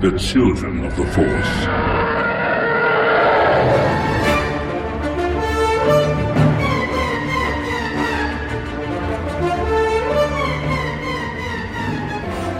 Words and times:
the 0.00 0.18
children 0.18 0.84
of 0.84 0.94
the 0.96 1.06
Force. 1.06 2.66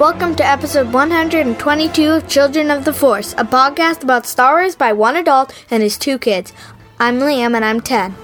Welcome 0.00 0.34
to 0.36 0.44
episode 0.46 0.92
122 0.92 2.10
of 2.10 2.28
Children 2.28 2.70
of 2.70 2.84
the 2.84 2.92
Force, 2.92 3.32
a 3.34 3.44
podcast 3.44 4.02
about 4.02 4.26
Star 4.26 4.56
Wars 4.56 4.76
by 4.76 4.92
one 4.92 5.16
adult 5.16 5.52
and 5.70 5.82
his 5.82 5.96
two 5.98 6.18
kids. 6.18 6.52
I'm 6.98 7.18
Liam 7.18 7.54
and 7.54 7.64
I'm 7.64 7.80
10. 7.80 8.14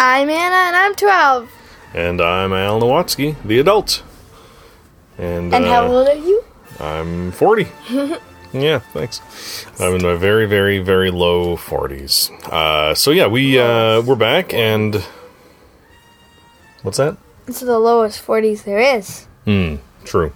I'm 0.00 0.28
Anna 0.30 0.54
and 0.68 0.76
I'm 0.76 0.94
12. 0.94 1.50
And 1.94 2.20
I'm 2.20 2.52
Al 2.52 2.80
Nowatsky, 2.80 3.36
the 3.44 3.58
adult. 3.58 4.02
And, 5.18 5.54
And 5.54 5.64
uh, 5.64 5.68
how 5.68 5.86
old 5.86 6.08
are 6.08 6.14
you? 6.14 6.44
I'm 6.80 7.32
40. 7.32 7.66
yeah, 8.52 8.78
thanks. 8.78 9.20
I'm 9.80 9.94
in 9.96 10.02
my 10.02 10.14
very, 10.14 10.46
very, 10.46 10.78
very 10.78 11.10
low 11.10 11.56
40s. 11.56 12.30
Uh, 12.50 12.94
so 12.94 13.10
yeah, 13.10 13.26
we 13.26 13.58
uh, 13.58 14.02
we're 14.02 14.16
back, 14.16 14.52
and 14.54 15.02
what's 16.82 16.98
that? 16.98 17.16
It's 17.46 17.60
the 17.60 17.78
lowest 17.78 18.24
40s 18.24 18.64
there 18.64 18.78
is. 18.98 19.26
Hmm. 19.44 19.76
True. 20.04 20.32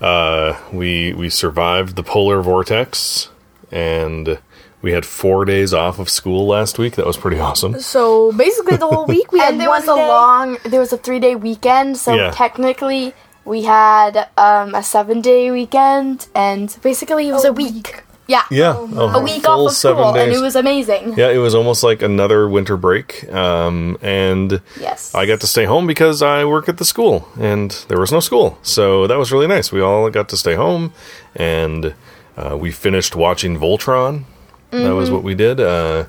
Uh, 0.00 0.58
we 0.72 1.12
we 1.14 1.28
survived 1.30 1.96
the 1.96 2.02
polar 2.02 2.42
vortex, 2.42 3.30
and 3.70 4.38
we 4.82 4.92
had 4.92 5.06
four 5.06 5.44
days 5.44 5.72
off 5.72 5.98
of 5.98 6.10
school 6.10 6.46
last 6.46 6.78
week. 6.78 6.96
That 6.96 7.06
was 7.06 7.16
pretty 7.16 7.38
awesome. 7.38 7.80
So 7.80 8.32
basically, 8.32 8.76
the 8.76 8.86
whole 8.88 9.06
week 9.06 9.32
we 9.32 9.40
and 9.42 9.60
there 9.60 9.70
was 9.70 9.86
a 9.88 9.94
long 9.94 10.58
there 10.64 10.80
was 10.80 10.92
a 10.92 10.98
three 10.98 11.20
day 11.20 11.34
weekend 11.36 11.96
so 11.96 12.14
Yeah. 12.14 12.30
technically 12.32 13.14
we 13.44 13.62
had 13.62 14.28
um, 14.36 14.74
a 14.74 14.82
seven 14.82 15.20
day 15.20 15.50
weekend 15.50 16.28
and 16.34 16.76
basically 16.82 17.28
it 17.28 17.32
was 17.32 17.44
a, 17.44 17.52
week. 17.52 18.02
yeah 18.26 18.44
Yeah, 18.50 18.72
a 18.72 19.20
week 19.22 19.46
off 19.48 19.68
of 19.68 19.72
school 19.76 20.16
and 20.16 20.32
it 20.32 20.40
was 20.40 20.56
amazing 20.56 21.14
Yeah, 21.16 21.30
it 21.30 21.38
was 21.38 21.54
almost 21.54 21.82
like 21.82 22.00
another 22.02 22.48
winter 22.48 22.76
break. 22.76 23.30
Um, 23.32 23.98
and 24.02 24.60
yes 24.80 25.14
I 25.14 25.26
got 25.26 25.40
to 25.40 25.46
stay 25.46 25.64
home 25.64 25.86
because 25.86 26.22
I 26.22 26.44
work 26.44 26.68
at 26.68 26.78
the 26.78 26.84
school 26.84 27.28
and 27.38 27.70
there 27.88 27.98
was 28.00 28.10
no 28.12 28.20
school. 28.20 28.58
So 28.62 29.06
that 29.06 29.18
was 29.18 29.30
really 29.32 29.46
nice. 29.46 29.70
We 29.72 29.80
all 29.80 30.08
got 30.10 30.28
to 30.30 30.36
stay 30.36 30.54
home 30.54 30.92
and 31.36 31.94
uh, 32.36 32.56
we 32.56 32.72
finished 32.72 33.14
watching 33.14 33.58
Voltron. 33.58 34.24
That 34.70 34.94
was 34.96 35.08
what 35.08 35.22
we 35.22 35.36
did. 35.36 35.60
Uh, 35.60 36.06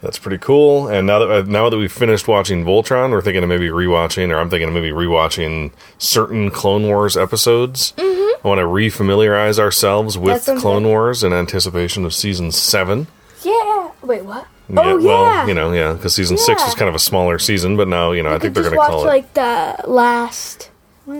that's 0.00 0.18
pretty 0.18 0.38
cool. 0.38 0.88
And 0.88 1.06
now 1.06 1.18
that 1.20 1.30
uh, 1.30 1.42
now 1.42 1.68
that 1.70 1.76
we've 1.76 1.92
finished 1.92 2.28
watching 2.28 2.64
Voltron, 2.64 3.10
we're 3.10 3.20
thinking 3.22 3.42
of 3.42 3.48
maybe 3.48 3.68
rewatching, 3.68 4.30
or 4.30 4.38
I'm 4.38 4.50
thinking 4.50 4.68
of 4.68 4.74
maybe 4.74 4.90
rewatching 4.90 5.72
certain 5.98 6.50
Clone 6.50 6.84
Wars 6.86 7.16
episodes. 7.16 7.94
I 7.98 8.46
want 8.46 8.60
to 8.60 8.64
refamiliarize 8.66 9.58
ourselves 9.58 10.16
with 10.16 10.44
Clone 10.58 10.84
good. 10.84 10.88
Wars 10.88 11.24
in 11.24 11.32
anticipation 11.32 12.04
of 12.04 12.14
season 12.14 12.52
seven. 12.52 13.08
Yeah. 13.42 13.90
Wait, 14.02 14.24
what? 14.24 14.46
Yeah, 14.68 14.80
Oh, 14.80 15.02
well, 15.02 15.22
yeah. 15.24 15.46
you 15.46 15.54
know, 15.54 15.72
yeah, 15.72 15.94
because 15.94 16.14
season 16.14 16.36
six 16.38 16.60
Yeah. 16.62 16.68
is 16.68 16.74
kind 16.74 16.88
of 16.88 16.94
a 16.94 16.98
smaller 17.00 17.38
season, 17.38 17.76
but 17.76 17.88
now, 17.88 18.12
you 18.12 18.22
know, 18.22 18.32
I 18.34 18.38
think 18.38 18.54
they're 18.54 18.62
going 18.62 18.74
to 18.74 18.78
watch 18.78 18.90
call 18.90 19.02
it. 19.04 19.06
like 19.06 19.34
the 19.34 19.76
last 19.86 20.70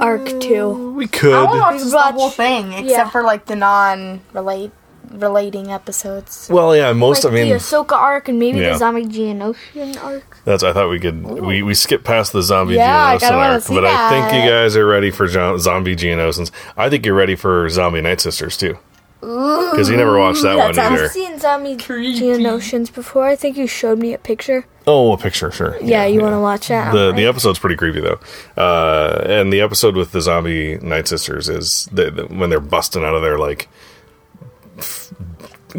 arc 0.00 0.26
too. 0.40 0.92
we 0.92 1.06
could. 1.08 1.32
I 1.34 1.44
want 1.44 1.58
to 1.58 1.60
watch 1.60 1.82
We 1.84 1.90
the 1.90 1.98
whole 2.20 2.30
thing 2.30 2.72
except 2.72 2.88
yeah. 2.88 3.08
for 3.10 3.22
like 3.22 3.46
the 3.46 3.56
non 3.56 4.20
relate 4.32 4.70
relating 5.12 5.70
episodes 5.70 6.48
Well, 6.51 6.75
yeah, 6.77 6.92
most. 6.92 7.25
Like 7.25 7.33
I 7.33 7.37
mean, 7.37 7.48
the 7.48 7.55
Ahsoka 7.56 7.92
arc 7.92 8.28
and 8.28 8.39
maybe 8.39 8.59
Yeah. 8.59 8.73
the 8.73 8.78
Zombie 8.78 9.05
Geonosian 9.06 10.03
arc. 10.03 10.39
that's. 10.45 10.62
I 10.62 10.73
thought 10.73 10.89
we 10.91 10.98
could. 11.01 11.23
We 11.25 11.62
we 11.62 11.75
skipped 11.75 12.05
past 12.05 12.33
the 12.33 12.42
zombie 12.42 12.75
Yeah, 12.75 13.17
Geonosian 13.17 13.33
arc, 13.33 13.62
see 13.62 13.75
but 13.75 13.84
I 13.86 14.11
think 14.11 14.42
you 14.45 14.51
guys 14.51 14.77
are 14.77 14.86
ready 14.86 15.11
for 15.11 15.27
jo- 15.27 15.59
zombie 15.59 15.97
Geonosians. 15.97 16.51
I 16.77 16.89
think 16.91 17.05
you're 17.06 17.14
ready 17.14 17.36
for 17.36 17.69
zombie 17.69 18.01
Night 18.01 18.20
Sisters 18.20 18.56
too. 18.56 18.79
Because 19.20 19.91
you 19.91 19.97
never 19.97 20.17
watched 20.17 20.42
that 20.42 20.56
one 20.56 20.79
either. 20.79 21.05
I've 21.06 21.11
seen 21.11 21.41
Zombie 21.41 21.75
Geonosians 21.77 22.92
before. 22.95 23.27
I 23.27 23.34
think 23.34 23.56
you 23.56 23.67
showed 23.67 23.98
me 23.98 24.14
a 24.14 24.19
picture. 24.19 24.64
Oh, 24.86 25.12
a 25.12 25.19
picture, 25.19 25.51
sure. 25.51 25.77
Yeah, 25.83 26.06
you 26.06 26.20
want 26.20 26.34
to 26.34 26.41
watch 26.41 26.68
that? 26.68 26.92
the 26.92 26.98
Alright. 26.98 27.17
the 27.17 27.27
episode's 27.27 27.58
pretty 27.58 27.77
creepy 27.77 28.01
though, 28.01 28.20
uh, 28.57 29.23
and 29.27 29.52
the 29.52 29.61
episode 29.61 29.97
with 29.97 30.13
the 30.13 30.20
zombie 30.20 30.79
night 30.79 31.08
sisters 31.08 31.48
is 31.48 31.89
the, 31.92 32.11
the, 32.11 32.27
when 32.27 32.48
they're 32.48 32.61
busting 32.61 33.05
out 33.05 33.14
of 33.14 33.23
their 33.23 33.39
like 33.39 33.63
f- 33.64 33.68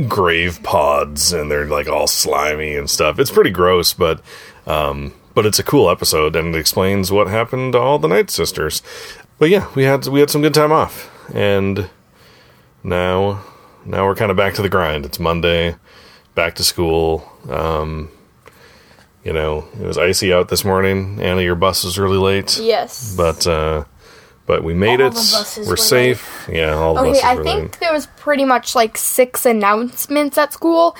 grave 0.07 0.61
pods 0.63 1.33
and 1.33 1.49
they're 1.49 1.65
like 1.65 1.87
all 1.87 2.07
slimy 2.07 2.75
and 2.75 2.89
stuff. 2.89 3.19
It's 3.19 3.31
pretty 3.31 3.49
gross, 3.49 3.93
but 3.93 4.21
um, 4.65 5.13
but 5.33 5.45
it's 5.45 5.59
a 5.59 5.63
cool 5.63 5.89
episode 5.89 6.35
and 6.35 6.55
it 6.55 6.59
explains 6.59 7.11
what 7.11 7.27
happened 7.27 7.73
to 7.73 7.79
all 7.79 7.99
the 7.99 8.07
night 8.07 8.29
sisters. 8.29 8.81
But 9.37 9.49
yeah, 9.49 9.67
we 9.75 9.83
had 9.83 10.05
we 10.07 10.19
had 10.19 10.29
some 10.29 10.41
good 10.41 10.53
time 10.53 10.71
off, 10.71 11.09
and 11.33 11.89
now 12.83 13.43
now 13.85 14.05
we're 14.05 14.15
kind 14.15 14.31
of 14.31 14.37
back 14.37 14.53
to 14.55 14.61
the 14.61 14.69
grind. 14.69 15.05
It's 15.05 15.19
Monday, 15.19 15.75
back 16.35 16.55
to 16.55 16.63
school. 16.63 17.29
Um, 17.47 18.09
you 19.23 19.33
know, 19.33 19.67
it 19.79 19.85
was 19.85 19.97
icy 19.97 20.33
out 20.33 20.49
this 20.49 20.63
morning. 20.63 21.19
Anna, 21.21 21.41
your 21.41 21.55
bus 21.55 21.83
was 21.83 21.99
really 21.99 22.17
late, 22.17 22.57
yes. 22.57 23.15
but 23.15 23.45
uh, 23.45 23.83
but 24.49 24.63
we 24.63 24.73
made 24.73 24.99
All 24.99 25.07
it. 25.07 25.13
the 25.13 25.61
We're 25.63 25.69
were 25.71 25.77
safe. 25.77 26.21
Yeah, 26.51 26.73
all 26.73 26.93
the 26.95 27.01
okay 27.01 27.09
buses 27.11 27.23
i 27.31 27.35
were 27.35 27.43
think 27.43 27.61
late. 27.61 27.79
there 27.81 27.93
was 27.93 28.05
pretty 28.25 28.45
much 28.53 28.67
like 28.81 28.97
six 28.97 29.45
announcements 29.45 30.35
at 30.43 30.51
school 30.53 30.95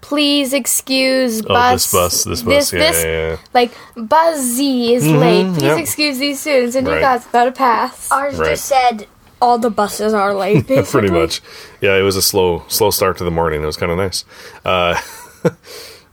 please 0.00 0.52
excuse 0.52 1.40
Hmm. 1.40 1.46
Oh, 1.50 1.54
bus 1.54 1.72
this 1.90 1.92
bus, 1.92 2.24
this 2.24 2.42
bus, 2.42 2.72
yeah, 2.72 2.78
this 2.78 2.98
yeah, 3.04 3.10
yeah. 3.30 3.36
like 3.58 3.72
buzzy 3.96 4.94
is 4.94 5.04
late 5.24 5.48
please 5.54 5.62
yep. 5.64 5.78
excuse 5.78 6.16
these 6.18 6.38
students 6.40 6.76
and 6.76 6.86
Right. 6.86 6.96
you 6.96 7.00
guys 7.08 7.26
got 7.26 7.48
a 7.48 7.52
pass 7.52 8.10
Ours 8.12 8.36
Right. 8.38 8.50
just 8.50 8.66
said 8.66 9.06
all 9.40 9.58
the 9.58 9.70
buses 9.70 10.14
are 10.14 10.32
late. 10.34 10.68
Pretty 10.94 11.10
much. 11.10 11.42
Yeah, 11.80 11.96
it 11.98 12.02
was 12.02 12.14
a 12.14 12.22
slow 12.22 12.62
slow 12.68 12.90
start 12.92 13.18
to 13.18 13.24
the 13.24 13.30
morning. 13.40 13.60
It 13.64 13.66
was 13.66 13.76
kind 13.76 13.90
of 13.90 13.98
nice. 13.98 14.24
Uh, 14.64 14.94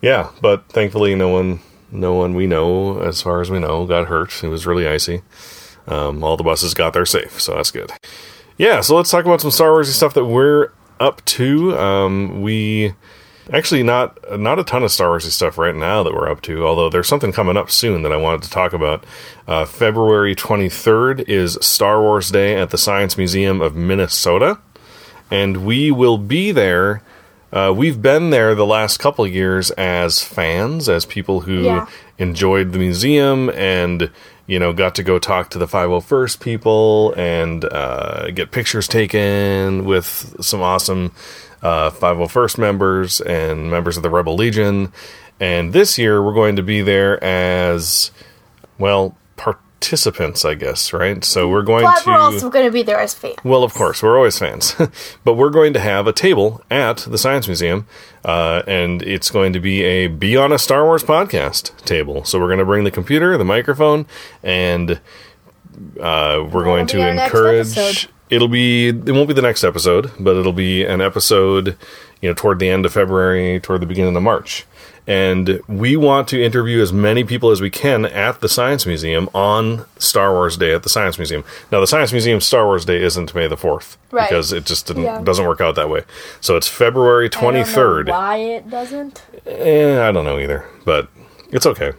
yeah, 0.02 0.30
but 0.42 0.68
thankfully, 0.70 1.14
no 1.14 1.30
one 1.30 1.60
no 1.92 2.14
one 2.16 2.34
we 2.34 2.48
know, 2.48 3.00
as 3.00 3.22
far 3.22 3.42
as 3.42 3.52
we 3.52 3.60
know, 3.60 3.86
got 3.86 4.08
hurt. 4.08 4.44
It 4.44 4.48
was 4.50 4.66
really 4.66 4.88
icy. 4.88 5.22
Um, 5.90 6.24
all 6.24 6.38
the 6.38 6.44
buses 6.44 6.74
got 6.74 6.94
there 6.94 7.06
safe, 7.06 7.42
so 7.42 7.56
that's 7.56 7.72
good. 7.72 7.92
Yeah, 8.58 8.82
so 8.82 8.96
let's 8.96 9.10
talk 9.10 9.26
about 9.26 9.42
some 9.42 9.52
Star 9.52 9.70
Warsy 9.70 9.86
stuff 9.94 10.14
that 10.14 10.26
we're 10.26 10.70
up 11.00 11.24
to. 11.26 11.78
Um, 11.78 12.42
we 12.42 12.94
actually 13.52 13.82
not 13.82 14.18
not 14.40 14.60
a 14.60 14.64
ton 14.64 14.84
of 14.84 14.92
Star 14.92 15.08
Warsy 15.18 15.32
stuff 15.32 15.58
right 15.58 15.76
now 15.76 16.04
that 16.04 16.14
we're 16.14 16.30
up 16.30 16.42
to. 16.42 16.66
Although 16.68 16.90
there's 16.90 17.08
something 17.08 17.32
coming 17.32 17.58
up 17.58 17.72
soon 17.72 18.04
that 18.04 18.12
I 18.12 18.18
wanted 18.18 18.44
to 18.44 18.50
talk 18.50 18.74
about. 18.74 19.06
Uh, 19.48 19.66
February 19.66 20.36
23rd 20.36 21.28
is 21.28 21.58
Star 21.62 22.02
Wars 22.02 22.30
Day 22.32 22.56
at 22.56 22.70
the 22.70 22.78
Science 22.78 23.18
Museum 23.18 23.62
of 23.62 23.76
Minnesota, 23.76 24.60
and 25.32 25.66
we 25.66 25.90
will 25.90 26.18
be 26.18 26.52
there. 26.52 27.02
Uh, 27.52 27.74
we've 27.76 28.00
been 28.02 28.30
there 28.30 28.54
the 28.54 28.66
last 28.66 28.98
couple 29.00 29.26
of 29.26 29.34
years 29.34 29.72
as 29.72 30.22
fans, 30.22 30.88
as 30.88 31.06
people 31.06 31.40
who 31.42 31.62
Yeah. 31.64 31.88
enjoyed 32.20 32.74
the 32.74 32.78
museum 32.80 33.50
and 33.50 34.12
you 34.50 34.58
know 34.58 34.74
got 34.74 34.96
to 34.96 35.04
go 35.04 35.20
talk 35.20 35.52
to 35.52 35.60
the 35.60 35.68
501st 35.68 36.40
people 36.40 37.14
and 37.16 37.64
uh, 37.66 38.32
get 38.32 38.50
pictures 38.50 38.88
taken 38.88 39.86
with 39.86 40.36
some 40.42 40.62
awesome 40.62 41.14
uh, 41.62 41.92
501st 41.92 42.58
members 42.58 43.22
and 43.22 43.70
members 43.70 43.96
of 43.96 44.02
the 44.02 44.10
Rebel 44.10 44.34
Legion. 44.34 44.92
And 45.40 45.72
this 45.72 46.00
year 46.00 46.22
we're 46.22 46.34
going 46.34 46.56
to 46.56 46.64
be 46.64 46.82
there 46.82 47.24
as 47.24 48.10
well 48.80 49.16
participants, 49.80 50.44
I 50.44 50.56
guess. 50.56 50.92
Right? 50.94 51.24
So 51.24 51.48
we're 51.48 51.64
going 51.64 51.84
but 51.84 52.04
to. 52.04 52.10
we're 52.10 52.18
also 52.18 52.50
going 52.50 52.66
to 52.66 52.72
be 52.72 52.84
there 52.84 53.00
as 53.00 53.14
fans 53.14 53.38
Well, 53.44 53.64
of 53.64 53.74
course, 53.74 54.04
we're 54.04 54.18
always 54.18 54.38
fans, 54.38 54.76
but 55.24 55.34
we're 55.36 55.50
going 55.50 55.74
to 55.74 55.80
have 55.80 56.08
a 56.08 56.14
table 56.14 56.62
at 56.70 56.98
the 56.98 57.18
Science 57.18 57.48
Museum, 57.48 57.88
uh, 58.26 58.62
and 58.68 59.02
it's 59.04 59.32
going 59.32 59.54
to 59.54 59.60
be 59.60 59.84
a 59.84 60.08
"Be 60.08 60.36
on 60.36 60.52
a 60.52 60.60
Star 60.60 60.84
Wars" 60.84 61.04
podcast 61.04 61.76
table. 61.86 62.24
So 62.26 62.40
we're 62.40 62.48
going 62.48 62.60
to 62.60 62.66
bring 62.66 62.84
the 62.84 62.92
computer, 62.92 63.38
the 63.38 63.46
microphone, 63.46 64.06
and 64.44 65.00
uh, 66.00 66.48
we're 66.52 66.66
going 66.66 66.88
to 66.88 67.08
encourage. 67.08 68.10
It'll 68.30 68.48
be 68.48 68.90
it 68.90 69.12
won't 69.12 69.28
be 69.28 69.34
the 69.34 69.42
next 69.42 69.64
episode, 69.64 70.12
but 70.20 70.36
it'll 70.36 70.54
be 70.54 70.84
an 70.84 71.02
episode, 71.02 71.78
you 72.22 72.30
know, 72.30 72.36
toward 72.36 72.60
the 72.60 72.70
end 72.70 72.86
of 72.86 72.94
February, 72.94 73.60
toward 73.60 73.82
the 73.82 73.88
beginning 73.88 74.16
of 74.16 74.22
March. 74.22 74.68
And 75.10 75.60
we 75.68 75.98
want 75.98 76.28
to 76.28 76.42
interview 76.42 76.82
as 76.84 76.94
many 76.94 77.24
people 77.24 77.50
as 77.50 77.62
we 77.62 77.72
can 77.72 78.06
at 78.06 78.42
the 78.42 78.48
Science 78.48 78.86
Museum 78.86 79.28
on 79.34 79.86
Star 79.98 80.32
Wars 80.34 80.56
Day 80.56 80.72
at 80.72 80.84
the 80.84 80.90
Science 80.90 81.18
Museum. 81.18 81.44
Now, 81.72 81.80
the 81.80 81.88
Science 81.88 82.12
Museum 82.12 82.40
Star 82.40 82.66
Wars 82.66 82.86
Day 82.86 83.02
isn't 83.02 83.34
May 83.34 83.48
the 83.48 83.58
fourth 83.58 83.98
Right. 84.12 84.30
because 84.30 84.54
it 84.54 84.66
just 84.68 84.86
didn't, 84.86 85.04
Yeah. 85.04 85.20
doesn't 85.22 85.46
work 85.48 85.62
out 85.62 85.74
that 85.76 85.90
way. 85.90 86.04
So 86.42 86.56
it's 86.56 86.68
February 86.68 87.28
twenty 87.28 87.64
third. 87.64 88.08
Why 88.10 88.38
it 88.38 88.70
doesn't? 88.70 89.24
Eh, 89.48 90.00
I 90.08 90.12
don't 90.12 90.26
know 90.26 90.38
either, 90.38 90.64
but 90.86 91.08
it's 91.52 91.66
okay. 91.66 91.94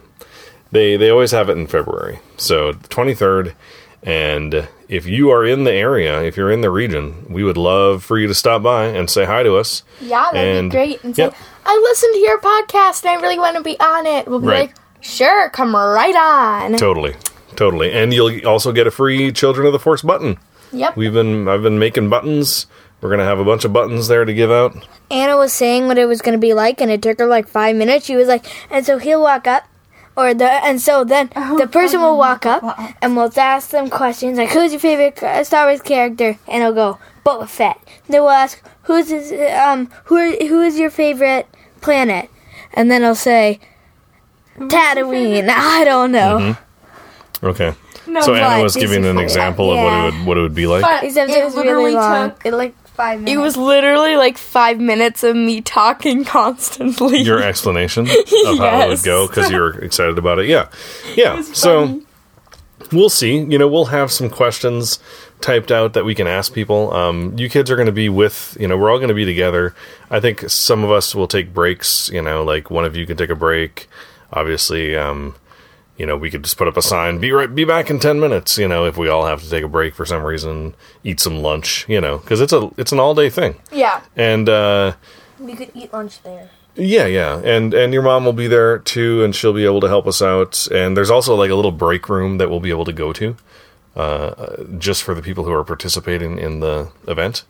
They 0.71 0.95
they 0.95 1.09
always 1.09 1.31
have 1.31 1.49
it 1.49 1.57
in 1.57 1.67
February. 1.67 2.19
So 2.37 2.71
the 2.71 2.87
23rd 2.87 3.53
and 4.03 4.67
if 4.89 5.05
you 5.05 5.29
are 5.31 5.45
in 5.45 5.63
the 5.63 5.71
area, 5.71 6.21
if 6.23 6.35
you're 6.37 6.51
in 6.51 6.61
the 6.61 6.69
region, 6.69 7.25
we 7.29 7.43
would 7.43 7.57
love 7.57 8.03
for 8.03 8.17
you 8.17 8.27
to 8.27 8.33
stop 8.33 8.63
by 8.63 8.85
and 8.85 9.09
say 9.09 9.25
hi 9.25 9.43
to 9.43 9.55
us. 9.55 9.83
Yeah, 10.01 10.29
that'd 10.33 10.55
And- 10.57 10.71
be 10.71 10.75
great. 10.75 11.03
And 11.03 11.15
say, 11.15 11.23
yep. 11.23 11.35
I 11.65 11.77
listened 11.83 12.13
to 12.13 12.19
your 12.19 12.39
podcast 12.39 13.05
and 13.05 13.11
I 13.17 13.21
really 13.21 13.37
want 13.39 13.55
to 13.57 13.63
be 13.63 13.79
on 13.79 14.05
it. 14.07 14.27
We'll 14.27 14.39
be 14.39 14.47
Right. 14.47 14.59
like, 14.69 14.75
sure, 15.01 15.49
come 15.51 15.75
right 15.75 16.15
on. 16.15 16.77
Totally. 16.77 17.15
Totally. 17.55 17.91
And 17.93 18.13
you'll 18.13 18.45
also 18.47 18.71
get 18.71 18.87
a 18.87 18.91
free 18.91 19.31
Children 19.31 19.67
of 19.67 19.73
the 19.73 19.79
Force 19.79 20.01
button. 20.01 20.37
Yep. 20.73 20.95
We've 20.97 21.13
been 21.13 21.47
I've 21.47 21.61
been 21.63 21.79
making 21.79 22.09
buttons 22.09 22.65
We're 23.01 23.09
gonna 23.09 23.25
have 23.25 23.39
a 23.39 23.43
bunch 23.43 23.65
of 23.65 23.73
buttons 23.73 24.07
there 24.07 24.25
to 24.25 24.33
give 24.33 24.51
out. 24.51 24.75
Anna 25.09 25.35
was 25.35 25.51
saying 25.51 25.87
what 25.87 25.97
it 25.97 26.05
was 26.05 26.21
going 26.21 26.33
to 26.37 26.39
be 26.39 26.53
like, 26.53 26.79
and 26.79 26.91
it 26.91 27.01
took 27.01 27.17
her 27.19 27.25
like 27.25 27.47
five 27.47 27.75
minutes. 27.75 28.05
She 28.05 28.15
was 28.15 28.27
like, 28.27 28.45
and 28.71 28.85
so 28.85 28.99
he'll 28.99 29.21
walk 29.23 29.47
up, 29.47 29.63
or 30.21 30.33
the, 30.33 30.49
and 30.49 30.79
so 30.81 31.03
then 31.03 31.29
the 31.57 31.67
person 31.71 32.01
will 32.01 32.17
walk 32.17 32.45
up, 32.45 32.63
and 33.01 33.15
we'll 33.15 33.31
ask 33.37 33.69
them 33.71 33.89
questions 33.89 34.37
like, 34.37 34.49
"Who's 34.49 34.71
your 34.71 34.79
favorite 34.79 35.17
Star 35.45 35.65
Wars 35.67 35.81
character?" 35.81 36.37
And 36.47 36.63
he'll 36.63 36.73
go, 36.73 36.97
"Boba 37.25 37.47
Fett." 37.47 37.77
Then 38.07 38.21
we'll 38.21 38.29
ask, 38.31 38.61
"Who's 38.83 39.09
his, 39.09 39.31
um 39.59 39.89
who 40.05 40.17
are, 40.17 40.31
who 40.47 40.61
is 40.61 40.77
your 40.79 40.89
favorite 40.91 41.47
planet?" 41.81 42.29
And 42.73 42.89
then 42.91 43.01
he'll 43.01 43.15
say, 43.15 43.59
"Tatooine." 44.57 45.49
I 45.49 45.83
don't 45.83 46.11
know. 46.11 46.55
Okay. 47.43 47.73
No, 48.07 48.21
so 48.21 48.33
Anna 48.35 48.61
was 48.63 48.75
giving 48.75 49.05
an 49.05 49.15
for- 49.17 49.23
example 49.23 49.71
of 49.71 49.77
what 49.77 49.93
it 49.93 50.03
would 50.03 50.25
what 50.27 50.37
it 50.37 50.41
would 50.41 50.55
be 50.55 50.67
like. 50.67 50.81
But 50.81 51.03
Except 51.03 51.29
it 51.29 51.37
it 51.37 51.45
was 51.45 51.55
really 51.55 51.67
literally 51.67 51.93
long. 51.93 52.29
took. 52.31 52.45
It 52.45 52.53
like 52.53 52.75
five 53.01 53.19
minutes. 53.19 53.33
It 53.33 53.37
was 53.37 53.57
literally 53.57 54.15
like 54.15 54.37
five 54.37 54.79
minutes 54.79 55.23
of 55.23 55.35
me 55.35 55.61
talking 55.61 56.23
constantly. 56.37 57.19
Your 57.19 57.41
explanation 57.41 58.07
of 58.45 58.57
how 58.57 58.81
it 58.81 58.89
would 58.89 59.03
go 59.03 59.27
because 59.27 59.49
you 59.49 59.57
were 59.57 59.79
excited 59.79 60.17
about 60.17 60.39
it. 60.39 60.47
Yeah, 60.47 60.69
yeah. 61.15 61.41
So 61.41 62.01
we'll 62.91 63.09
see. 63.09 63.37
You 63.37 63.57
know, 63.57 63.67
we'll 63.67 63.85
have 63.85 64.11
some 64.11 64.29
questions 64.29 64.99
typed 65.39 65.71
out 65.71 65.93
that 65.93 66.05
we 66.05 66.13
can 66.13 66.27
ask 66.27 66.53
people. 66.53 66.93
Um, 66.93 67.37
you 67.37 67.49
kids 67.49 67.71
are 67.71 67.75
going 67.75 67.87
to 67.87 67.91
be 67.91 68.09
with. 68.09 68.55
You 68.59 68.67
know, 68.67 68.77
we're 68.77 68.91
all 68.91 68.99
going 68.99 69.09
to 69.09 69.15
be 69.15 69.25
together. 69.25 69.75
I 70.09 70.19
think 70.19 70.49
some 70.49 70.83
of 70.83 70.91
us 70.91 71.15
will 71.15 71.27
take 71.27 71.53
breaks. 71.53 72.09
You 72.09 72.21
know, 72.21 72.43
like 72.43 72.69
one 72.69 72.85
of 72.85 72.95
you 72.95 73.05
can 73.05 73.17
take 73.17 73.29
a 73.29 73.35
break. 73.35 73.87
Obviously, 74.33 74.95
um, 74.95 75.35
you 76.01 76.07
know, 76.07 76.17
we 76.17 76.31
could 76.31 76.43
just 76.43 76.57
put 76.57 76.67
up 76.67 76.77
a 76.77 76.81
sign, 76.81 77.19
be 77.19 77.31
right, 77.31 77.53
be 77.53 77.63
back 77.63 77.91
in 77.91 77.99
10 77.99 78.19
minutes, 78.19 78.57
you 78.57 78.67
know, 78.67 78.85
if 78.85 78.97
we 78.97 79.07
all 79.07 79.27
have 79.27 79.39
to 79.43 79.47
take 79.47 79.63
a 79.63 79.67
break 79.67 79.93
for 79.93 80.03
some 80.03 80.23
reason, 80.23 80.73
eat 81.03 81.19
some 81.19 81.43
lunch, 81.43 81.85
you 81.87 82.01
know, 82.01 82.17
cause 82.17 82.41
it's 82.41 82.51
a, 82.51 82.71
it's 82.75 82.91
an 82.91 82.99
all 82.99 83.13
day 83.13 83.29
thing. 83.29 83.53
yeah. 83.71 84.01
And, 84.15 84.49
uh, 84.49 84.93
we 85.39 85.53
could 85.53 85.69
eat 85.75 85.93
lunch 85.93 86.23
there. 86.23 86.49
yeah, 86.75 87.05
yeah. 87.05 87.39
And, 87.45 87.71
and 87.75 87.93
your 87.93 88.01
mom 88.01 88.25
will 88.25 88.33
be 88.33 88.47
there 88.47 88.79
too, 88.79 89.23
and 89.23 89.35
she'll 89.35 89.53
be 89.53 89.63
able 89.63 89.81
to 89.81 89.87
help 89.87 90.07
us 90.07 90.23
out. 90.23 90.67
And 90.71 90.97
there's 90.97 91.11
also 91.11 91.35
like 91.35 91.51
a 91.51 91.55
little 91.55 91.71
break 91.71 92.09
room 92.09 92.39
that 92.39 92.49
we'll 92.49 92.59
be 92.59 92.71
able 92.71 92.85
to 92.85 92.93
go 92.93 93.13
to, 93.13 93.35
uh, 93.95 94.63
just 94.79 95.03
for 95.03 95.13
the 95.13 95.21
people 95.21 95.43
who 95.43 95.51
are 95.53 95.63
participating 95.63 96.39
in 96.39 96.61
the 96.61 96.89
event. 97.07 97.43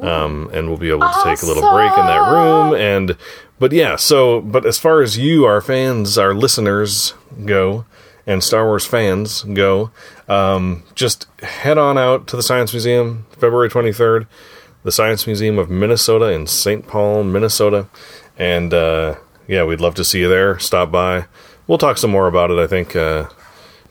Um, 0.00 0.50
and 0.52 0.68
we'll 0.68 0.78
be 0.78 0.90
able 0.90 1.00
to 1.00 1.20
take 1.24 1.42
a 1.42 1.46
little 1.46 1.68
break 1.72 1.90
in 1.90 2.06
that 2.06 2.30
room. 2.30 2.74
And, 2.74 3.16
but 3.58 3.72
yeah, 3.72 3.96
so, 3.96 4.40
but 4.40 4.64
as 4.64 4.78
far 4.78 5.02
as 5.02 5.18
you, 5.18 5.44
our 5.44 5.60
fans, 5.60 6.16
our 6.16 6.32
listeners 6.32 7.14
go, 7.44 7.84
and 8.26 8.42
Star 8.42 8.66
Wars 8.66 8.86
fans 8.86 9.42
go, 9.42 9.90
um, 10.28 10.84
just 10.94 11.26
head 11.42 11.76
on 11.76 11.98
out 11.98 12.26
to 12.28 12.36
the 12.36 12.42
Science 12.42 12.72
Museum, 12.72 13.26
February 13.32 13.68
23rd, 13.68 14.26
the 14.84 14.92
Science 14.92 15.26
Museum 15.26 15.58
of 15.58 15.68
Minnesota 15.68 16.26
in 16.26 16.46
St. 16.46 16.86
Paul, 16.86 17.24
Minnesota. 17.24 17.86
And, 18.38 18.72
uh, 18.72 19.16
yeah, 19.46 19.64
we'd 19.64 19.80
love 19.80 19.96
to 19.96 20.04
see 20.04 20.20
you 20.20 20.28
there. 20.28 20.58
Stop 20.58 20.90
by. 20.92 21.26
We'll 21.66 21.78
talk 21.78 21.98
some 21.98 22.10
more 22.10 22.26
about 22.26 22.50
it, 22.50 22.58
I 22.58 22.66
think, 22.66 22.96
uh, 22.96 23.28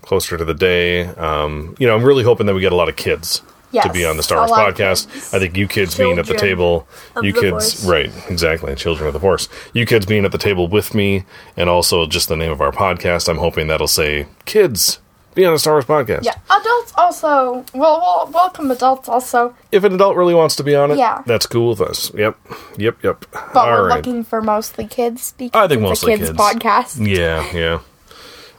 closer 0.02 0.38
to 0.38 0.46
the 0.46 0.54
day. 0.54 1.06
Um, 1.06 1.76
you 1.78 1.86
know, 1.86 1.96
I'm 1.96 2.04
really 2.04 2.24
hoping 2.24 2.48
that 2.48 2.56
we 2.56 2.62
get 2.62 2.72
a 2.72 2.78
lot 2.78 2.90
of 2.90 2.96
kids 2.96 3.42
to 3.74 3.92
be 3.94 4.06
on 4.06 4.18
the 4.18 4.24
Star 4.24 4.40
Wars 4.40 4.52
podcast. 4.52 5.08
I 5.34 5.40
think 5.40 5.56
you 5.58 5.68
kids 5.68 5.98
being 5.98 6.18
at 6.20 6.26
the 6.26 6.36
table, 6.36 6.88
you 7.22 7.32
the 7.34 7.42
kids, 7.42 7.52
Force. 7.74 7.86
right, 7.86 8.12
exactly, 8.30 8.74
children 8.76 9.08
of 9.08 9.14
the 9.14 9.20
Force. 9.20 9.50
You 9.74 9.86
kids 9.86 10.06
being 10.06 10.26
at 10.26 10.32
the 10.32 10.38
table 10.38 10.68
with 10.68 10.94
me, 10.96 11.24
and 11.58 11.70
also 11.70 12.06
just 12.06 12.30
the 12.30 12.36
name 12.36 12.52
of 12.52 12.62
our 12.62 12.72
podcast. 12.72 13.30
I'm 13.30 13.38
hoping 13.38 13.68
that'll 13.68 13.88
say 13.88 14.28
kids 14.46 15.00
be 15.36 15.46
on 15.46 15.54
a 15.54 15.60
Star 15.60 15.74
Wars 15.76 15.86
podcast. 15.86 16.24
Yeah. 16.26 16.34
Adults 16.50 16.94
also. 16.98 17.64
Well, 17.74 18.00
well, 18.02 18.30
welcome 18.34 18.72
adults 18.72 19.08
also. 19.08 19.56
If 19.72 19.84
an 19.84 19.94
adult 19.94 20.18
really 20.18 20.34
wants 20.34 20.56
to 20.58 20.64
be 20.64 20.76
on 20.76 20.92
it, 20.92 20.98
Yeah. 20.98 21.22
that's 21.26 21.46
cool 21.46 21.70
with 21.70 21.82
us. 21.82 22.12
Yep, 22.16 22.36
yep, 22.78 22.98
yep. 23.04 23.26
But 23.32 23.56
All 23.56 23.68
we're 23.72 23.88
right. 23.90 23.96
looking 23.98 24.24
for 24.24 24.42
mostly 24.42 24.88
kids 24.88 25.34
because 25.38 25.58
I 25.64 25.68
think 25.68 25.82
it's 25.82 25.90
mostly 25.90 26.14
a 26.14 26.18
kids, 26.18 26.30
kids. 26.32 26.40
podcast. 26.40 27.08
Yeah, 27.08 27.46
yeah, 27.56 27.80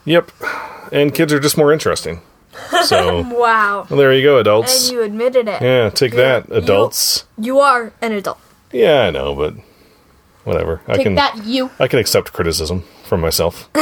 yep. 0.05 0.31
And 0.93 1.13
kids 1.13 1.33
are 1.33 1.41
just 1.41 1.57
more 1.59 1.73
interesting. 1.73 2.21
So 2.85 3.23
Wow. 3.39 3.87
well, 3.89 3.99
there 3.99 4.13
you 4.13 4.23
go, 4.23 4.39
adults. 4.39 4.73
And 4.73 4.79
adults. 4.79 4.91
you 4.93 5.03
admitted 5.03 5.49
it. 5.49 5.63
Yeah, 5.63 5.91
take 5.91 6.13
that, 6.15 6.51
adults. 6.51 7.25
You 7.39 7.61
are 7.61 7.93
an 8.01 8.13
adult. 8.13 8.39
Yeah, 8.73 9.03
I 9.03 9.11
know, 9.11 9.35
but 9.35 9.55
whatever. 10.45 10.81
I 10.87 11.03
can 11.03 11.15
that, 11.17 11.45
you. 11.45 11.71
I 11.79 11.89
can 11.89 11.99
accept 11.99 12.33
criticism 12.33 12.85
from 13.05 13.21
myself. 13.21 13.69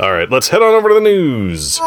All 0.00 0.12
right, 0.12 0.30
let's 0.30 0.48
head 0.48 0.62
on 0.62 0.74
over 0.74 0.88
to 0.88 0.94
the 0.94 1.00
news. 1.00 1.78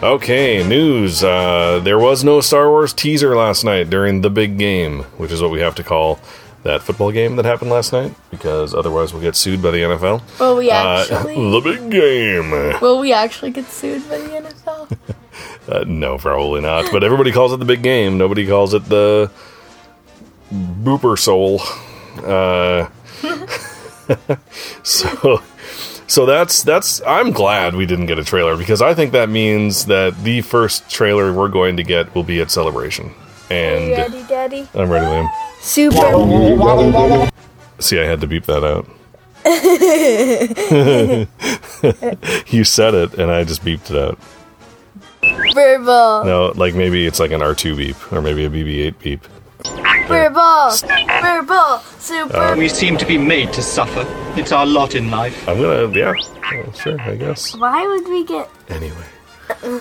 Okay, 0.00 0.66
news. 0.66 1.24
Uh, 1.24 1.80
there 1.82 1.98
was 1.98 2.22
no 2.22 2.40
Star 2.40 2.68
Wars 2.70 2.92
teaser 2.92 3.34
last 3.36 3.64
night 3.64 3.90
during 3.90 4.20
the 4.20 4.30
big 4.30 4.56
game, 4.56 5.00
which 5.16 5.32
is 5.32 5.42
what 5.42 5.50
we 5.50 5.58
have 5.60 5.74
to 5.74 5.82
call 5.82 6.20
that 6.68 6.82
football 6.82 7.10
game 7.10 7.36
that 7.36 7.44
happened 7.44 7.70
last 7.70 7.92
night, 7.92 8.14
because 8.30 8.74
otherwise 8.74 9.12
we'll 9.12 9.22
get 9.22 9.34
sued 9.36 9.60
by 9.62 9.70
the 9.70 9.78
NFL. 9.78 10.22
Will 10.38 10.56
we 10.56 10.70
Uh, 10.70 10.74
actually? 11.02 11.34
the 11.50 11.60
big 11.60 11.90
game. 11.90 12.50
will 12.80 12.98
we 13.00 13.12
actually 13.12 13.50
get 13.50 13.66
sued 13.66 14.08
by 14.08 14.18
the 14.18 14.28
NFL? 14.28 14.96
Uh, 15.68 15.84
no, 15.86 16.16
probably 16.18 16.60
not. 16.62 16.90
But 16.90 17.04
everybody 17.04 17.30
calls 17.30 17.52
it 17.52 17.58
the 17.58 17.64
big 17.66 17.82
game. 17.82 18.16
Nobody 18.18 18.46
calls 18.46 18.72
it 18.74 18.84
the 18.86 19.30
booper 20.52 21.16
soul. 21.16 21.60
Uh, 22.24 22.88
so, 24.82 25.42
so 26.08 26.26
that's 26.26 26.62
that's. 26.62 27.00
I'm 27.06 27.30
glad 27.32 27.74
we 27.76 27.86
didn't 27.86 28.06
get 28.06 28.18
a 28.18 28.24
trailer 28.24 28.56
because 28.56 28.80
I 28.82 28.94
think 28.94 29.12
that 29.12 29.28
means 29.28 29.86
that 29.86 30.24
the 30.24 30.40
first 30.40 30.90
trailer 30.90 31.32
we're 31.32 31.48
going 31.50 31.76
to 31.76 31.84
get 31.84 32.14
will 32.14 32.24
be 32.24 32.40
at 32.40 32.50
Celebration. 32.50 33.14
And 33.50 33.90
Ready, 33.92 34.22
Daddy? 34.28 34.68
I'm 34.74 34.90
ready, 34.90 35.06
Liam. 35.06 35.28
Super. 35.60 37.30
See, 37.80 37.98
I 38.00 38.04
had 38.04 38.20
to 38.20 38.26
beep 38.26 38.44
that 38.46 38.64
out. 38.64 38.86
you 42.52 42.64
said 42.64 42.94
it, 42.94 43.14
and 43.14 43.30
I 43.30 43.44
just 43.44 43.64
beeped 43.64 43.90
it 43.90 43.96
out. 43.96 44.18
Verbal. 45.54 46.24
No, 46.24 46.52
like 46.56 46.74
maybe 46.74 47.06
it's 47.06 47.20
like 47.20 47.30
an 47.30 47.40
R2 47.40 47.76
beep, 47.76 48.12
or 48.12 48.20
maybe 48.20 48.44
a 48.44 48.50
BB8 48.50 48.98
beep. 48.98 49.24
Verbal. 50.08 50.70
Verbal. 51.22 51.78
Super. 51.98 52.36
Uh, 52.36 52.56
we 52.56 52.68
seem 52.68 52.96
to 52.98 53.06
be 53.06 53.16
made 53.18 53.52
to 53.54 53.62
suffer. 53.62 54.04
It's 54.38 54.52
our 54.52 54.66
lot 54.66 54.94
in 54.94 55.10
life. 55.10 55.48
I'm 55.48 55.60
gonna, 55.60 55.88
yeah, 55.96 56.12
well, 56.52 56.72
sure, 56.72 57.00
I 57.00 57.16
guess. 57.16 57.56
Why 57.56 57.86
would 57.86 58.06
we 58.08 58.24
get 58.24 58.50
Anyway, 58.68 59.04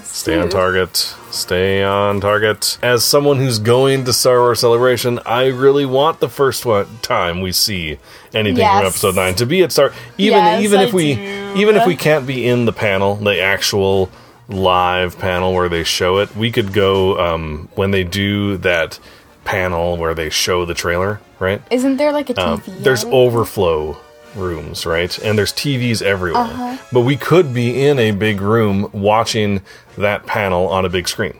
stay 0.03 0.39
on 0.39 0.49
target. 0.49 0.95
Stay 1.31 1.83
on 1.83 2.21
target. 2.21 2.77
As 2.81 3.03
someone 3.03 3.37
who's 3.37 3.59
going 3.59 4.05
to 4.05 4.13
Star 4.13 4.39
Wars 4.39 4.59
Celebration, 4.59 5.19
I 5.25 5.47
really 5.47 5.85
want 5.85 6.19
the 6.19 6.29
first 6.29 6.65
one 6.65 6.87
time 7.01 7.41
we 7.41 7.51
see 7.51 7.99
anything 8.33 8.65
from 8.65 8.85
Episode 8.85 9.15
Nine 9.15 9.35
to 9.35 9.45
be 9.45 9.63
at 9.63 9.71
Star. 9.71 9.91
Even 10.17 10.37
Yes, 10.39 10.63
even 10.63 10.79
I 10.79 10.83
if 10.83 10.93
we 10.93 11.15
do. 11.15 11.53
even 11.57 11.75
if 11.75 11.85
we 11.85 11.95
can't 11.95 12.25
be 12.25 12.47
in 12.47 12.65
the 12.65 12.73
panel, 12.73 13.15
the 13.15 13.39
actual 13.41 14.09
live 14.49 15.19
panel 15.19 15.53
where 15.53 15.69
they 15.69 15.83
show 15.83 16.17
it, 16.19 16.35
we 16.35 16.51
could 16.51 16.71
go 16.73 17.19
um, 17.19 17.69
when 17.75 17.91
they 17.91 18.03
do 18.03 18.57
that 18.57 18.99
panel 19.43 19.97
where 19.97 20.13
they 20.13 20.29
show 20.29 20.65
the 20.65 20.73
trailer, 20.73 21.19
right? 21.39 21.61
Isn't 21.71 21.97
there 21.97 22.11
like 22.11 22.29
a 22.29 22.33
TV? 22.33 22.43
Um, 22.47 22.83
there's 22.83 23.05
overflow 23.05 23.97
rooms, 24.37 24.85
right? 24.85 25.17
And 25.19 25.37
there's 25.37 25.51
TVs 25.51 26.01
everywhere. 26.01 26.43
Uh-huh. 26.43 26.77
But 26.91 27.01
we 27.01 27.17
could 27.17 27.53
be 27.53 27.85
in 27.85 27.99
a 27.99 28.11
big 28.11 28.39
room 28.39 28.89
watching 28.93 29.61
that 29.97 30.25
panel 30.25 30.67
on 30.69 30.85
a 30.85 30.89
big 30.89 31.07
screen 31.07 31.39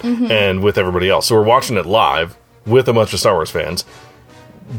Mm-hmm. 0.00 0.32
and 0.32 0.64
with 0.64 0.78
everybody 0.78 1.08
else. 1.08 1.28
So 1.28 1.36
we're 1.36 1.44
watching 1.44 1.76
it 1.76 1.86
live 1.86 2.36
with 2.66 2.88
a 2.88 2.92
bunch 2.92 3.12
of 3.14 3.20
Star 3.20 3.34
Wars 3.34 3.50
fans. 3.50 3.84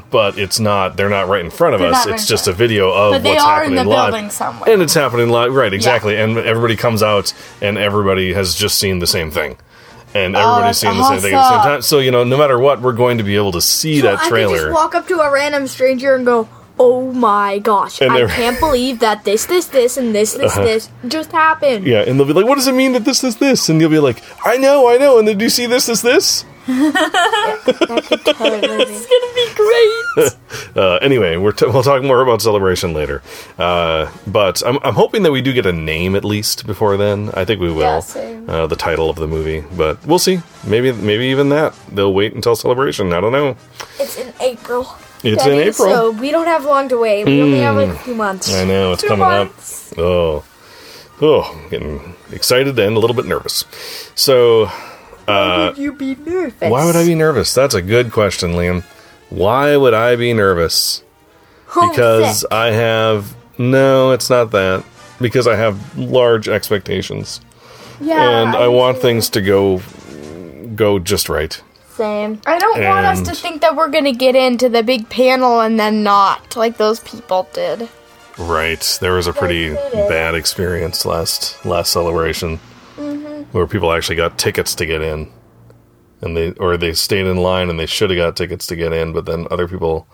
But 0.09 0.37
it's 0.37 0.59
not, 0.59 0.97
they're 0.97 1.09
not 1.09 1.27
right 1.29 1.43
in 1.45 1.49
front 1.51 1.75
of 1.75 1.79
They're 1.79 1.91
us. 1.93 2.05
right 2.05 2.15
It's 2.15 2.27
just 2.27 2.47
a 2.47 2.51
video 2.51 2.91
of 2.91 3.13
But 3.13 3.23
what's 3.23 3.41
are 3.43 3.63
in 3.63 3.73
happening 3.73 3.75
the 3.85 3.89
live. 3.95 4.11
building 4.11 4.29
somewhere. 4.31 4.69
And 4.69 4.81
it's 4.81 4.93
happening 4.93 5.29
live. 5.29 5.53
Right, 5.53 5.71
exactly. 5.73 6.17
And 6.17 6.37
everybody 6.37 6.75
comes 6.75 7.01
out 7.03 7.33
and 7.61 7.77
everybody 7.77 8.33
has 8.33 8.53
just 8.55 8.79
seen 8.79 8.99
the 8.99 9.07
same 9.07 9.31
thing. 9.31 9.55
And 10.15 10.35
everybody's 10.35 10.65
that's 10.65 10.79
seeing 10.79 10.97
the 10.97 11.07
same 11.09 11.19
thing 11.21 11.33
at 11.35 11.37
the 11.37 11.49
same 11.49 11.59
time. 11.63 11.81
So, 11.83 11.99
you 11.99 12.11
know, 12.11 12.23
no 12.25 12.37
matter 12.37 12.59
what, 12.59 12.81
we're 12.81 12.91
going 12.93 13.17
to 13.19 13.23
be 13.23 13.35
able 13.35 13.51
to 13.53 13.61
see 13.61 14.01
that 14.01 14.15
I 14.15 14.17
could 14.23 14.29
trailer. 14.29 14.57
just 14.57 14.73
walk 14.73 14.93
up 14.93 15.07
to 15.07 15.19
a 15.21 15.31
random 15.31 15.67
stranger 15.67 16.15
and 16.15 16.25
go, 16.25 16.49
"Oh 16.79 17.11
my 17.13 17.59
gosh! 17.59 18.01
And 18.01 18.11
I 18.11 18.21
every- 18.21 18.35
can't 18.35 18.59
believe 18.59 18.99
that 18.99 19.23
this, 19.23 19.45
this, 19.45 19.65
this, 19.67 19.95
and 19.97 20.13
this, 20.13 20.33
this, 20.33 20.53
this 20.55 20.89
just 21.07 21.31
happened." 21.31 21.85
Yeah, 21.85 22.01
and 22.01 22.19
they'll 22.19 22.27
be 22.27 22.33
like, 22.33 22.45
"What 22.45 22.55
does 22.55 22.67
it 22.67 22.73
mean 22.75 22.91
that 22.93 23.05
this, 23.05 23.21
this, 23.21 23.35
this?" 23.35 23.69
And 23.69 23.79
you'll 23.81 23.89
be 23.91 23.99
like, 23.99 24.21
"I 24.45 24.57
know, 24.57 24.87
I 24.89 24.97
know." 24.97 25.17
And 25.19 25.27
then 25.27 25.37
do 25.37 25.45
you 25.45 25.49
see 25.49 25.65
this, 25.65 25.85
this, 25.85 26.01
this? 26.01 26.45
It's 27.65 27.83
gonna 29.07 29.33
be 29.35 29.47
great. 29.55 30.31
Uh, 30.75 30.97
anyway, 31.01 31.35
we're 31.37 31.51
t- 31.51 31.65
we'll 31.67 31.83
talk 31.83 32.01
more 32.03 32.21
about 32.21 32.41
celebration 32.41 32.93
later. 32.93 33.21
Uh, 33.59 34.11
but 34.27 34.63
I'm, 34.65 34.79
I'm 34.83 34.93
hoping 34.95 35.21
that 35.23 35.31
we 35.31 35.41
do 35.41 35.53
get 35.53 35.65
a 35.67 35.71
name 35.73 36.15
at 36.15 36.23
least 36.25 36.65
before 36.65 36.97
then. 36.97 37.29
I 37.35 37.45
think 37.45 37.59
we 37.61 37.71
will. 37.71 37.81
Yeah, 37.81 37.99
same. 37.99 38.49
Uh, 38.49 38.65
the 38.67 38.75
title 38.75 39.07
of 39.09 39.15
the 39.17 39.27
movie, 39.27 39.63
but 39.75 40.03
we'll 40.05 40.17
see. 40.19 40.39
Maybe 40.65 40.91
maybe 40.91 41.25
even 41.25 41.49
that 41.49 41.75
they'll 41.91 42.13
wait 42.13 42.33
until 42.33 42.55
celebration. 42.55 43.13
I 43.13 43.21
don't 43.21 43.31
know. 43.31 43.55
It's 43.99 44.17
in 44.17 44.33
April. 44.41 44.87
It's 45.23 45.45
in 45.45 45.53
April. 45.53 45.89
So 45.89 46.11
we 46.11 46.31
don't 46.31 46.47
have 46.47 46.65
long 46.65 46.89
to 46.89 46.97
wait. 46.97 47.25
We 47.25 47.41
only 47.41 47.59
have 47.59 47.75
like 47.75 47.89
hmm. 47.89 47.95
a 47.95 47.99
few 47.99 48.15
months. 48.15 48.53
I 48.53 48.65
know 48.65 48.93
it's 48.93 49.01
Two 49.01 49.07
coming 49.07 49.25
months. 49.25 49.93
up. 49.93 49.99
Oh, 49.99 50.43
Oh, 51.21 51.43
I'm 51.43 51.69
getting 51.69 52.15
excited 52.31 52.77
and 52.77 52.97
a 52.97 52.99
little 52.99 53.15
bit 53.15 53.25
nervous. 53.25 53.63
So, 54.15 54.65
Why 55.25 55.67
would 55.67 55.77
uh, 55.77 55.81
you 55.81 55.93
be 55.93 56.15
nervous? 56.15 56.69
why 56.69 56.85
would 56.85 56.95
I 56.95 57.05
be 57.05 57.15
nervous? 57.15 57.53
That's 57.53 57.75
a 57.75 57.81
good 57.81 58.11
question, 58.11 58.53
Liam. 58.53 58.83
Why 59.29 59.77
would 59.77 59.93
I 59.93 60.15
be 60.15 60.33
nervous? 60.33 61.03
Oh, 61.75 61.89
because 61.89 62.45
I 62.51 62.71
have 62.71 63.35
no, 63.57 64.11
it's 64.11 64.29
not 64.29 64.51
that. 64.51 64.83
Because 65.21 65.47
I 65.47 65.55
have 65.55 65.97
large 65.97 66.49
expectations, 66.49 67.39
Yeah. 68.01 68.41
and 68.41 68.55
I 68.55 68.67
want 68.67 68.97
things 68.97 69.29
to 69.29 69.41
go 69.41 69.81
go 70.75 70.99
just 70.99 71.29
right. 71.29 71.61
Same. 71.95 72.41
I 72.45 72.57
don't 72.57 72.83
want 72.83 73.05
us 73.05 73.21
to 73.23 73.35
think 73.35 73.61
that 73.61 73.75
we're 73.75 73.89
gonna 73.89 74.13
get 74.13 74.35
into 74.35 74.67
the 74.67 74.81
big 74.81 75.09
panel 75.09 75.61
and 75.61 75.79
then 75.79 76.01
not, 76.01 76.55
like 76.55 76.77
those 76.77 76.99
people 77.01 77.47
did. 77.53 77.87
Right. 78.37 78.97
There 78.99 79.13
was 79.13 79.27
a 79.27 79.33
pretty 79.33 79.73
bad 79.73 80.33
experience 80.33 81.05
last 81.05 81.63
last 81.65 81.93
celebration 81.93 82.59
mm-hmm. 82.95 83.43
where 83.55 83.67
people 83.67 83.91
actually 83.91 84.15
got 84.15 84.39
tickets 84.39 84.73
to 84.75 84.85
get 84.85 85.01
in. 85.01 85.31
And 86.21 86.35
they 86.35 86.53
or 86.53 86.77
they 86.77 86.93
stayed 86.93 87.27
in 87.27 87.37
line 87.37 87.69
and 87.69 87.79
they 87.79 87.85
should 87.85 88.09
have 88.09 88.17
got 88.17 88.35
tickets 88.35 88.65
to 88.67 88.75
get 88.75 88.91
in, 88.91 89.13
but 89.13 89.25
then 89.25 89.45
other 89.51 89.67
people 89.67 90.07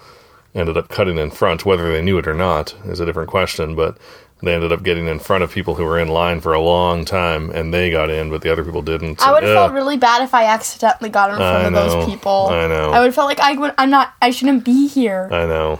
ended 0.53 0.75
up 0.75 0.89
cutting 0.89 1.17
in 1.17 1.31
front, 1.31 1.65
whether 1.65 1.91
they 1.91 2.01
knew 2.01 2.17
it 2.17 2.27
or 2.27 2.33
not 2.33 2.75
is 2.85 2.99
a 2.99 3.05
different 3.05 3.29
question, 3.29 3.75
but 3.75 3.97
they 4.41 4.53
ended 4.53 4.71
up 4.71 4.83
getting 4.83 5.07
in 5.07 5.19
front 5.19 5.43
of 5.43 5.51
people 5.51 5.75
who 5.75 5.83
were 5.83 5.99
in 5.99 6.07
line 6.07 6.39
for 6.39 6.53
a 6.53 6.61
long 6.61 7.03
time 7.03 7.49
and 7.49 7.73
they 7.73 7.89
got 7.89 8.09
in, 8.09 8.29
but 8.29 8.41
the 8.41 8.51
other 8.51 8.63
people 8.63 8.81
didn't. 8.81 9.21
I 9.21 9.31
would 9.31 9.43
have 9.43 9.53
felt 9.53 9.73
really 9.73 9.97
bad 9.97 10.21
if 10.21 10.33
I 10.33 10.45
accidentally 10.45 11.09
got 11.09 11.31
in 11.31 11.37
front 11.37 11.57
I 11.57 11.67
of 11.67 11.73
know. 11.73 11.89
those 11.89 12.05
people. 12.09 12.47
I 12.49 12.67
know. 12.67 12.91
I 12.91 13.01
would 13.01 13.13
felt 13.13 13.27
like 13.27 13.39
I 13.39 13.53
would. 13.53 13.73
I'm 13.77 13.89
not. 13.89 14.13
I 14.21 14.31
shouldn't 14.31 14.63
be 14.63 14.87
here. 14.87 15.27
I 15.31 15.45
know. 15.45 15.79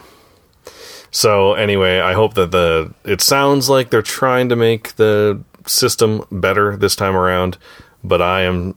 So 1.12 1.54
anyway, 1.54 2.00
I 2.00 2.14
hope 2.14 2.34
that 2.36 2.52
the 2.52 2.94
it 3.04 3.22
sounds 3.22 3.70
like 3.70 3.90
they're 3.90 4.02
trying 4.02 4.50
to 4.50 4.56
make 4.56 4.96
the 4.96 5.42
system 5.66 6.26
better 6.32 6.76
this 6.76 6.96
time 6.96 7.16
around, 7.16 7.58
but 8.04 8.22
I 8.22 8.42
am 8.42 8.76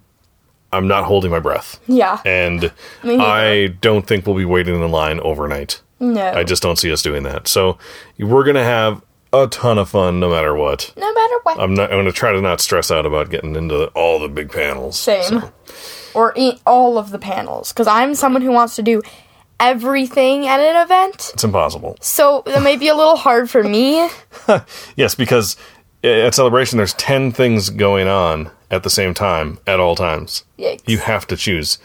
I'm 0.73 0.89
not 0.89 1.05
holding 1.05 1.31
my 1.31 1.41
breath. 1.41 1.81
Yeah. 1.87 2.21
And 2.25 2.73
I 3.05 3.77
don't 3.81 4.07
think 4.07 4.27
we'll 4.27 4.37
be 4.37 4.45
waiting 4.45 4.75
in 4.75 4.91
line 4.91 5.21
overnight. 5.21 5.81
No. 6.01 6.33
I 6.33 6.45
just 6.45 6.63
don't 6.63 6.77
see 6.77 6.91
us 6.91 7.03
doing 7.03 7.23
that. 7.25 7.47
So 7.47 7.79
we're 8.19 8.45
going 8.45 8.57
to 8.57 8.65
have 8.65 9.03
a 9.33 9.47
ton 9.49 9.79
of 9.79 9.89
fun 9.89 10.21
no 10.21 10.29
matter 10.31 10.55
what. 10.55 10.93
no 10.97 11.13
matter 11.15 11.35
what. 11.43 11.59
I'm 11.59 11.75
not 11.75 11.85
I'm 11.91 11.97
going 11.97 12.07
to 12.07 12.13
try 12.13 12.33
to 12.33 12.41
not 12.41 12.61
stress 12.61 12.91
out 12.91 13.07
about 13.07 13.31
getting 13.31 13.57
into 13.57 13.87
all 13.89 14.19
the 14.19 14.29
big 14.29 14.51
panels. 14.53 14.99
Same. 14.99 15.23
So, 15.41 15.53
Or 16.15 16.35
all 16.67 16.99
of 16.99 17.11
the 17.11 17.19
panels, 17.19 17.73
because 17.73 17.87
I'm 17.87 18.15
someone 18.15 18.43
who 18.43 18.51
wants 18.53 18.77
to 18.77 18.83
do 18.83 19.01
everything 19.61 20.47
at 20.47 20.61
an 20.61 20.83
event. 20.85 21.31
it's 21.35 21.45
impossible. 21.45 21.97
So 22.01 22.43
that 22.47 22.63
may 22.63 22.77
be 22.77 22.89
a 22.89 22.95
little 22.95 23.17
hard 23.17 23.49
for 23.51 23.63
me. 23.63 24.09
Yes, 24.97 25.15
because 25.15 25.57
at 26.05 26.35
celebration 26.35 26.77
there's 26.79 26.95
10 26.95 27.31
things 27.33 27.71
going 27.71 28.09
on 28.09 28.51
at 28.71 28.83
the 28.83 28.91
same 28.91 29.15
time 29.15 29.59
at 29.67 29.79
all 29.79 29.95
times. 29.95 30.45
Yikes. 30.59 30.83
You 30.87 30.99
have 30.99 31.27
to 31.29 31.37
choose. 31.37 31.79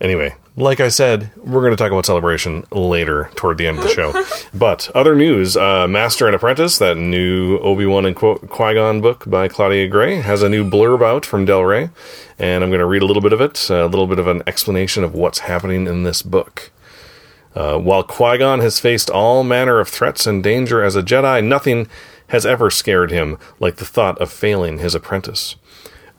Anyway, 0.00 0.34
like 0.60 0.80
I 0.80 0.88
said, 0.88 1.30
we're 1.36 1.62
going 1.62 1.72
to 1.72 1.76
talk 1.76 1.90
about 1.90 2.06
celebration 2.06 2.66
later 2.70 3.30
toward 3.34 3.58
the 3.58 3.66
end 3.66 3.78
of 3.78 3.84
the 3.84 3.90
show. 3.90 4.12
but 4.54 4.90
other 4.94 5.14
news: 5.14 5.56
uh, 5.56 5.86
Master 5.88 6.26
and 6.26 6.36
Apprentice, 6.36 6.78
that 6.78 6.96
new 6.96 7.58
Obi 7.58 7.86
Wan 7.86 8.06
and 8.06 8.14
Qui 8.14 8.74
Gon 8.74 9.00
book 9.00 9.28
by 9.28 9.48
Claudia 9.48 9.88
Gray, 9.88 10.16
has 10.16 10.42
a 10.42 10.48
new 10.48 10.68
blurb 10.68 11.02
out 11.02 11.24
from 11.24 11.44
Del 11.44 11.64
Rey, 11.64 11.90
and 12.38 12.62
I'm 12.62 12.70
going 12.70 12.80
to 12.80 12.86
read 12.86 13.02
a 13.02 13.06
little 13.06 13.22
bit 13.22 13.32
of 13.32 13.40
it, 13.40 13.70
a 13.70 13.86
little 13.86 14.06
bit 14.06 14.18
of 14.18 14.26
an 14.26 14.42
explanation 14.46 15.02
of 15.04 15.14
what's 15.14 15.40
happening 15.40 15.86
in 15.86 16.02
this 16.02 16.22
book. 16.22 16.70
Uh, 17.54 17.78
while 17.78 18.02
Qui 18.02 18.38
Gon 18.38 18.60
has 18.60 18.78
faced 18.78 19.10
all 19.10 19.42
manner 19.42 19.80
of 19.80 19.88
threats 19.88 20.26
and 20.26 20.42
danger 20.42 20.82
as 20.82 20.94
a 20.94 21.02
Jedi, 21.02 21.44
nothing 21.44 21.88
has 22.28 22.46
ever 22.46 22.70
scared 22.70 23.10
him 23.10 23.38
like 23.58 23.76
the 23.76 23.84
thought 23.84 24.18
of 24.18 24.30
failing 24.30 24.78
his 24.78 24.94
apprentice. 24.94 25.56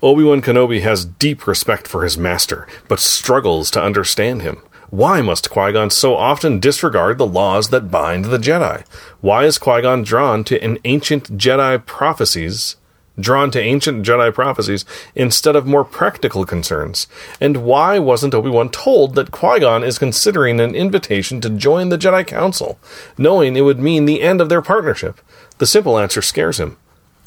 Obi 0.03 0.23
Wan 0.23 0.41
Kenobi 0.41 0.81
has 0.81 1.05
deep 1.05 1.45
respect 1.45 1.87
for 1.87 2.03
his 2.03 2.17
master, 2.17 2.67
but 2.87 2.99
struggles 2.99 3.69
to 3.69 3.83
understand 3.83 4.41
him. 4.41 4.63
Why 4.89 5.21
must 5.21 5.51
Qui 5.51 5.73
Gon 5.73 5.91
so 5.91 6.15
often 6.15 6.59
disregard 6.59 7.19
the 7.19 7.27
laws 7.27 7.69
that 7.69 7.91
bind 7.91 8.25
the 8.25 8.39
Jedi? 8.39 8.83
Why 9.21 9.45
is 9.45 9.59
Qui 9.59 9.83
Gon 9.83 10.01
drawn 10.01 10.43
to 10.45 10.59
an 10.63 10.79
ancient 10.85 11.37
Jedi 11.37 11.85
prophecies? 11.85 12.77
Drawn 13.19 13.51
to 13.51 13.61
ancient 13.61 14.03
Jedi 14.03 14.33
prophecies 14.33 14.85
instead 15.13 15.55
of 15.55 15.67
more 15.67 15.85
practical 15.85 16.45
concerns? 16.45 17.05
And 17.39 17.57
why 17.57 17.99
wasn't 17.99 18.33
Obi 18.33 18.49
Wan 18.49 18.69
told 18.69 19.13
that 19.13 19.29
Qui 19.29 19.59
Gon 19.59 19.83
is 19.83 19.99
considering 19.99 20.59
an 20.59 20.73
invitation 20.73 21.41
to 21.41 21.49
join 21.51 21.89
the 21.89 21.97
Jedi 21.99 22.25
Council, 22.25 22.79
knowing 23.19 23.55
it 23.55 23.61
would 23.61 23.79
mean 23.79 24.05
the 24.05 24.23
end 24.23 24.41
of 24.41 24.49
their 24.49 24.63
partnership? 24.63 25.21
The 25.59 25.67
simple 25.67 25.99
answer 25.99 26.23
scares 26.23 26.59
him. 26.59 26.77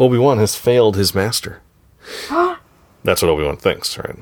Obi 0.01 0.19
Wan 0.19 0.39
has 0.39 0.57
failed 0.57 0.97
his 0.97 1.15
master. 1.15 1.63
That's 3.05 3.23
what 3.23 3.29
Obi 3.29 3.45
Wan 3.45 3.57
thinks, 3.57 3.97
right? 3.99 4.17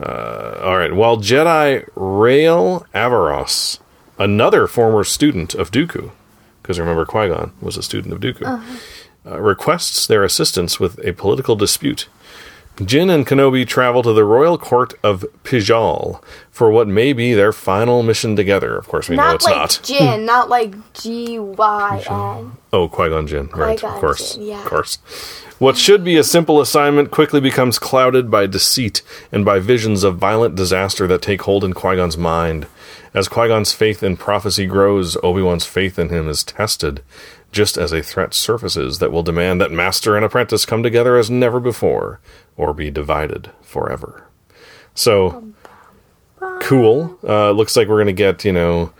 Uh, 0.00 0.60
all 0.62 0.78
right. 0.78 0.92
While 0.92 1.16
Jedi 1.18 1.88
Rael 1.96 2.86
Averross, 2.94 3.80
another 4.18 4.66
former 4.66 5.04
student 5.04 5.54
of 5.54 5.70
Dooku, 5.70 6.10
because 6.62 6.78
remember 6.78 7.04
Qui 7.04 7.28
Gon 7.28 7.52
was 7.60 7.76
a 7.76 7.82
student 7.82 8.14
of 8.14 8.20
Dooku, 8.20 8.62
uh, 9.26 9.40
requests 9.40 10.06
their 10.06 10.24
assistance 10.24 10.78
with 10.78 11.04
a 11.04 11.12
political 11.12 11.56
dispute. 11.56 12.08
Jin 12.84 13.10
and 13.10 13.26
Kenobi 13.26 13.66
travel 13.66 14.02
to 14.02 14.12
the 14.12 14.24
royal 14.24 14.56
court 14.56 14.94
of 15.02 15.24
Pijal 15.42 16.22
for 16.50 16.70
what 16.70 16.86
may 16.86 17.12
be 17.12 17.34
their 17.34 17.52
final 17.52 18.02
mission 18.02 18.36
together. 18.36 18.76
Of 18.76 18.88
course, 18.88 19.08
we 19.08 19.16
know 19.16 19.22
not 19.22 19.34
it's 19.36 19.44
like 19.44 19.56
not. 19.56 19.80
Jin, 19.82 20.24
not 20.24 20.48
like 20.56 20.92
G 20.94 21.38
Y 21.38 22.04
N. 22.08 22.52
Oh, 22.72 22.88
Qui 22.88 23.08
Gon 23.08 23.26
Jinn, 23.26 23.48
right? 23.48 23.82
Of 23.82 23.94
course, 23.94 24.34
Jinn, 24.34 24.46
yeah. 24.46 24.62
of 24.62 24.66
course. 24.66 24.98
What 25.58 25.76
should 25.76 26.04
be 26.04 26.16
a 26.16 26.22
simple 26.22 26.60
assignment 26.60 27.10
quickly 27.10 27.40
becomes 27.40 27.80
clouded 27.80 28.30
by 28.30 28.46
deceit 28.46 29.02
and 29.32 29.44
by 29.44 29.58
visions 29.58 30.04
of 30.04 30.16
violent 30.16 30.54
disaster 30.54 31.08
that 31.08 31.20
take 31.20 31.42
hold 31.42 31.64
in 31.64 31.72
Qui 31.72 31.96
Gon's 31.96 32.16
mind. 32.16 32.68
As 33.12 33.26
Qui 33.26 33.48
Gon's 33.48 33.72
faith 33.72 34.02
in 34.04 34.16
prophecy 34.16 34.66
grows, 34.66 35.16
Obi 35.24 35.42
Wan's 35.42 35.66
faith 35.66 35.98
in 35.98 36.10
him 36.10 36.28
is 36.28 36.44
tested, 36.44 37.02
just 37.52 37.78
as 37.78 37.92
a 37.92 38.02
threat 38.02 38.34
surfaces 38.34 38.98
that 38.98 39.10
will 39.12 39.22
demand 39.22 39.60
that 39.60 39.72
master 39.72 40.16
and 40.16 40.24
apprentice 40.24 40.66
come 40.66 40.82
together 40.82 41.16
as 41.16 41.30
never 41.30 41.60
before, 41.60 42.20
or 42.56 42.74
be 42.74 42.90
divided 42.90 43.50
forever. 43.62 44.26
So, 44.94 45.52
cool. 46.60 47.18
Uh, 47.22 47.50
looks 47.52 47.76
like 47.76 47.88
we're 47.88 47.96
going 47.96 48.06
to 48.06 48.12
get, 48.12 48.44
you 48.44 48.52
know, 48.52 48.92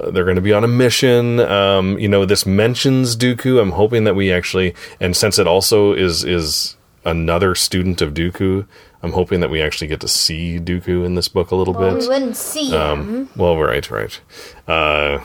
uh, 0.00 0.10
they're 0.10 0.24
going 0.24 0.36
to 0.36 0.42
be 0.42 0.52
on 0.52 0.64
a 0.64 0.68
mission. 0.68 1.40
Um, 1.40 1.98
you 1.98 2.08
know, 2.08 2.24
this 2.24 2.44
mentions 2.46 3.16
Dooku. 3.16 3.60
I'm 3.60 3.72
hoping 3.72 4.04
that 4.04 4.14
we 4.14 4.32
actually, 4.32 4.74
and 5.00 5.16
since 5.16 5.38
it 5.38 5.46
also 5.46 5.92
is 5.92 6.24
is 6.24 6.76
another 7.04 7.54
student 7.54 8.02
of 8.02 8.12
Dooku, 8.14 8.66
I'm 9.02 9.12
hoping 9.12 9.40
that 9.40 9.50
we 9.50 9.62
actually 9.62 9.86
get 9.86 10.00
to 10.00 10.08
see 10.08 10.58
Dooku 10.58 11.04
in 11.04 11.14
this 11.14 11.28
book 11.28 11.50
a 11.50 11.54
little 11.56 11.72
We 11.74 11.84
bit. 12.00 12.08
wouldn't 12.08 12.36
see 12.36 12.70
him. 12.70 12.80
Um, 12.80 13.28
well, 13.36 13.56
right, 13.56 13.88
right. 13.90 14.20
Uh, 14.66 15.20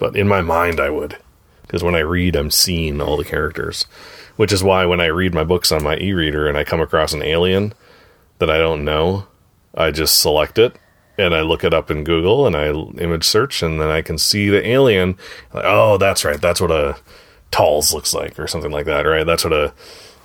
but 0.00 0.16
in 0.16 0.26
my 0.26 0.40
mind, 0.40 0.80
I 0.80 0.90
would, 0.90 1.18
because 1.62 1.84
when 1.84 1.94
I 1.94 2.00
read, 2.00 2.34
I'm 2.34 2.50
seeing 2.50 3.00
all 3.00 3.16
the 3.16 3.24
characters. 3.24 3.86
Which 4.36 4.52
is 4.52 4.64
why 4.64 4.86
when 4.86 5.02
I 5.02 5.06
read 5.06 5.34
my 5.34 5.44
books 5.44 5.70
on 5.70 5.84
my 5.84 5.98
e-reader 5.98 6.48
and 6.48 6.56
I 6.56 6.64
come 6.64 6.80
across 6.80 7.12
an 7.12 7.22
alien 7.22 7.74
that 8.38 8.50
I 8.50 8.56
don't 8.56 8.86
know, 8.86 9.26
I 9.74 9.90
just 9.90 10.18
select 10.18 10.58
it 10.58 10.76
and 11.18 11.34
I 11.34 11.42
look 11.42 11.62
it 11.62 11.74
up 11.74 11.90
in 11.90 12.04
Google 12.04 12.46
and 12.46 12.56
I 12.56 12.70
image 13.02 13.24
search 13.24 13.62
and 13.62 13.78
then 13.78 13.90
I 13.90 14.00
can 14.00 14.16
see 14.16 14.48
the 14.48 14.66
alien. 14.66 15.18
Like, 15.52 15.64
oh, 15.66 15.98
that's 15.98 16.24
right. 16.24 16.40
That's 16.40 16.60
what 16.60 16.70
a 16.70 16.96
Talz 17.52 17.92
looks 17.92 18.14
like 18.14 18.38
or 18.38 18.46
something 18.46 18.70
like 18.70 18.86
that, 18.86 19.02
right? 19.02 19.26
That's 19.26 19.44
what 19.44 19.52
a 19.52 19.74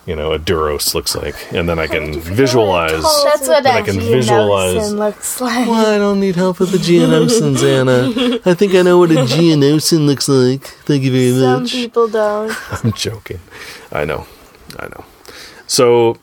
you 0.05 0.15
know 0.15 0.33
a 0.33 0.39
Duros 0.39 0.93
looks 0.93 1.15
like, 1.15 1.35
and 1.53 1.67
then 1.67 1.79
I 1.79 1.87
can 1.87 2.19
visualize. 2.19 2.91
That's 3.23 3.47
what 3.47 3.63
Then 3.63 3.75
I 3.75 3.79
a 3.79 3.83
can 3.83 3.99
visualize- 3.99 4.93
looks 4.93 5.41
like. 5.41 5.67
Well, 5.67 5.85
I 5.95 5.97
don't 5.97 6.19
need 6.19 6.35
help 6.35 6.59
with 6.59 6.71
the 6.71 6.77
Geonosis, 6.77 7.63
Anna. 7.63 8.39
I 8.45 8.53
think 8.53 8.75
I 8.75 8.81
know 8.83 8.97
what 8.99 9.11
a 9.11 9.15
Geonosian 9.15 10.05
looks 10.05 10.27
like. 10.29 10.63
Thank 10.85 11.03
you 11.03 11.11
very 11.11 11.31
Some 11.31 11.63
much. 11.63 11.71
Some 11.71 11.79
people 11.81 12.07
don't. 12.07 12.51
I'm 12.83 12.91
joking. 12.93 13.39
I 13.91 14.05
know. 14.05 14.27
I 14.79 14.87
know. 14.87 15.03
So 15.67 16.17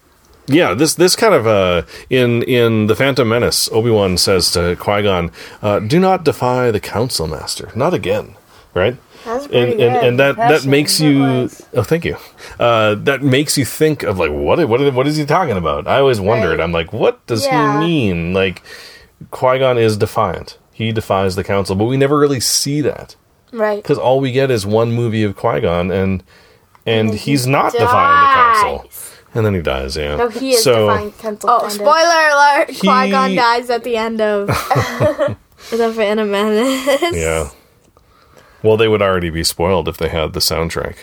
yeah, 0.46 0.74
this 0.74 0.94
this 0.94 1.16
kind 1.16 1.34
of 1.34 1.46
uh 1.46 1.82
in 2.10 2.42
in 2.44 2.86
the 2.86 2.94
Phantom 2.94 3.28
Menace, 3.28 3.68
Obi 3.72 3.90
Wan 3.90 4.16
says 4.18 4.50
to 4.52 4.76
Qui 4.76 5.02
Gon, 5.02 5.30
uh, 5.62 5.78
"Do 5.80 5.98
not 5.98 6.24
defy 6.24 6.70
the 6.70 6.80
Council 6.80 7.26
Master, 7.26 7.70
not 7.74 7.94
again." 7.94 8.36
Right. 8.74 8.96
That's 9.24 9.44
and, 9.44 9.50
pretty 9.52 9.82
and, 9.82 9.96
and 9.96 10.18
that 10.20 10.36
that 10.36 10.64
makes 10.64 11.00
you 11.00 11.20
was. 11.20 11.66
oh 11.74 11.82
thank 11.82 12.04
you 12.04 12.16
uh, 12.58 12.94
that 12.96 13.22
makes 13.22 13.56
you 13.56 13.64
think 13.64 14.02
of 14.02 14.18
like 14.18 14.30
what 14.30 14.66
what 14.68 14.94
what 14.94 15.06
is 15.06 15.16
he 15.16 15.24
talking 15.24 15.56
about 15.56 15.86
I 15.86 15.98
always 15.98 16.20
wondered 16.20 16.58
Right. 16.58 16.60
I'm 16.64 16.72
like 16.72 16.92
what 16.92 17.24
does 17.26 17.44
Yeah. 17.46 17.80
he 17.80 17.86
mean 17.86 18.32
like 18.34 18.62
Qui 19.30 19.58
Gon 19.58 19.78
is 19.78 19.96
defiant 19.96 20.58
he 20.72 20.92
defies 20.92 21.36
the 21.36 21.44
council 21.44 21.76
but 21.76 21.84
we 21.84 21.96
never 21.96 22.18
really 22.18 22.40
see 22.40 22.80
that 22.80 23.14
right. 23.52 23.80
because 23.82 23.98
all 23.98 24.18
we 24.20 24.32
get 24.32 24.50
is 24.50 24.66
one 24.66 24.92
movie 24.92 25.22
of 25.22 25.36
Qui 25.36 25.60
Gon, 25.60 25.90
and 25.90 26.22
and 26.84 27.14
he's 27.14 27.46
not 27.46 27.72
defying 27.72 28.20
the 28.26 28.34
council, 28.34 28.90
and 29.34 29.46
then 29.46 29.54
he 29.54 29.60
dies. 29.62 29.96
Yeah. 29.96 30.16
No, 30.16 30.28
he 30.28 30.54
is 30.54 30.64
so, 30.64 30.88
defying 30.88 31.12
council. 31.12 31.48
Oh, 31.50 31.58
kind 31.60 31.66
of. 31.66 31.72
spoiler 31.72 32.28
alert! 32.34 32.70
He- 32.70 32.80
Qui 32.88 33.10
Gon 33.10 33.34
dies 33.36 33.70
at 33.70 33.84
the 33.84 33.96
end 33.96 34.20
of 34.20 34.48
the 34.48 35.92
Phantom 35.94 36.28
Menace. 36.28 37.14
Yeah. 37.14 37.50
Well, 38.62 38.76
they 38.76 38.88
would 38.88 39.02
already 39.02 39.30
be 39.30 39.44
spoiled 39.44 39.88
if 39.88 39.96
they 39.96 40.08
had 40.08 40.32
the 40.32 40.40
soundtrack. 40.40 40.96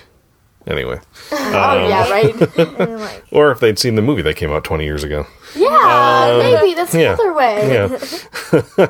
Anyway, 0.67 0.99
oh 1.31 1.87
yeah, 1.87 2.09
right. 2.09 3.21
Or 3.31 3.51
if 3.51 3.59
they'd 3.59 3.79
seen 3.79 3.95
the 3.95 4.01
movie 4.01 4.21
that 4.23 4.35
came 4.35 4.51
out 4.51 4.63
20 4.63 4.83
years 4.83 5.03
ago. 5.03 5.25
Yeah, 5.55 6.37
maybe 6.41 6.73
that's 6.73 6.93
yeah. 6.93 7.13
another 7.13 7.33
way. 7.33 7.73
Yeah. 7.73 8.87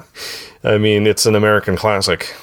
I 0.63 0.77
mean, 0.77 1.07
it's 1.07 1.25
an 1.25 1.35
American 1.35 1.77
classic. 1.77 2.33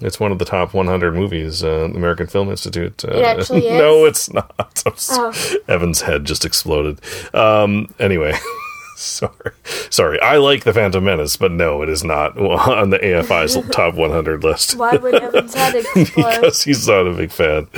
It's 0.00 0.18
one 0.18 0.32
of 0.32 0.38
the 0.38 0.44
top 0.44 0.74
100 0.74 1.14
movies, 1.14 1.62
uh, 1.62 1.88
American 1.94 2.26
Film 2.26 2.50
Institute. 2.50 3.04
Uh, 3.04 3.12
It 3.18 3.24
actually 3.24 3.68
is? 3.68 3.78
No, 3.78 4.04
it's 4.04 4.32
not. 4.32 4.82
Oh. 5.10 5.32
Evan's 5.68 6.02
head 6.02 6.24
just 6.24 6.44
exploded. 6.44 7.00
Um, 7.32 7.94
anyway, 8.00 8.34
sorry. 9.32 9.52
Sorry. 9.90 10.20
I 10.20 10.36
like 10.36 10.64
The 10.64 10.72
Phantom 10.72 11.02
Menace, 11.02 11.36
but 11.36 11.52
no, 11.52 11.82
it 11.82 11.88
is 11.88 12.04
not 12.04 12.36
on 12.38 12.90
the 12.90 12.98
AFI's 12.98 13.58
top 13.72 13.94
100 13.94 14.44
list. 14.44 14.76
why 14.76 14.96
would 14.96 15.14
Evan's 15.14 15.54
head 15.54 15.74
explode? 15.74 16.06
because 16.14 16.62
he's 16.62 16.86
not 16.86 17.06
a 17.06 17.14
big 17.14 17.30
fan 17.30 17.68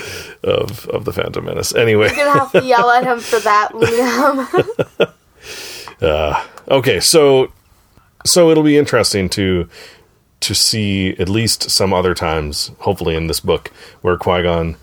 of, 0.42 0.86
of 0.88 1.04
The 1.04 1.12
Phantom 1.12 1.44
Menace. 1.44 1.74
Anyway. 1.74 2.08
You're 2.08 2.26
gonna 2.26 2.38
have 2.38 2.52
to 2.52 2.64
yell 2.64 2.90
at 2.90 3.04
him 3.04 3.20
for 3.20 3.38
that, 3.40 3.70
Liam. 3.72 5.12
Uh, 6.00 6.44
okay, 6.68 7.00
so 7.00 7.52
so 8.26 8.50
it'll 8.50 8.62
be 8.62 8.76
interesting 8.76 9.28
to 9.30 9.68
to 10.40 10.54
see 10.54 11.16
at 11.18 11.28
least 11.28 11.70
some 11.70 11.94
other 11.94 12.12
times, 12.14 12.70
hopefully 12.80 13.14
in 13.14 13.28
this 13.28 13.40
book, 13.40 13.70
where 14.02 14.18
Qui 14.18 14.42
Gon 14.42 14.76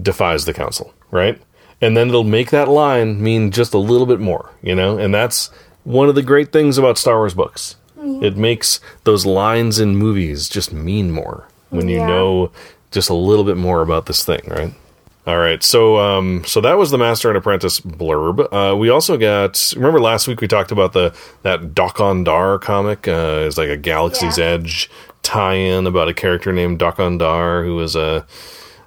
defies 0.00 0.44
the 0.44 0.54
Council, 0.54 0.94
right? 1.10 1.40
And 1.80 1.96
then 1.96 2.08
it'll 2.08 2.22
make 2.22 2.50
that 2.50 2.68
line 2.68 3.20
mean 3.20 3.50
just 3.50 3.74
a 3.74 3.78
little 3.78 4.06
bit 4.06 4.20
more, 4.20 4.50
you 4.62 4.74
know. 4.74 4.96
And 4.96 5.12
that's 5.12 5.50
one 5.84 6.08
of 6.08 6.14
the 6.14 6.22
great 6.22 6.52
things 6.52 6.76
about 6.78 6.98
Star 6.98 7.16
Wars 7.16 7.34
books. 7.34 7.76
It 8.20 8.36
makes 8.36 8.80
those 9.04 9.24
lines 9.24 9.78
in 9.78 9.96
movies 9.96 10.48
just 10.50 10.72
mean 10.74 11.10
more 11.10 11.48
when 11.70 11.88
you 11.88 11.96
Yeah. 11.98 12.06
know 12.06 12.50
just 12.90 13.08
a 13.08 13.14
little 13.14 13.44
bit 13.44 13.56
more 13.56 13.80
about 13.80 14.04
this 14.06 14.22
thing, 14.24 14.42
right? 14.46 14.74
All 15.26 15.38
right, 15.38 15.62
so 15.62 15.96
um, 15.98 16.44
so 16.44 16.60
that 16.60 16.76
was 16.76 16.90
the 16.90 16.98
Master 16.98 17.28
and 17.30 17.38
Apprentice 17.38 17.80
blurb. 17.80 18.46
Uh, 18.52 18.76
we 18.76 18.90
also 18.90 19.16
got. 19.16 19.72
Remember 19.74 19.98
last 20.00 20.28
week 20.28 20.42
we 20.42 20.48
talked 20.48 20.70
about 20.70 20.92
the 20.92 21.14
that 21.44 21.74
Dok-Ondar 21.74 22.60
comic. 22.60 23.08
Uh, 23.08 23.44
it's 23.46 23.56
like 23.56 23.70
a 23.70 23.76
Galaxy's 23.78 24.36
Yeah. 24.36 24.44
Edge 24.44 24.90
tie-in 25.22 25.86
about 25.86 26.08
a 26.08 26.12
character 26.14 26.52
named 26.52 26.78
Dok-Ondar 26.78 27.64
who 27.64 27.74
was 27.76 27.96
a 27.96 28.26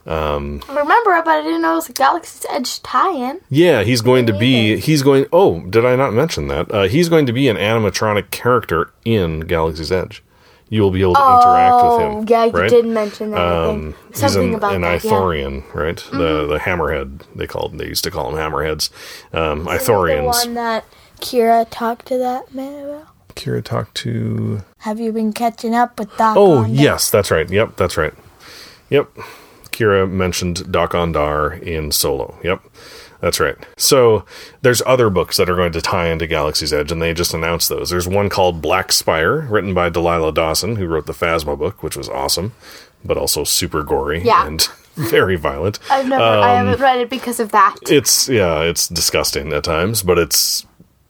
Remember 0.08 1.14
it, 1.16 1.26
but 1.26 1.40
I 1.40 1.42
didn't 1.42 1.62
know 1.62 1.74
it 1.74 1.76
was 1.76 1.90
a 1.90 1.94
Galaxy's 1.94 2.46
Edge 2.50 2.82
tie-in. 2.82 3.42
yeah. 3.50 3.84
He's 3.84 4.02
going 4.02 4.26
to 4.28 4.34
be. 4.38 4.78
He's 4.78 5.04
going. 5.04 5.26
Oh, 5.34 5.60
did 5.62 5.86
I 5.86 5.96
not 5.96 6.14
mention 6.14 6.48
that? 6.48 6.72
Uh, 6.72 6.84
he's 6.84 7.10
going 7.10 7.26
to 7.26 7.34
be 7.34 7.48
an 7.50 7.58
animatronic 7.58 8.32
character 8.32 8.92
in 9.06 9.42
Galaxy's 9.42 9.92
Edge. 9.92 10.24
You 10.70 10.82
will 10.82 10.92
be 10.92 11.02
able 11.02 11.14
to 11.16 11.22
interact 11.22 11.76
with 11.76 12.02
him. 12.02 12.12
Oh, 12.12 12.26
yeah, 12.28 12.44
you 12.46 12.52
right? 12.52 12.70
did 12.70 12.86
mention 12.86 13.32
that. 13.32 13.40
I 13.40 13.66
Um, 13.70 13.94
think 13.94 13.96
he's 14.10 14.20
something 14.20 14.50
an, 14.50 14.56
about 14.56 14.76
an 14.76 14.82
that. 14.82 15.04
Yeah. 15.04 15.12
Mm-hmm. 15.12 15.16
Ithorian, 15.16 15.74
right? 15.74 15.98
The 16.12 16.46
the 16.48 16.58
hammerhead 16.60 17.22
they 17.36 17.48
called. 17.48 17.78
They 17.78 17.88
used 17.88 18.04
to 18.04 18.12
call 18.12 18.32
them 18.32 18.40
hammerheads. 18.40 18.90
Um, 19.34 19.64
The 19.64 19.72
Ithorians. 19.72 20.26
one 20.26 20.54
that 20.56 20.84
Qi'ra 21.22 21.68
talked 21.70 22.06
to 22.08 22.18
that 22.18 22.54
man 22.54 22.84
about. 22.86 23.08
Qi'ra 23.36 23.64
talked 23.64 23.96
to. 23.98 24.62
Have 24.80 25.00
you 25.00 25.12
been 25.14 25.32
catching 25.32 25.74
up 25.74 25.98
with 26.00 26.16
Doc? 26.18 26.36
Oh 26.36 26.58
on 26.58 26.76
that? 26.76 26.82
yes, 26.82 27.10
that's 27.10 27.32
right. 27.32 27.50
Yep, 27.50 27.78
that's 27.78 27.96
right. 27.96 28.14
Yep. 28.90 29.10
Qi'ra 29.78 30.10
mentioned 30.10 30.72
Dok-Ondar 30.72 31.62
in 31.62 31.92
Solo. 31.92 32.38
Yep. 32.44 32.62
That's 33.20 33.40
right. 33.40 33.56
So 33.78 34.26
there's 34.62 34.84
other 34.86 35.10
books 35.10 35.38
that 35.38 35.50
are 35.50 35.56
going 35.56 35.72
to 35.72 35.82
tie 35.82 36.10
into 36.10 36.28
Galaxy's 36.28 36.72
Edge, 36.72 36.92
and 36.92 37.02
they 37.02 37.14
just 37.16 37.34
announced 37.34 37.68
those. 37.68 37.90
There's 37.90 38.08
one 38.08 38.30
called 38.30 38.62
Black 38.62 38.92
Spire, 38.92 39.42
written 39.42 39.74
by 39.74 39.90
Delilah 39.90 40.34
Dawson, 40.34 40.76
who 40.76 40.86
wrote 40.86 41.08
the 41.08 41.14
Phasma 41.14 41.58
book, 41.58 41.82
which 41.82 41.98
was 41.98 42.10
awesome, 42.10 42.54
but 43.04 43.18
also 43.18 43.44
super 43.44 43.82
gory 43.82 44.22
Yeah. 44.24 44.46
and 44.46 44.62
very 44.96 45.36
violent. 45.36 45.80
I've 45.90 46.08
never, 46.08 46.24
Um, 46.24 46.44
I 46.44 46.50
haven't 46.54 46.80
read 46.80 47.00
it 47.00 47.10
because 47.10 47.40
of 47.40 47.52
that. 47.54 47.76
It's 47.90 48.30
yeah, 48.30 48.62
it's 48.62 48.88
disgusting 48.88 49.52
at 49.52 49.64
times, 49.64 50.04
but 50.04 50.20
it's 50.20 50.67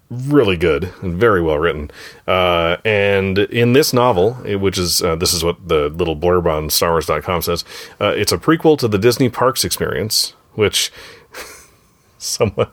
really 0.10 0.58
good 0.58 0.94
and 1.02 1.16
very 1.16 1.42
well 1.42 1.58
written. 1.58 1.92
Uh, 2.28 2.78
and 2.86 3.38
in 3.40 3.74
this 3.74 3.94
novel, 3.94 4.34
which 4.36 4.78
is 4.78 5.02
uh, 5.02 5.15
this 5.15 5.34
is 5.34 5.43
what 5.43 5.67
the 5.67 5.89
little 5.89 6.15
blurb 6.15 6.46
on 6.46 6.70
StarWars.com 6.70 7.41
says, 7.41 7.65
uh, 8.00 8.13
it's 8.15 8.32
a 8.32 8.38
prequel 8.38 8.78
to 8.80 8.88
the 8.88 8.98
Disney 8.98 9.30
Parks 9.30 9.63
experience, 9.63 10.34
which. 10.54 10.91
Someone, 12.20 12.70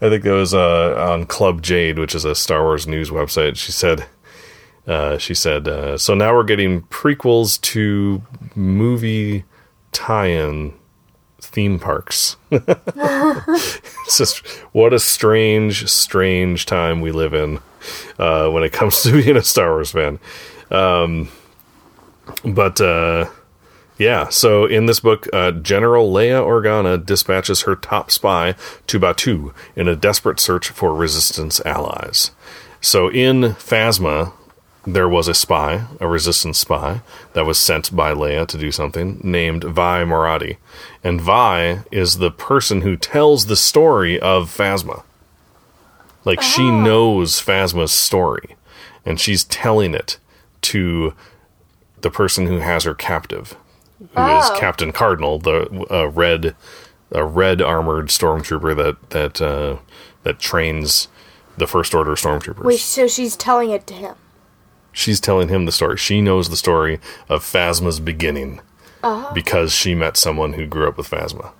I 0.00 0.08
think 0.08 0.24
that 0.24 0.32
was 0.32 0.52
uh, 0.52 0.96
on 0.98 1.24
Club 1.26 1.62
Jade, 1.62 2.00
which 2.00 2.16
is 2.16 2.24
a 2.24 2.34
Star 2.34 2.64
Wars 2.64 2.88
news 2.88 3.10
website. 3.10 3.54
She 3.54 3.70
said, 3.70 4.06
uh, 4.88 5.18
she 5.18 5.34
said, 5.34 5.68
uh, 5.68 5.96
so 5.96 6.14
now 6.14 6.34
we're 6.34 6.42
getting 6.42 6.82
prequels 6.82 7.60
to 7.60 8.22
movie 8.56 9.44
tie-in 9.92 10.74
theme 11.58 11.80
parks. 11.80 12.36
it's 12.52 14.16
just 14.16 14.46
what 14.70 14.92
a 14.92 15.00
strange, 15.00 15.88
strange 15.90 16.66
time 16.66 17.00
we 17.00 17.10
live 17.10 17.34
in 17.34 17.58
uh, 18.16 18.48
when 18.48 18.62
it 18.62 18.72
comes 18.72 19.02
to 19.02 19.10
being 19.24 19.36
a 19.36 19.42
Star 19.42 19.70
Wars 19.70 19.90
fan. 19.90 20.20
Um, 20.70 21.30
but 22.44 22.80
uh, 22.80 23.28
yeah, 23.98 24.28
so 24.28 24.66
in 24.66 24.86
this 24.86 25.00
book, 25.00 25.26
uh, 25.32 25.50
General 25.50 26.08
Leia 26.08 26.46
Organa 26.46 27.04
dispatches 27.04 27.62
her 27.62 27.74
top 27.74 28.12
spy 28.12 28.54
to 28.86 29.00
Batuu 29.00 29.52
in 29.74 29.88
a 29.88 29.96
desperate 29.96 30.38
search 30.38 30.68
for 30.68 30.94
Resistance 30.94 31.60
allies. 31.66 32.30
So 32.80 33.10
in 33.10 33.40
Phasma, 33.54 34.32
there 34.94 35.08
was 35.08 35.28
a 35.28 35.34
spy, 35.34 35.86
a 36.00 36.08
resistance 36.08 36.58
spy, 36.58 37.02
that 37.34 37.44
was 37.44 37.58
sent 37.58 37.94
by 37.94 38.12
Leia 38.12 38.46
to 38.48 38.56
do 38.56 38.72
something, 38.72 39.20
named 39.22 39.62
Vi 39.64 40.04
Moradi. 40.04 40.56
And 41.04 41.20
Vi 41.20 41.82
is 41.90 42.18
the 42.18 42.30
person 42.30 42.80
who 42.80 42.96
tells 42.96 43.46
the 43.46 43.56
story 43.56 44.18
of 44.18 44.54
Phasma. 44.54 45.02
Like, 46.24 46.40
she 46.40 46.70
knows 46.70 47.40
Phasma's 47.40 47.92
story, 47.92 48.56
and 49.04 49.20
she's 49.20 49.44
telling 49.44 49.94
it 49.94 50.18
to 50.62 51.14
the 52.00 52.10
person 52.10 52.46
who 52.46 52.58
has 52.58 52.84
her 52.84 52.94
captive, 52.94 53.56
who 53.98 54.04
is 54.04 54.44
Oh. 54.50 54.56
Captain 54.58 54.92
Cardinal, 54.92 55.38
the 55.38 55.86
uh, 55.90 56.08
red, 56.08 56.54
a 57.12 57.24
red 57.24 57.60
armored 57.60 58.08
stormtrooper 58.08 58.76
that 58.76 59.10
that 59.10 59.40
uh, 59.40 59.78
that 60.22 60.38
trains 60.38 61.08
the 61.56 61.66
First 61.66 61.94
Order 61.94 62.12
stormtroopers. 62.12 62.64
Wait, 62.64 62.80
so 62.80 63.06
she's 63.06 63.36
telling 63.36 63.70
it 63.70 63.86
to 63.88 63.94
him. 63.94 64.14
She's 64.92 65.20
telling 65.20 65.48
him 65.48 65.64
the 65.64 65.72
story. 65.72 65.96
She 65.96 66.20
knows 66.20 66.48
the 66.48 66.56
story 66.56 67.00
of 67.28 67.42
Phasma's 67.42 68.00
beginning 68.00 68.60
uh-huh. 69.02 69.32
because 69.32 69.72
she 69.72 69.94
met 69.94 70.16
someone 70.16 70.54
who 70.54 70.66
grew 70.66 70.88
up 70.88 70.96
with 70.96 71.10
Phasma. 71.10 71.52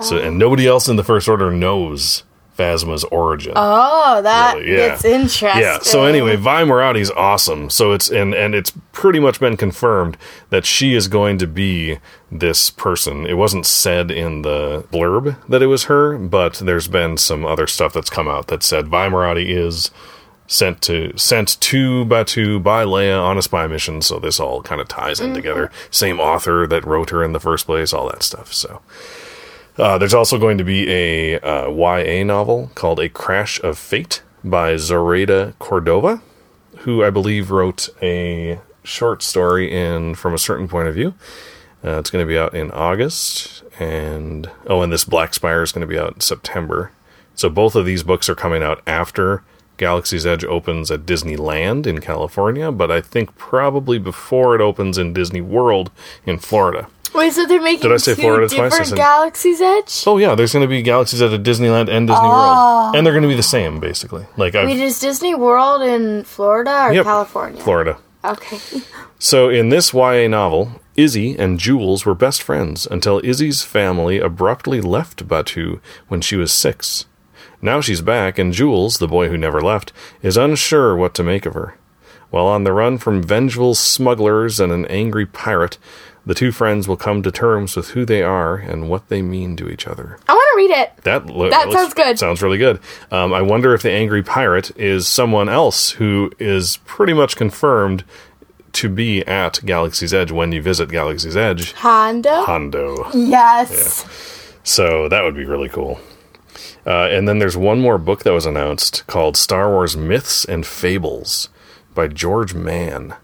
So, 0.00 0.16
uh-huh. 0.16 0.28
and 0.28 0.38
nobody 0.38 0.66
else 0.66 0.88
in 0.88 0.96
the 0.96 1.04
First 1.04 1.28
Order 1.28 1.50
knows 1.50 2.22
Phasma's 2.58 3.04
origin. 3.04 3.52
Oh, 3.54 4.20
that 4.22 4.56
Really, 4.56 4.72
yeah. 4.72 4.88
gets 4.88 5.04
interesting. 5.04 5.62
Yeah. 5.62 5.78
So 5.78 6.04
anyway, 6.04 6.34
Vi 6.34 6.64
Moradi's 6.64 7.10
awesome. 7.12 7.70
So 7.70 7.92
it's 7.92 8.10
and 8.10 8.34
and 8.34 8.54
it's 8.54 8.72
pretty 8.90 9.20
much 9.20 9.38
been 9.38 9.56
confirmed 9.56 10.16
that 10.50 10.66
she 10.66 10.94
is 10.94 11.06
going 11.06 11.38
to 11.38 11.46
be 11.46 11.98
this 12.32 12.70
person. 12.70 13.26
It 13.26 13.34
wasn't 13.34 13.64
said 13.64 14.10
in 14.10 14.42
the 14.42 14.84
blurb 14.92 15.36
that 15.48 15.62
it 15.62 15.66
was 15.66 15.84
her, 15.84 16.18
but 16.18 16.54
there's 16.54 16.88
been 16.88 17.16
some 17.16 17.46
other 17.46 17.68
stuff 17.68 17.92
that's 17.92 18.10
come 18.10 18.26
out 18.26 18.48
that 18.48 18.64
said 18.64 18.88
Vi 18.88 19.08
Moradi 19.08 19.46
is 19.48 19.92
sent 20.48 20.82
to 20.82 21.16
sent 21.16 21.60
to 21.60 22.04
Batuu 22.06 22.60
by 22.60 22.84
Leia 22.84 23.22
on 23.22 23.38
a 23.38 23.42
spy 23.42 23.68
mission. 23.68 24.02
So 24.02 24.18
this 24.18 24.40
all 24.40 24.62
kind 24.62 24.80
of 24.80 24.88
ties 24.88 25.20
in 25.20 25.34
together. 25.34 25.70
Same 25.92 26.18
author 26.18 26.66
that 26.66 26.84
wrote 26.84 27.10
her 27.10 27.22
in 27.22 27.32
the 27.32 27.40
first 27.40 27.66
place. 27.66 27.92
All 27.92 28.08
that 28.08 28.24
stuff. 28.24 28.52
So. 28.52 28.82
Uh, 29.76 29.96
there's 29.96 30.14
also 30.14 30.38
going 30.38 30.58
to 30.58 30.64
be 30.64 30.90
a 30.90 31.38
uh, 31.38 31.70
YA 31.70 32.24
novel 32.24 32.68
called 32.74 32.98
A 32.98 33.08
Crash 33.08 33.62
of 33.62 33.78
Fate 33.78 34.22
by 34.42 34.76
Zoraida 34.76 35.54
Cordova, 35.60 36.20
who 36.78 37.04
I 37.04 37.10
believe 37.10 37.52
wrote 37.52 37.88
a 38.02 38.58
short 38.82 39.22
story 39.22 39.70
in 39.70 40.16
From 40.16 40.34
a 40.34 40.38
Certain 40.38 40.66
Point 40.66 40.88
of 40.88 40.96
View. 40.96 41.14
Uh, 41.84 41.98
it's 41.98 42.10
going 42.10 42.24
to 42.24 42.28
be 42.28 42.36
out 42.36 42.54
in 42.54 42.72
August, 42.72 43.62
and 43.78 44.50
oh, 44.66 44.82
and 44.82 44.92
this 44.92 45.04
Black 45.04 45.32
Spire 45.32 45.62
is 45.62 45.70
going 45.70 45.86
to 45.86 45.86
be 45.86 45.98
out 45.98 46.14
in 46.14 46.20
September. 46.20 46.90
So 47.36 47.48
both 47.48 47.76
of 47.76 47.86
these 47.86 48.02
books 48.02 48.28
are 48.28 48.34
coming 48.34 48.64
out 48.64 48.82
after 48.84 49.44
Galaxy's 49.78 50.26
Edge 50.26 50.44
opens 50.44 50.90
at 50.90 51.06
Disneyland 51.06 51.86
in 51.86 52.00
California, 52.00 52.70
but 52.70 52.90
I 52.90 53.00
think 53.00 53.34
probably 53.36 53.98
before 53.98 54.54
it 54.54 54.60
opens 54.60 54.98
in 54.98 55.12
Disney 55.14 55.40
World 55.40 55.90
in 56.26 56.38
Florida. 56.38 56.88
Wait, 57.14 57.32
so 57.32 57.46
they're 57.46 57.62
making 57.62 57.82
Did 57.82 57.92
I 57.92 57.96
say 57.96 58.14
two 58.14 58.20
Florida 58.20 58.48
twice? 58.48 58.58
I 58.60 58.64
different 58.64 58.86
said- 58.88 58.96
Galaxy's 58.98 59.60
Edge? 59.62 60.04
Oh 60.06 60.18
yeah, 60.18 60.34
there's 60.34 60.52
going 60.52 60.62
to 60.64 60.68
be 60.68 60.82
galaxies 60.82 61.22
at 61.22 61.32
a 61.32 61.38
Disneyland 61.38 61.88
and 61.88 62.06
Disney 62.06 62.28
World, 62.28 62.56
oh. 62.58 62.92
and 62.94 63.06
they're 63.06 63.14
going 63.14 63.22
to 63.22 63.28
be 63.28 63.34
the 63.34 63.42
same 63.42 63.80
basically. 63.80 64.26
Like 64.36 64.54
I've, 64.54 64.66
Wait, 64.66 64.78
is 64.78 65.00
Disney 65.00 65.34
World 65.34 65.82
in 65.82 66.24
Florida 66.24 66.88
or 66.88 66.92
Yep. 66.92 67.04
California? 67.04 67.62
Florida. 67.62 67.98
Okay. 68.24 68.58
So 69.20 69.48
in 69.48 69.68
this 69.70 69.92
YA 69.92 70.28
novel, 70.28 70.80
Izzy 70.94 71.36
and 71.36 71.58
Jules 71.58 72.06
were 72.06 72.14
best 72.14 72.40
friends 72.40 72.86
until 72.88 73.20
Izzy's 73.24 73.64
family 73.64 74.18
abruptly 74.20 74.80
left 74.80 75.26
Batuu 75.26 75.80
when 76.06 76.20
she 76.20 76.36
was 76.36 76.52
six. 76.52 77.06
Now 77.60 77.80
she's 77.80 78.00
back, 78.02 78.38
and 78.38 78.52
Jules, 78.52 78.98
the 78.98 79.08
boy 79.08 79.28
who 79.28 79.36
never 79.36 79.60
left, 79.60 79.92
is 80.22 80.36
unsure 80.36 80.96
what 80.96 81.14
to 81.14 81.22
make 81.24 81.44
of 81.46 81.54
her. 81.54 81.76
While 82.30 82.46
on 82.46 82.64
the 82.64 82.72
run 82.72 82.98
from 82.98 83.22
vengeful 83.22 83.74
smugglers 83.74 84.60
and 84.60 84.70
an 84.70 84.84
angry 84.86 85.24
pirate, 85.26 85.78
the 86.26 86.34
two 86.34 86.52
friends 86.52 86.86
will 86.86 86.96
come 86.98 87.22
to 87.22 87.32
terms 87.32 87.74
with 87.74 87.90
who 87.90 88.04
they 88.04 88.22
are 88.22 88.54
and 88.56 88.90
what 88.90 89.08
they 89.08 89.22
mean 89.22 89.56
to 89.56 89.68
each 89.70 89.86
other. 89.88 90.18
I 90.28 90.34
want 90.34 90.48
to 90.52 90.56
read 90.58 90.70
it. 90.82 90.92
That, 91.04 91.26
lo- 91.26 91.48
That 91.48 91.68
looks- 91.68 91.80
sounds 91.80 91.94
good. 91.94 92.18
Sounds 92.18 92.42
really 92.42 92.58
good. 92.58 92.80
Um, 93.10 93.32
I 93.32 93.40
wonder 93.40 93.72
if 93.72 93.80
the 93.82 93.90
angry 93.90 94.22
pirate 94.22 94.70
is 94.78 95.08
someone 95.08 95.48
else 95.48 95.92
who 95.92 96.30
is 96.38 96.76
pretty 96.84 97.14
much 97.14 97.34
confirmed 97.36 98.04
to 98.74 98.90
be 98.90 99.26
at 99.26 99.60
Galaxy's 99.64 100.12
Edge 100.12 100.30
when 100.30 100.52
you 100.52 100.60
visit 100.60 100.90
Galaxy's 100.90 101.36
Edge. 101.36 101.72
Honda. 101.72 102.42
Hondo. 102.42 103.10
yes. 103.14 104.04
So 104.62 105.08
that 105.08 105.22
would 105.24 105.34
be 105.34 105.46
really 105.46 105.70
cool. 105.70 105.98
Uh, 106.88 107.06
and 107.10 107.28
then 107.28 107.38
there's 107.38 107.56
one 107.56 107.82
more 107.82 107.98
book 107.98 108.22
that 108.22 108.32
was 108.32 108.46
announced 108.46 109.06
called 109.06 109.36
Star 109.36 109.70
Wars 109.70 109.94
Myths 109.94 110.46
and 110.46 110.66
Fables 110.66 111.50
by 111.94 112.08
George 112.08 112.54
Mann. 112.54 113.14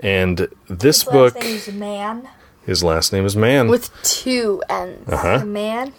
And 0.00 0.48
this 0.68 1.04
book, 1.04 1.34
man. 1.74 2.26
his 2.64 2.82
last 2.82 3.12
name 3.12 3.26
is 3.26 3.36
Mann. 3.36 3.68
With 3.68 3.90
two 4.02 4.62
N's. 4.70 5.06
uh-huh. 5.06 5.44
Man. 5.44 5.92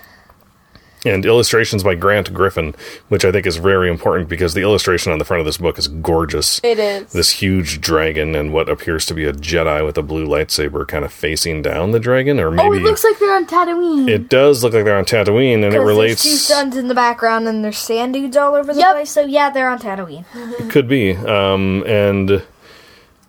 And 1.04 1.26
illustrations 1.26 1.84
by 1.84 1.96
Grant 1.96 2.32
Griffin, 2.34 2.76
which 3.10 3.26
I 3.26 3.32
think 3.32 3.48
is 3.48 3.58
very 3.58 3.90
important 3.90 4.30
because 4.30 4.54
the 4.54 4.62
illustration 4.62 5.12
on 5.12 5.18
the 5.18 5.26
front 5.26 5.40
of 5.40 5.46
this 5.48 5.58
book 5.58 5.80
is 5.80 5.88
gorgeous. 5.88 6.62
It 6.64 6.78
is. 6.78 7.12
This 7.12 7.32
huge 7.32 7.82
dragon 7.82 8.36
and 8.36 8.54
what 8.54 8.70
appears 8.70 9.06
to 9.08 9.14
be 9.16 9.26
a 9.26 9.34
Jedi 9.34 9.84
with 9.84 9.98
a 9.98 10.04
blue 10.04 10.28
lightsaber 10.28 10.88
kind 10.88 11.04
of 11.04 11.12
facing 11.12 11.62
down 11.64 11.92
the 11.92 12.00
dragon, 12.00 12.40
or 12.40 12.52
maybe 12.52 12.68
oh, 12.70 12.74
it 12.74 12.84
looks 12.84 13.04
like 13.04 13.18
they're 13.18 13.36
on 13.36 13.48
Tatooine. 13.48 14.08
it 14.10 14.30
does 14.30 14.64
look 14.64 14.74
like 14.74 14.86
they're 14.86 14.98
on 14.98 15.06
Tatooine, 15.06 15.64
and 15.64 15.74
it 15.74 15.80
relates. 15.80 16.24
There's 16.24 16.48
two 16.48 16.54
relates. 16.54 16.72
suns 16.74 16.78
in 16.78 16.88
the 16.88 16.96
background 16.96 17.48
and 17.48 17.64
there's 17.66 17.80
sand 17.80 18.14
dudes 18.14 18.38
all 18.38 18.54
over 18.54 18.72
the 18.74 18.80
Yep. 18.80 18.92
place. 18.94 19.10
So 19.12 19.22
yeah, 19.22 19.50
they're 19.50 19.70
on 19.70 19.80
Tatooine. 19.80 20.26
It 20.60 20.70
could 20.70 20.88
be, 20.88 21.16
um, 21.16 21.84
and 21.88 22.44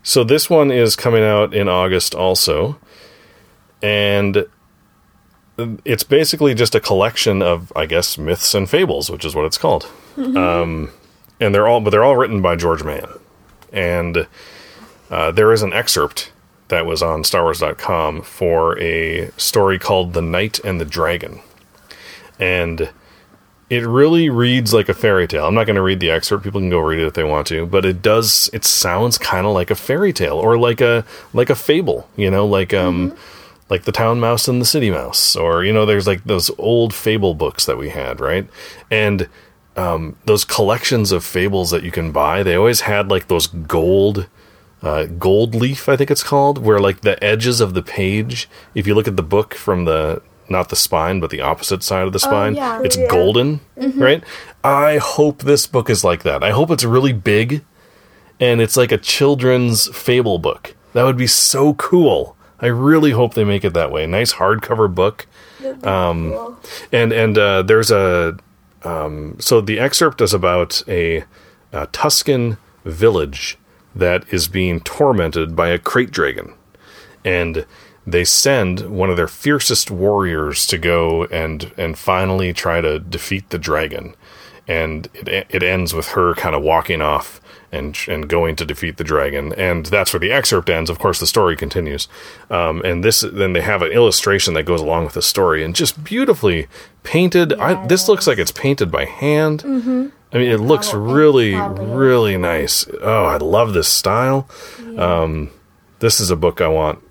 so 0.03 0.25
this 0.25 0.51
one 0.51 0.71
is 0.71 0.95
coming 0.97 1.23
out 1.25 1.55
in 1.55 1.69
August 1.69 2.15
also, 2.15 2.79
and 3.83 4.47
it's 5.85 6.03
basically 6.03 6.55
just 6.55 6.75
a 6.75 6.81
collection 6.81 7.43
of, 7.43 7.73
I 7.77 7.87
guess, 7.87 8.17
myths 8.19 8.55
and 8.55 8.69
fables, 8.69 9.11
which 9.11 9.25
is 9.25 9.35
what 9.35 9.45
it's 9.45 9.59
called. 9.59 9.87
um, 10.17 10.91
and 11.41 11.55
they're 11.55 11.67
all, 11.67 11.81
but 11.81 11.91
they're 11.91 12.05
all 12.05 12.17
written 12.17 12.41
by 12.43 12.57
George 12.57 12.85
Mann, 12.85 13.09
and 13.73 14.27
uh, 15.11 15.31
there 15.31 15.53
is 15.53 15.63
an 15.63 15.73
excerpt 15.73 16.33
that 16.69 16.87
was 16.87 17.03
on 17.03 17.23
StarWars.com 17.23 18.23
for 18.23 18.79
a 18.79 19.31
story 19.37 19.79
called 19.79 20.13
"The 20.13 20.23
Knight 20.23 20.59
and 20.61 20.81
the 20.81 20.85
Dragon," 20.85 21.41
and 22.39 22.91
it 23.71 23.87
really 23.87 24.29
reads 24.29 24.75
like 24.75 24.91
a 24.91 24.95
fairy 24.95 25.27
tale. 25.27 25.47
I'm 25.47 25.55
not 25.55 25.65
going 25.65 25.77
to 25.77 25.83
read 25.83 26.01
the 26.01 26.11
excerpt. 26.11 26.45
People 26.45 26.61
can 26.61 26.69
go 26.69 26.79
read 26.79 26.99
it 27.01 27.07
if 27.07 27.15
they 27.15 27.25
want 27.25 27.47
to, 27.49 27.65
but 27.65 27.87
it 27.87 28.03
does. 28.03 28.51
It 28.53 28.65
sounds 28.67 29.17
kind 29.17 29.47
of 29.47 29.55
like 29.55 29.71
a 29.71 29.75
fairy 29.75 30.13
tale 30.13 30.37
or 30.37 30.59
like 30.59 30.81
a 30.83 31.05
like 31.33 31.49
a 31.49 31.55
fable. 31.55 32.09
You 32.17 32.31
know, 32.31 32.47
like 32.47 32.75
um, 32.75 33.17
like 33.69 33.85
the 33.85 33.93
town 33.93 34.21
mouse 34.21 34.49
and 34.49 34.61
the 34.61 34.67
city 34.67 34.91
mouse, 34.91 35.37
or 35.37 35.65
you 35.65 35.73
know, 35.73 35.87
there's 35.87 36.07
like 36.07 36.25
those 36.25 36.51
old 36.59 36.95
fable 36.95 37.35
books 37.35 37.67
that 37.67 37.79
we 37.79 37.91
had, 37.91 38.21
right? 38.21 38.49
And 38.91 39.29
um, 39.77 40.17
those 40.27 40.45
collections 40.45 41.13
of 41.13 41.25
fables 41.25 41.71
that 41.71 41.83
you 41.83 41.91
can 41.91 42.13
buy, 42.13 42.43
they 42.43 42.55
always 42.55 42.83
had 42.83 43.09
like 43.09 43.29
those 43.29 43.47
gold. 43.47 44.29
Uh, 44.83 45.07
gold 45.07 45.55
leaf, 45.55 45.89
I 45.89 45.97
think 45.97 46.11
it's 46.11 46.25
called, 46.25 46.59
where 46.59 46.81
like 46.81 47.03
the 47.03 47.23
edges 47.23 47.61
of 47.61 47.73
the 47.73 47.85
page, 47.85 48.49
if 48.75 48.85
you 48.85 48.97
look 48.97 49.07
at 49.07 49.17
the 49.17 49.23
book 49.23 49.55
from 49.55 49.85
the 49.85 50.21
not 50.49 50.71
the 50.71 50.77
spine, 50.77 51.21
but 51.21 51.31
the 51.31 51.41
opposite 51.41 51.85
side 51.85 52.05
of 52.05 52.13
the 52.13 52.19
spine, 52.19 52.57
yeah. 52.57 52.83
it's 52.83 52.97
golden, 53.09 53.61
right? 53.77 54.25
I 54.65 54.99
hope 54.99 55.43
this 55.43 55.69
book 55.69 55.89
is 55.89 56.03
like 56.03 56.25
that. 56.25 56.43
I 56.43 56.51
hope 56.51 56.69
it's 56.71 56.83
really 56.83 57.13
big 57.13 57.65
and 58.43 58.61
it's 58.61 58.77
like 58.77 58.91
a 58.91 58.99
children's 58.99 59.89
fable 59.97 60.39
book. 60.39 60.75
That 60.95 61.05
would 61.05 61.17
be 61.17 61.29
so 61.29 61.75
cool. 61.75 62.37
I 62.63 62.69
really 62.69 63.11
hope 63.11 63.35
they 63.35 63.45
make 63.45 63.65
it 63.65 63.75
that 63.75 63.91
way. 63.91 64.07
Nice 64.07 64.35
hardcover 64.35 64.93
book. 64.95 65.27
Um, 65.83 66.57
and 66.93 67.13
and 67.13 67.37
uh, 67.37 67.63
there's 67.63 67.91
a 67.91 68.39
um, 68.85 69.37
so 69.41 69.61
the 69.61 69.79
excerpt 69.79 70.21
is 70.21 70.33
about 70.33 70.83
a, 70.89 71.25
a 71.73 71.87
Tusken 71.89 72.59
village 72.85 73.59
that 73.95 74.25
is 74.33 74.49
being 74.49 74.81
tormented 74.81 75.55
by 75.55 75.69
a 75.69 75.79
krayt 75.79 76.11
dragon, 76.11 76.55
and 77.25 77.67
they 78.07 78.25
send 78.25 78.91
one 78.91 79.11
of 79.11 79.17
their 79.17 79.29
fiercest 79.29 79.91
warriors 79.91 80.67
to 80.69 80.79
go 80.79 81.25
and 81.27 81.73
and 81.77 81.99
finally 81.99 82.53
try 82.53 82.81
to 82.81 82.99
defeat 83.01 83.51
the 83.51 83.59
dragon. 83.59 84.15
And 84.69 85.09
it 85.15 85.47
it 85.51 85.63
ends 85.65 85.93
with 85.93 86.09
her 86.09 86.35
kind 86.35 86.55
of 86.55 86.63
walking 86.63 87.03
off 87.03 87.41
and 87.73 87.97
and 88.07 88.29
going 88.29 88.55
to 88.57 88.65
defeat 88.65 88.99
the 88.99 89.05
dragon, 89.05 89.53
and 89.55 89.87
that's 89.87 90.13
where 90.13 90.21
the 90.21 90.31
excerpt 90.31 90.69
ends. 90.69 90.91
Of 90.91 90.99
course, 90.99 91.19
the 91.19 91.27
story 91.27 91.57
continues, 91.57 92.07
um, 92.51 92.83
and 92.85 93.03
this 93.03 93.23
then 93.23 93.55
they 93.55 93.63
have 93.63 93.83
an 93.83 93.91
illustration 93.91 94.55
that 94.55 94.65
goes 94.65 94.81
along 94.81 95.05
with 95.05 95.15
the 95.15 95.23
story, 95.23 95.65
and 95.65 95.75
just 95.75 96.05
beautifully 96.05 96.69
painted. 97.03 97.55
I, 97.55 97.87
this 97.87 98.09
looks 98.09 98.27
like 98.27 98.39
it's 98.39 98.53
painted 98.53 98.91
by 98.91 99.07
hand. 99.07 99.63
Mm-hmm. 99.63 100.09
I 100.35 100.39
mean, 100.39 100.51
it 100.51 100.61
looks 100.61 100.95
really, 100.95 101.55
really 101.55 102.39
nice. 102.39 102.87
Oh, 103.03 103.25
I 103.25 103.37
love 103.37 103.75
this 103.75 103.89
style. 103.89 104.49
Um, 104.97 105.51
this 105.99 106.21
is 106.21 106.31
a 106.31 106.37
book 106.37 106.61
I 106.61 106.69
want. 106.69 107.03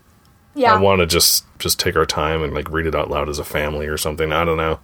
yeah. 0.55 0.75
I 0.75 0.79
want 0.79 1.01
to 1.01 1.05
just 1.05 1.45
just 1.59 1.79
take 1.79 1.95
our 1.95 2.05
time 2.05 2.43
and 2.43 2.53
like 2.53 2.69
read 2.71 2.85
it 2.85 2.95
out 2.95 3.09
loud 3.09 3.29
as 3.29 3.39
a 3.39 3.43
family 3.43 3.87
or 3.87 3.97
something. 3.97 4.31
I 4.31 4.43
don't 4.43 4.57
know. 4.57 4.79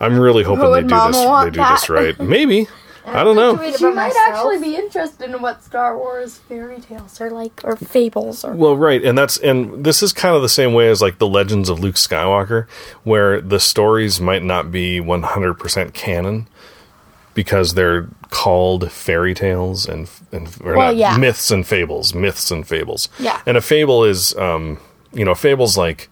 I'm 0.00 0.18
really 0.18 0.42
hoping 0.42 0.68
Would 0.68 0.84
they 0.84 0.88
do 0.88 1.12
this. 1.12 1.16
They 1.16 1.50
do 1.50 1.60
this 1.62 1.88
right. 1.88 2.18
Maybe. 2.36 2.66
I 3.04 3.24
don't 3.24 3.36
know. 3.36 3.56
She 3.72 3.84
might 3.90 4.14
actually 4.28 4.60
be 4.60 4.76
interested 4.76 5.30
in 5.30 5.42
what 5.42 5.62
Star 5.64 5.96
Wars 5.98 6.38
fairy 6.38 6.80
tales 6.80 7.20
are 7.20 7.30
like, 7.30 7.60
or 7.64 7.76
fables, 7.76 8.44
or 8.44 8.52
Well, 8.54 8.76
right, 8.76 9.02
and 9.04 9.18
that's 9.18 9.38
and 9.38 9.84
this 9.84 10.02
is 10.02 10.12
kind 10.12 10.36
of 10.36 10.42
the 10.42 10.48
same 10.48 10.72
way 10.72 10.88
as 10.88 11.02
like 11.02 11.18
the 11.18 11.26
Legends 11.26 11.68
of 11.68 11.80
Luke 11.80 11.96
Skywalker, 11.96 12.68
where 13.02 13.40
the 13.40 13.58
stories 13.60 14.20
might 14.20 14.42
not 14.44 14.70
be 14.70 15.00
100% 15.00 15.92
canon 15.94 16.46
because 17.34 17.74
they're 17.74 18.08
called 18.30 18.90
fairy 18.92 19.34
tales 19.34 19.86
and 19.86 20.08
and 20.30 20.48
or 20.62 20.76
Well, 20.76 20.86
not, 20.88 20.96
yeah. 20.96 21.16
myths 21.16 21.50
and 21.50 21.66
fables, 21.66 22.14
myths 22.14 22.50
and 22.50 22.66
fables. 22.66 23.08
Yeah. 23.18 23.40
and 23.46 23.56
a 23.56 23.60
fable 23.60 24.04
is, 24.04 24.36
um, 24.36 24.78
you 25.12 25.24
know, 25.24 25.34
fable's 25.34 25.76
like 25.76 26.08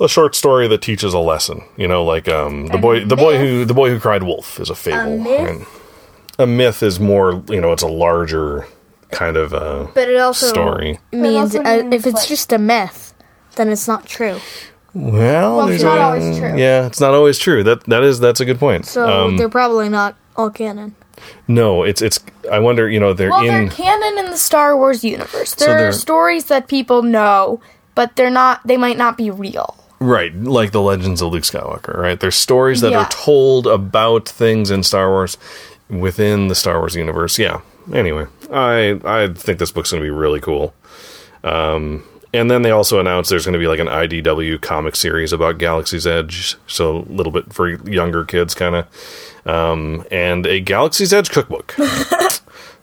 a 0.00 0.08
short 0.08 0.34
story 0.34 0.68
that 0.68 0.82
teaches 0.82 1.14
a 1.14 1.18
lesson. 1.18 1.62
You 1.76 1.88
know, 1.88 2.04
like 2.04 2.28
um, 2.28 2.66
the 2.68 2.78
boy, 2.78 3.04
the 3.04 3.16
boy 3.16 3.38
who 3.38 3.64
the 3.64 3.74
boy 3.74 3.90
who 3.90 3.98
cried 4.00 4.22
wolf 4.22 4.58
is 4.60 4.70
a 4.70 4.74
fable. 4.74 5.18
myth? 5.18 5.58
right? 5.58 5.68
A 6.38 6.46
myth 6.46 6.82
is 6.82 7.00
more, 7.00 7.42
you 7.48 7.60
know, 7.60 7.72
it's 7.72 7.82
a 7.82 7.88
larger 7.88 8.66
kind 9.10 9.36
of 9.38 9.54
uh, 9.54 9.86
But 9.94 10.08
it 10.10 10.18
also 10.18 10.46
story. 10.48 10.98
means 11.12 11.54
also 11.56 11.62
uh, 11.62 11.88
if 11.90 12.06
it's 12.06 12.14
like- 12.16 12.28
just 12.28 12.52
a 12.52 12.58
myth, 12.58 13.14
then 13.56 13.70
it's 13.70 13.88
not 13.88 14.04
true. 14.06 14.38
Well, 14.92 15.56
Well, 15.58 15.68
it's 15.68 15.82
not 15.82 15.98
a- 15.98 16.02
always 16.02 16.38
true. 16.38 16.56
Yeah, 16.58 16.86
it's 16.86 17.00
not 17.00 17.14
always 17.14 17.38
true. 17.38 17.62
That 17.62 17.84
that 17.84 18.02
is 18.02 18.18
that's 18.20 18.40
a 18.40 18.44
good 18.44 18.58
point. 18.58 18.86
So 18.86 19.06
um, 19.08 19.36
they're 19.36 19.48
probably 19.48 19.88
not 19.88 20.16
all 20.36 20.50
canon. 20.50 20.94
no, 21.48 21.82
it's 21.84 22.00
it's. 22.02 22.18
I 22.50 22.58
wonder. 22.60 22.88
You 22.88 23.00
know, 23.00 23.12
they're 23.14 23.30
well, 23.30 23.40
in. 23.40 23.46
they're 23.46 23.68
canon 23.68 24.18
in 24.24 24.30
the 24.30 24.36
Star 24.38 24.76
Wars 24.76 25.04
universe. 25.04 25.54
There 25.54 25.68
they're- 25.76 25.88
are 25.88 25.92
stories 25.92 26.46
that 26.46 26.68
people 26.68 27.02
know, 27.02 27.60
but 27.94 28.16
they're 28.16 28.30
not. 28.30 28.60
They 28.66 28.76
might 28.76 28.96
not 28.98 29.16
be 29.16 29.30
real. 29.30 29.76
Right, 29.98 30.34
like 30.34 30.72
the 30.72 30.82
legends 30.82 31.22
of 31.22 31.32
Luke 31.32 31.44
Skywalker, 31.44 31.96
right? 31.96 32.20
There's 32.20 32.36
stories 32.36 32.82
that 32.82 32.92
Yeah. 32.92 32.98
are 33.04 33.08
told 33.08 33.66
about 33.66 34.28
things 34.28 34.70
in 34.70 34.82
Star 34.82 35.08
Wars 35.10 35.38
within 35.88 36.48
the 36.48 36.54
Star 36.54 36.78
Wars 36.80 36.94
universe. 36.96 37.38
Yeah. 37.38 37.60
Anyway, 37.94 38.26
I 38.52 39.00
I 39.04 39.28
think 39.28 39.58
this 39.58 39.70
book's 39.70 39.90
going 39.92 40.02
to 40.02 40.06
be 40.06 40.10
really 40.10 40.40
cool. 40.40 40.74
Um, 41.44 42.02
and 42.34 42.50
then 42.50 42.62
they 42.62 42.70
also 42.72 42.98
announced 43.00 43.30
there's 43.30 43.46
going 43.46 43.54
to 43.54 43.58
be 43.58 43.68
like 43.68 43.78
an 43.78 43.86
IDW 43.86 44.60
comic 44.60 44.96
series 44.96 45.32
about 45.32 45.56
Galaxy's 45.58 46.06
Edge, 46.06 46.56
so 46.66 46.98
a 46.98 47.12
little 47.12 47.32
bit 47.32 47.52
for 47.54 47.68
younger 47.88 48.24
kids, 48.24 48.54
kind 48.54 48.74
of, 48.74 48.86
um, 49.46 50.04
and 50.10 50.44
a 50.46 50.60
Galaxy's 50.60 51.12
Edge 51.12 51.30
cookbook. 51.30 51.74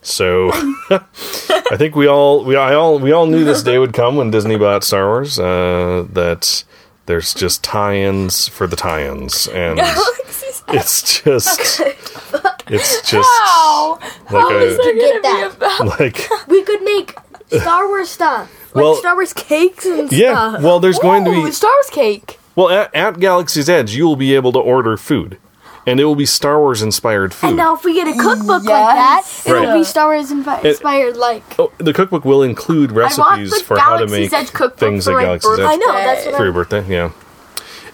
So 0.06 0.50
I 0.90 1.76
think 1.78 1.96
we 1.96 2.06
all 2.06 2.44
we 2.44 2.56
I 2.56 2.74
all 2.74 2.98
we 2.98 3.12
all 3.12 3.24
knew 3.24 3.42
this 3.42 3.62
day 3.62 3.78
would 3.78 3.94
come 3.94 4.16
when 4.16 4.30
Disney 4.30 4.58
bought 4.58 4.84
Star 4.84 5.06
Wars. 5.06 5.38
Uh, 5.38 6.06
that 6.12 6.62
there's 7.06 7.34
just 7.34 7.62
tie-ins 7.62 8.48
for 8.48 8.66
the 8.66 8.76
tie-ins, 8.76 9.46
and 9.48 9.78
it's 10.68 11.20
just 11.22 11.80
it's 12.68 13.10
just 13.10 13.28
Wow! 13.40 13.98
like 14.30 14.50
a 14.52 14.76
Get 14.76 15.22
that. 15.22 15.96
like 16.00 16.28
We 16.48 16.62
could 16.64 16.82
make 16.82 17.16
Star 17.48 17.86
Wars 17.88 18.08
stuff. 18.10 18.50
Like 18.74 18.82
Well- 18.82 18.94
Star 18.96 19.14
Wars 19.14 19.32
cakes 19.32 19.84
and 19.86 20.10
yeah. 20.12 20.50
stuff. 20.52 20.62
Well, 20.62 20.80
there's 20.80 20.98
going 20.98 21.24
to 21.24 21.30
be 21.30 21.52
Star 21.52 21.70
Wars 21.70 21.90
cake. 21.90 22.38
well 22.56 22.70
at, 22.70 22.94
at 22.94 23.20
Galaxy's 23.20 23.68
Edge, 23.68 23.94
you 23.94 24.06
will 24.06 24.16
be 24.16 24.34
able 24.34 24.52
to 24.52 24.58
order 24.58 24.96
food, 24.96 25.38
and 25.86 26.00
it 26.00 26.04
will 26.04 26.14
be 26.16 26.26
Star 26.26 26.58
Wars 26.58 26.82
inspired 26.82 27.34
food. 27.34 27.48
And 27.48 27.56
now 27.56 27.74
if 27.74 27.84
we 27.84 27.94
get 27.94 28.08
a 28.08 28.12
cookbook 28.18 28.64
like 28.64 28.96
that, 28.96 29.22
it'll 29.46 29.64
Right. 29.64 29.74
be 29.78 29.84
Star 29.84 30.06
Wars 30.06 30.30
infi- 30.30 30.64
inspired 30.64 31.16
like 31.16 31.42
Oh, 31.58 31.70
the 31.78 31.92
cookbook 31.92 32.24
will 32.24 32.42
include 32.42 32.92
recipes 32.92 33.50
the 33.50 33.64
for 33.64 33.78
how 33.78 33.98
to 33.98 34.06
make 34.06 34.32
Edge 34.32 34.48
things 34.76 35.04
for 35.04 35.20
at 35.20 35.24
Galaxy's 35.24 35.48
birthday. 35.50 35.64
Edge. 35.64 35.70
I 35.72 35.76
know, 35.76 35.92
that's 35.92 36.24
what 36.26 36.34
for 36.34 36.38
I'm 36.40 36.44
your 36.44 36.52
birthday. 36.52 36.84
Yeah, 36.88 37.10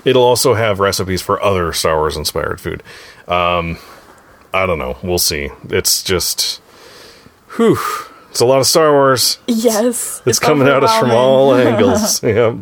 it'll 0.04 0.22
also 0.22 0.54
have 0.54 0.78
recipes 0.80 1.20
for 1.22 1.42
other 1.42 1.72
Star 1.72 1.96
Wars 1.96 2.16
inspired 2.16 2.60
food. 2.60 2.82
Um, 3.28 3.78
I 4.52 4.66
don't 4.66 4.78
know. 4.78 4.96
We'll 5.02 5.18
see. 5.18 5.50
It's 5.68 6.02
just, 6.02 6.60
whew. 7.56 7.78
It's 8.30 8.40
a 8.40 8.44
lot 8.46 8.58
of 8.60 8.66
Star 8.66 8.92
Wars. 8.92 9.38
Yes. 9.48 10.22
It's, 10.24 10.38
coming 10.38 10.68
at 10.68 10.84
us 10.84 10.96
from 11.00 11.10
all 11.10 11.52
angles. 11.54 12.22
yeah, 12.24 12.54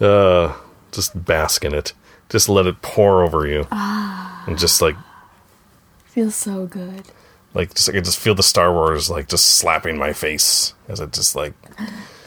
Uh, 0.00 0.54
just 0.92 1.24
bask 1.26 1.64
in 1.64 1.74
it. 1.74 1.92
Just 2.30 2.48
let 2.48 2.66
it 2.66 2.80
pour 2.82 3.22
over 3.22 3.46
you, 3.46 3.66
and 4.48 4.58
just 4.58 4.82
like 4.82 4.96
Feels 6.06 6.34
so 6.34 6.66
good. 6.66 7.04
like 7.54 7.74
just 7.74 7.86
like 7.88 7.94
I 7.94 7.98
can 7.98 8.04
just 8.04 8.18
feel 8.18 8.34
the 8.34 8.42
Star 8.42 8.72
Wars 8.72 9.08
like 9.08 9.28
just 9.28 9.46
slapping 9.46 9.96
my 9.98 10.12
face 10.12 10.74
as 10.88 10.98
it 11.00 11.12
just 11.12 11.36
like 11.36 11.52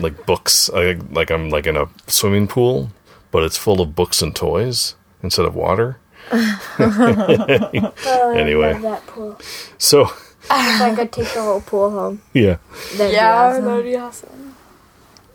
like 0.00 0.26
books. 0.26 0.68
I, 0.74 0.98
like 1.10 1.30
I'm 1.30 1.48
like 1.48 1.66
in 1.66 1.76
a 1.76 1.88
swimming 2.06 2.46
pool, 2.48 2.90
but 3.30 3.44
it's 3.44 3.56
full 3.56 3.80
of 3.80 3.94
books 3.94 4.20
and 4.20 4.34
toys 4.36 4.94
instead 5.22 5.46
of 5.46 5.54
water. 5.54 5.98
Oh, 6.78 8.32
anyway, 8.36 8.78
that 8.80 9.06
pool. 9.06 9.38
so 9.78 10.02
If 10.44 10.50
I 10.50 10.94
could 10.94 11.12
take 11.12 11.32
the 11.32 11.42
whole 11.42 11.60
pool 11.60 11.90
home, 11.90 12.22
yeah. 12.32 12.56
that'd 12.96 13.12
Yeah, 13.12 13.30
be 13.52 13.54
awesome. 13.56 13.64
that'd 13.64 13.84
be 13.84 13.96
awesome. 13.96 14.41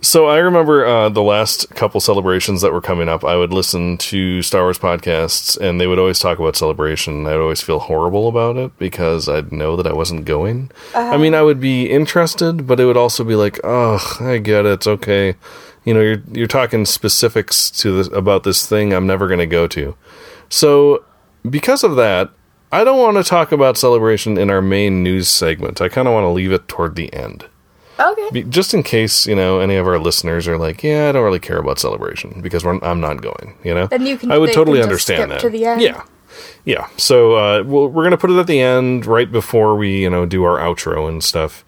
So 0.01 0.27
I 0.27 0.38
remember 0.38 0.86
uh, 0.86 1.10
the 1.10 1.23
last 1.23 1.69
couple 1.71 1.99
celebrations 1.99 2.62
that 2.62 2.71
were 2.71 2.81
coming 2.81 3.10
up. 3.10 3.25
I 3.25 3.36
would 3.36 3.51
listen 3.51 3.97
to 3.97 4.41
Star 4.43 4.62
Wars 4.63 4.77
podcasts, 4.77 5.57
and 5.57 5.81
they 5.81 5.88
would 5.88 5.97
always 5.97 6.19
talk 6.19 6.38
about 6.38 6.55
celebration. 6.55 7.25
I'd 7.25 7.38
always 7.39 7.62
feel 7.62 7.79
horrible 7.79 8.27
about 8.27 8.57
it 8.57 8.77
because 8.77 9.27
I'd 9.27 9.51
know 9.51 9.75
that 9.75 9.88
I 9.88 9.93
wasn't 9.93 10.25
going. 10.25 10.69
I 10.93 11.17
mean, 11.17 11.33
I 11.33 11.41
would 11.41 11.60
be 11.60 11.89
interested, 11.89 12.67
but 12.67 12.79
it 12.79 12.86
would 12.86 12.97
also 12.97 13.23
be 13.23 13.36
like, 13.36 13.60
"Oh, 13.63 14.17
I 14.19 14.38
get 14.38 14.65
it. 14.65 14.73
It's 14.73 14.88
Okay, 14.88 15.36
you 15.83 15.93
know, 15.95 16.01
you're 16.01 16.21
you're 16.31 16.47
talking 16.47 16.86
specifics 16.86 17.71
to 17.71 17.97
this 17.97 18.07
about 18.13 18.43
this 18.43 18.67
thing 18.67 18.93
I'm 18.93 19.07
never 19.07 19.27
going 19.27 19.39
to 19.39 19.47
go 19.47 19.67
to." 19.67 19.95
So 20.47 21.03
because 21.49 21.83
of 21.83 21.95
that, 21.95 22.29
I 22.71 22.83
don't 22.83 22.99
want 22.99 23.17
to 23.17 23.23
talk 23.23 23.51
about 23.51 23.77
celebration 23.77 24.38
in 24.38 24.49
our 24.49 24.62
main 24.62 25.01
news 25.01 25.27
segment. 25.27 25.81
I 25.81 25.89
kind 25.89 26.07
of 26.07 26.13
want 26.13 26.25
to 26.25 26.29
leave 26.29 26.51
it 26.51 26.67
toward 26.67 26.95
the 26.95 27.12
end. 27.13 27.45
Okay. 27.99 28.43
Just 28.43 28.73
in 28.73 28.83
case 28.83 29.25
you 29.27 29.36
know 29.36 29.60
any 29.60 29.75
of 29.75 29.88
our 29.88 29.99
listeners 29.99 30.47
are 30.47 30.57
like, 30.57 30.83
yeah, 30.83 31.10
I 31.10 31.12
don't 31.12 31.23
really 31.23 31.39
care 31.39 31.57
about 31.57 31.79
celebration 31.79 32.41
because 32.41 32.63
we're, 32.63 32.79
I'm 32.83 32.99
not 33.01 33.21
going. 33.21 33.55
You 33.63 33.73
know, 33.73 33.88
Then 33.88 34.05
you 34.05 34.17
can- 34.17 34.31
I 34.31 34.38
would 34.38 34.53
totally 34.53 34.81
understand 34.81 35.31
that. 35.31 35.39
to 35.41 35.49
the 35.49 35.65
end. 35.65 35.81
Yeah, 35.81 36.03
yeah. 36.65 36.88
So 36.97 37.33
uh, 37.36 37.63
we'll, 37.65 37.88
we're 37.88 38.03
gonna 38.03 38.17
put 38.17 38.29
it 38.31 38.38
at 38.38 38.47
the 38.47 38.60
end, 38.62 39.05
right 39.05 39.31
before 39.31 39.75
we 39.75 40.01
you 40.01 40.10
know 40.10 40.25
do 40.25 40.43
our 40.43 40.60
outro 40.60 41.07
and 41.10 41.23
stuff. 41.23 41.63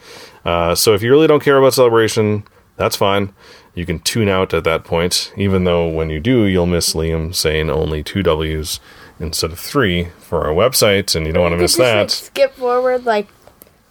Uh, 0.46 0.76
so 0.76 0.94
if 0.94 1.02
you 1.02 1.12
really 1.12 1.28
don't 1.28 1.44
care 1.44 1.58
about 1.58 1.74
celebration, 1.74 2.44
that's 2.78 2.96
fine. 2.96 3.34
You 3.76 3.86
can 3.86 4.00
tune 4.00 4.30
out 4.30 4.54
at 4.54 4.64
that 4.66 4.84
point, 4.84 5.32
even 5.38 5.64
though 5.64 5.88
when 5.88 6.10
you 6.10 6.20
do, 6.20 6.44
you'll 6.46 6.66
miss 6.66 6.94
Liam 6.94 7.34
saying 7.34 7.70
only 7.70 8.04
two 8.04 8.24
W's 8.24 8.80
instead 9.20 9.52
of 9.52 9.60
three 9.60 10.10
for 10.20 10.46
our 10.46 10.54
website, 10.54 11.16
and 11.16 11.28
you 11.28 11.34
don't 11.34 11.44
want 11.44 11.54
to 11.54 11.58
miss 11.58 11.74
just, 11.74 11.80
like, 11.80 11.88
that. 11.88 12.12
skip 12.12 12.54
forward 12.56 13.06
like 13.06 13.28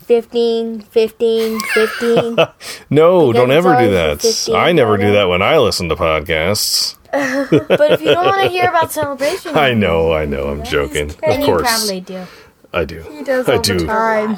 15, 0.09 0.81
15, 0.81 1.61
15. 1.61 2.37
No, 2.90 3.31
don't 3.31 3.51
ever 3.51 3.77
do 3.79 3.90
that. 3.90 4.23
15 4.23 4.57
I 4.57 4.73
never 4.73 4.97
do 4.97 5.12
that 5.12 5.25
when 5.25 5.42
I 5.42 5.59
listen 5.59 5.90
to 5.90 5.97
podcasts. 5.97 6.97
but 7.12 7.90
if 7.92 8.01
you 8.01 8.07
don't 8.07 8.25
want 8.25 8.42
to 8.42 8.49
hear 8.49 8.71
about 8.71 8.90
celebration, 8.90 9.55
I 9.55 9.75
know, 9.75 10.14
I 10.14 10.25
know, 10.25 10.49
I'm 10.49 10.64
joking. 10.64 11.11
Of 11.11 11.21
then 11.21 11.40
you 11.40 11.47
course, 11.47 11.61
probably 11.61 12.01
do. 12.01 12.25
I 12.73 12.87
do. 12.87 13.03
He 13.03 13.23
does 13.23 13.47
I 13.51 13.57
all 13.57 13.61
do. 13.61 13.81
the 13.81 13.87
time. 13.87 14.37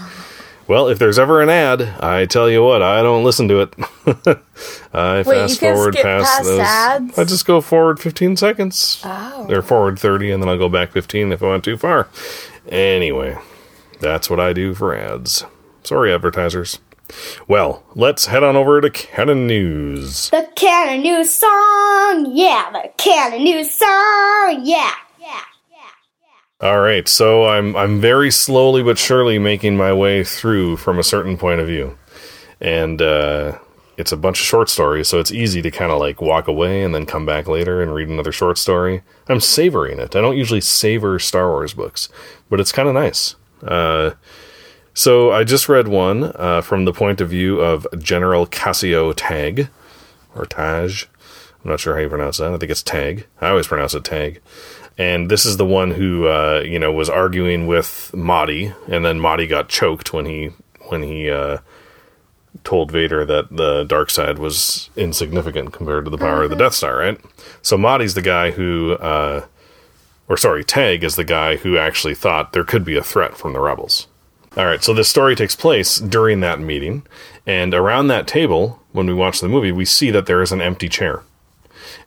Well, 0.67 0.89
if 0.89 0.99
there's 0.99 1.21
ever 1.21 1.41
an 1.41 1.49
ad, 1.49 1.83
I 2.03 2.27
tell 2.27 2.51
you 2.51 2.65
what, 2.65 2.83
I 2.83 3.03
don't 3.03 3.23
listen 3.23 3.47
to 3.47 3.61
it. 3.61 3.75
I 4.93 5.23
Wait, 5.23 5.27
you 5.27 5.43
fast 5.43 5.61
can 5.61 5.75
forward 5.77 5.95
skip 5.95 6.05
past 6.05 6.27
past 6.27 6.45
those. 6.45 6.61
ads? 6.61 7.19
I 7.19 7.25
just 7.25 7.47
go 7.47 7.61
forward 7.61 8.01
15 8.01 8.37
seconds. 8.37 9.01
Oh. 9.05 9.47
Or 9.49 9.63
forward 9.63 10.01
30, 10.01 10.33
and 10.33 10.43
then 10.43 10.49
I'll 10.49 10.59
go 10.59 10.69
back 10.69 10.91
15 10.91 11.31
if 11.31 11.45
I 11.45 11.49
went 11.49 11.63
too 11.63 11.77
far. 11.77 12.09
Anyway, 12.69 13.39
that's 14.01 14.29
what 14.29 14.41
I 14.41 14.53
do 14.53 14.75
for 14.75 14.97
ads. 14.97 15.45
Sorry, 15.83 16.13
advertisers. 16.13 16.79
Well, 17.49 17.83
let's 17.95 18.27
head 18.27 18.45
on 18.45 18.57
over 18.57 18.81
to 18.81 18.91
Canon 18.91 19.47
News. 19.47 20.31
The 20.31 20.49
Canon 20.55 21.03
News 21.03 21.33
song, 21.33 22.31
yeah. 22.33 22.71
The 22.73 22.91
Canon 22.97 23.43
News 23.43 23.71
song, 23.71 24.61
yeah. 24.63 24.93
Yeah. 25.19 25.41
Yeah, 25.71 25.91
yeah. 26.61 26.69
All 26.69 26.81
right, 26.81 27.09
so 27.09 27.47
I'm 27.47 27.75
I'm 27.77 28.01
very 28.01 28.31
slowly 28.31 28.83
but 28.83 28.99
surely 28.99 29.39
making 29.39 29.77
my 29.77 29.93
way 29.93 30.23
through 30.23 30.77
from 30.77 30.99
a 30.99 31.05
certain 31.05 31.37
point 31.37 31.61
of 31.61 31.67
view, 31.67 31.99
and 32.61 33.03
uh, 33.03 33.59
it's 33.97 34.13
a 34.13 34.17
bunch 34.17 34.41
of 34.41 34.47
short 34.47 34.69
stories, 34.69 35.09
so 35.09 35.19
it's 35.19 35.33
easy 35.33 35.61
to 35.63 35.71
kind 35.71 35.91
of 35.91 35.99
like 35.99 36.21
walk 36.21 36.49
away 36.49 36.83
and 36.85 36.95
then 36.95 37.07
come 37.07 37.27
back 37.27 37.49
later 37.49 37.83
and 37.83 37.95
read 37.95 38.09
another 38.09 38.33
short 38.33 38.57
story. 38.57 39.03
I'm 39.29 39.41
savoring 39.41 39.99
it. 39.99 40.15
I 40.15 40.21
don't 40.21 40.37
usually 40.37 40.61
savor 40.61 41.19
Star 41.19 41.49
Wars 41.49 41.75
books, 41.75 42.09
but 42.49 42.61
it's 42.61 42.73
kind 42.73 42.89
of 42.89 42.95
nice. 42.95 43.35
Uh, 43.63 44.13
so 45.01 45.33
I 45.33 45.45
just 45.45 45.67
read 45.67 45.89
one 45.89 46.25
uh, 46.35 46.61
from 46.61 46.85
the 46.85 46.93
point 46.93 47.23
of 47.23 47.31
view 47.31 47.59
of 47.59 47.87
General 47.99 48.45
Cassio 48.45 49.15
Tag, 49.15 49.69
or 50.35 50.45
Taj. 50.45 51.05
I'm 51.65 51.71
not 51.71 51.81
sure 51.81 51.95
how 51.95 52.03
you 52.03 52.11
pronounce 52.11 52.37
that. 52.37 52.53
I 52.53 52.59
think 52.59 52.71
it's 52.71 52.83
Tag. 52.83 53.27
I 53.41 53.49
always 53.49 53.67
pronounce 53.67 53.95
it 53.95 54.05
Tag. 54.05 54.43
And 54.99 55.31
this 55.31 55.47
is 55.47 55.57
the 55.57 55.65
one 55.65 55.93
who, 55.93 56.27
uh, 56.27 56.63
you 56.67 56.79
know, 56.79 56.93
was 56.93 57.09
arguing 57.09 57.67
with 57.67 58.11
Motti, 58.13 58.75
and 58.89 59.03
then 59.03 59.21
Motti 59.21 59.49
got 59.49 59.71
choked 59.71 60.13
when 60.13 60.27
he 60.27 60.51
when 60.89 61.03
he 61.03 61.31
uh, 61.31 61.61
told 62.63 62.93
Vader 62.93 63.25
that 63.25 63.57
the 63.57 63.85
dark 63.85 64.11
side 64.11 64.39
was 64.39 64.91
insignificant 64.97 65.73
compared 65.73 66.05
to 66.05 66.11
the 66.11 66.19
power 66.19 66.43
of 66.43 66.51
the 66.51 66.57
Death 66.57 66.75
Star, 66.75 66.99
right? 66.99 67.19
So 67.63 67.79
Motti's 67.79 68.13
the 68.13 68.21
guy 68.21 68.51
who, 68.51 68.99
uh, 69.01 69.47
or 70.29 70.37
sorry, 70.37 70.63
Tag 70.63 71.05
is 71.05 71.17
the 71.17 71.25
guy 71.25 71.57
who 71.57 71.79
actually 71.79 72.15
thought 72.15 72.53
there 72.53 72.65
could 72.65 72.85
be 72.85 72.99
a 72.99 73.03
threat 73.03 73.35
from 73.35 73.55
the 73.55 73.61
rebels. 73.61 74.07
All 74.57 74.67
right, 74.67 74.83
so 74.83 74.93
this 74.93 75.09
story 75.09 75.37
takes 75.37 75.55
place 75.55 75.99
during 75.99 76.41
that 76.41 76.59
meeting, 76.59 77.07
and 77.47 77.73
around 77.73 78.09
that 78.09 78.27
table, 78.27 78.83
when 78.91 79.07
we 79.07 79.15
watch 79.15 79.41
the 79.41 79.49
movie, 79.49 79.71
we 79.71 79.85
see 79.85 80.11
that 80.11 80.27
there 80.27 80.43
is 80.43 80.51
an 80.51 80.61
empty 80.61 80.89
chair. 80.89 81.23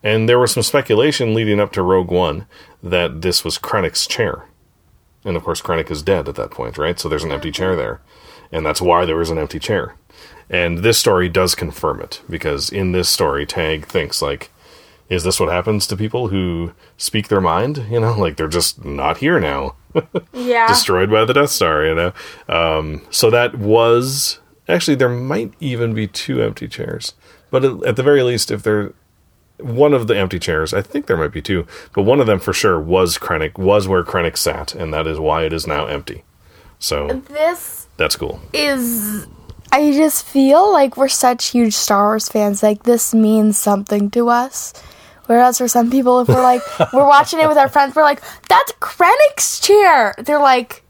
And 0.04 0.28
there 0.28 0.40
was 0.40 0.52
some 0.52 0.64
speculation 0.64 1.34
leading 1.34 1.62
up 1.62 1.72
to 1.74 1.82
Rogue 1.82 2.12
One 2.12 2.46
that 2.82 3.22
this 3.22 3.46
was 3.46 3.58
Krennic's 3.58 4.06
chair. 4.06 4.44
And 5.24 5.38
of 5.38 5.44
course, 5.46 5.62
Krennic 5.62 5.90
is 5.90 6.04
dead 6.04 6.28
at 6.28 6.36
that 6.36 6.52
point, 6.52 6.78
right? 6.78 7.00
So 7.00 7.08
there's 7.08 7.24
an 7.24 7.32
empty 7.32 7.50
chair 7.50 7.78
there. 7.78 8.02
And 8.52 8.66
that's 8.66 8.82
why 8.82 9.06
there 9.06 9.16
was 9.16 9.30
an 9.30 9.38
empty 9.38 9.60
chair. 9.60 9.96
And 10.50 10.80
this 10.80 10.98
story 10.98 11.30
does 11.30 11.56
confirm 11.56 12.02
it, 12.02 12.22
because 12.30 12.70
in 12.70 12.92
this 12.92 13.08
story, 13.08 13.46
Tag 13.46 13.86
thinks, 13.86 14.22
like, 14.22 14.52
is 15.14 15.24
this 15.24 15.40
what 15.40 15.50
happens 15.50 15.86
to 15.88 15.96
people 15.98 16.28
who 16.30 16.74
speak 16.98 17.28
their 17.28 17.42
mind? 17.42 17.86
You 17.90 18.00
know, 18.00 18.14
like 18.18 18.36
they're 18.38 18.48
just 18.48 18.84
not 18.84 19.18
here 19.18 19.40
now 19.40 19.76
Yeah. 20.34 20.68
destroyed 20.68 21.10
by 21.12 21.26
the 21.26 21.34
Death 21.34 21.50
Star, 21.52 21.86
you 21.86 21.96
know. 21.96 22.14
Um, 22.50 23.02
so 23.10 23.30
that 23.30 23.56
was 23.58 24.40
actually 24.68 24.96
there 24.96 25.10
might 25.10 25.54
even 25.60 25.94
be 25.94 26.08
two 26.08 26.42
empty 26.42 26.68
chairs, 26.68 27.14
but 27.52 27.64
at, 27.64 27.84
at 27.84 27.96
the 27.96 28.04
very 28.04 28.24
least, 28.24 28.52
if 28.52 28.64
there 28.64 28.94
one 29.60 29.94
of 29.94 30.08
the 30.08 30.18
empty 30.18 30.40
chairs, 30.40 30.74
I 30.74 30.82
think 30.82 31.06
there 31.06 31.16
might 31.16 31.32
be 31.32 31.42
two, 31.42 31.66
but 31.94 32.02
one 32.04 32.20
of 32.20 32.28
them 32.28 32.40
for 32.40 32.54
sure 32.54 32.80
was 32.80 33.18
Krennic, 33.18 33.58
was 33.58 33.88
where 33.88 34.04
Krennic 34.04 34.36
sat, 34.36 34.74
and 34.74 34.94
that 34.94 35.06
is 35.08 35.20
why 35.20 35.44
it 35.46 35.54
is 35.54 35.68
now 35.68 35.86
empty. 35.86 36.24
So 36.80 37.22
this 37.30 37.88
that's 37.98 38.16
cool. 38.16 38.42
is. 38.52 39.28
I 39.72 39.92
just 39.92 40.26
feel 40.26 40.72
like 40.72 40.98
we're 40.98 41.08
such 41.08 41.46
huge 41.48 41.74
Star 41.74 42.04
Wars 42.10 42.30
fans. 42.30 42.62
Like 42.62 42.84
this 42.84 43.14
means 43.14 43.58
something 43.58 44.12
to 44.12 44.30
us. 44.30 44.74
Whereas 45.28 45.58
for 45.58 45.68
some 45.68 45.90
people, 45.90 46.20
if 46.22 46.28
we're 46.28 46.42
like 46.42 46.62
we're 46.94 47.08
watching 47.08 47.40
it 47.40 47.48
with 47.48 47.58
our 47.58 47.70
friends, 47.70 47.96
we're 47.96 48.04
like, 48.04 48.22
"That's 48.50 48.72
Krennic's 48.74 49.60
chair." 49.60 50.14
They're 50.18 50.40
like, 50.40 50.84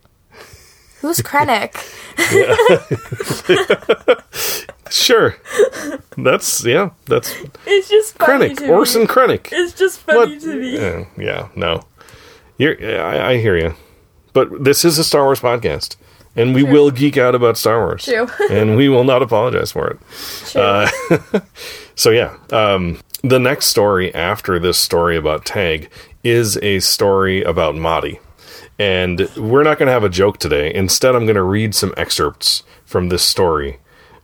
"Who's 1.02 1.20
Krennic?" 1.20 1.76
Sure, 4.90 5.36
that's 6.18 6.64
yeah, 6.64 6.92
that's 7.08 7.36
It's 7.66 7.90
just 7.90 8.16
funny 8.16 8.50
Krennic, 8.50 8.58
to 8.58 8.70
Orson 8.72 9.02
me. 9.02 9.08
Krennic. 9.08 9.50
It's 9.52 9.74
just 9.74 10.06
What? 10.08 10.28
funny 10.30 10.40
to 10.40 10.56
me. 10.56 10.76
Yeah, 10.78 11.06
yeah, 11.18 11.48
no. 11.56 11.82
You're, 12.60 12.78
I, 13.04 13.32
I 13.32 13.38
hear 13.40 13.58
you. 13.58 13.74
But 14.34 14.64
this 14.64 14.86
is 14.86 15.00
a 15.00 15.04
Star 15.04 15.24
Wars 15.24 15.40
podcast, 15.40 15.96
and 16.36 16.54
we 16.54 16.62
will 16.62 16.92
geek 16.92 17.18
out 17.18 17.34
about 17.34 17.58
Star 17.58 17.80
Wars. 17.80 18.06
True. 18.06 18.28
and 18.52 18.76
we 18.78 18.88
will 18.88 19.04
not 19.04 19.24
apologize 19.24 19.72
for 19.72 19.88
it. 19.90 20.56
Uh, 20.56 20.88
so, 21.96 22.12
yeah. 22.12 22.38
Um, 22.52 23.00
the 23.24 23.40
next 23.40 23.68
story 23.68 24.14
after 24.14 24.60
this 24.60 24.78
story 24.78 25.16
about 25.16 25.46
Tag 25.46 25.90
is 26.24 26.58
a 26.58 26.80
story 26.82 27.42
about 27.42 27.74
Motti. 27.74 28.20
And 28.78 29.30
we're 29.38 29.64
not 29.64 29.80
going 29.80 29.88
to 29.88 29.94
have 29.94 30.04
a 30.04 30.10
joke 30.10 30.40
today. 30.40 30.74
Instead, 30.74 31.16
I'm 31.16 31.26
going 31.26 31.36
to 31.36 31.44
read 31.44 31.74
some 31.74 31.94
excerpts 31.96 32.64
from 32.86 33.08
this 33.10 33.24
story 33.24 33.80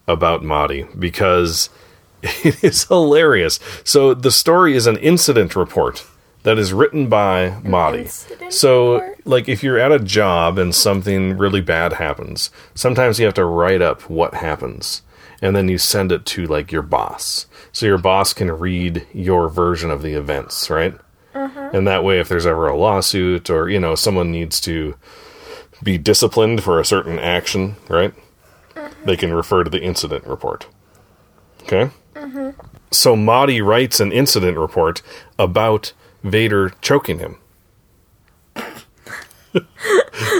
about 0.06 0.42
Motti 0.42 1.00
because 1.00 1.70
it 2.24 2.62
is 2.62 2.84
hilarious. 2.86 3.60
So 3.86 4.14
the 4.14 4.32
story 4.32 4.76
is 4.76 4.86
an 4.86 4.98
incident 4.98 5.56
report 5.56 6.06
that 6.44 6.58
is 6.58 6.74
written 6.74 7.08
by 7.08 7.58
incident 7.96 8.54
So 8.54 8.96
report? 8.96 9.26
like 9.28 9.48
if 9.48 9.64
you're 9.64 9.80
at 9.80 9.94
a 9.94 10.00
job 10.00 10.58
and 10.58 10.76
something 10.76 11.38
really 11.38 11.62
bad 11.62 11.94
happens, 11.94 12.50
sometimes 12.76 13.18
you 13.18 13.26
have 13.26 13.34
to 13.36 13.46
write 13.46 13.82
up 13.82 14.10
what 14.10 14.34
happens 14.34 15.04
and 15.42 15.56
then 15.56 15.70
you 15.70 15.78
send 15.78 16.12
it 16.12 16.26
to 16.26 16.46
like 16.48 16.72
your 16.72 16.82
boss. 16.82 17.46
So 17.72 17.86
your 17.86 17.98
boss 17.98 18.34
can 18.34 18.52
read 18.52 19.06
your 19.14 19.50
version 19.50 19.92
of 19.92 20.02
the 20.02 20.14
events, 20.14 20.70
right? 20.70 20.98
And 21.74 21.88
that 21.88 22.04
way 22.04 22.20
if 22.20 22.28
there's 22.28 22.46
ever 22.46 22.68
a 22.68 22.78
lawsuit 22.78 23.50
or 23.50 23.70
you 23.70 23.80
know 23.80 23.96
someone 23.96 24.32
needs 24.32 24.60
to 24.62 24.96
be 25.84 25.98
disciplined 25.98 26.64
for 26.64 26.80
a 26.80 26.86
certain 26.86 27.20
action, 27.20 27.76
right? 27.88 28.14
they 29.06 29.16
can 29.16 29.34
refer 29.34 29.64
to 29.64 29.70
the 29.70 29.82
incident 29.82 30.26
report. 30.26 30.68
Okay? 31.64 31.90
So 32.92 33.16
Motti 33.16 33.64
writes 33.64 34.00
an 34.00 34.12
incident 34.12 34.58
report 34.58 35.02
about 35.38 35.94
Vader 36.24 36.72
choking 36.82 37.20
him. 37.20 37.38
okay. 38.56 39.64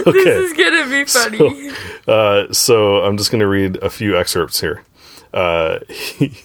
This 0.04 0.50
is 0.50 0.52
gonna 0.52 0.88
be 0.88 1.04
funny. 1.04 1.70
Uh, 2.06 2.52
so 2.52 2.98
I'm 3.04 3.16
just 3.16 3.30
going 3.30 3.40
to 3.40 3.46
read 3.46 3.76
a 3.76 3.90
few 3.90 4.18
excerpts 4.18 4.60
here. 4.60 4.84
Uh, 5.32 5.78
he, 5.88 6.36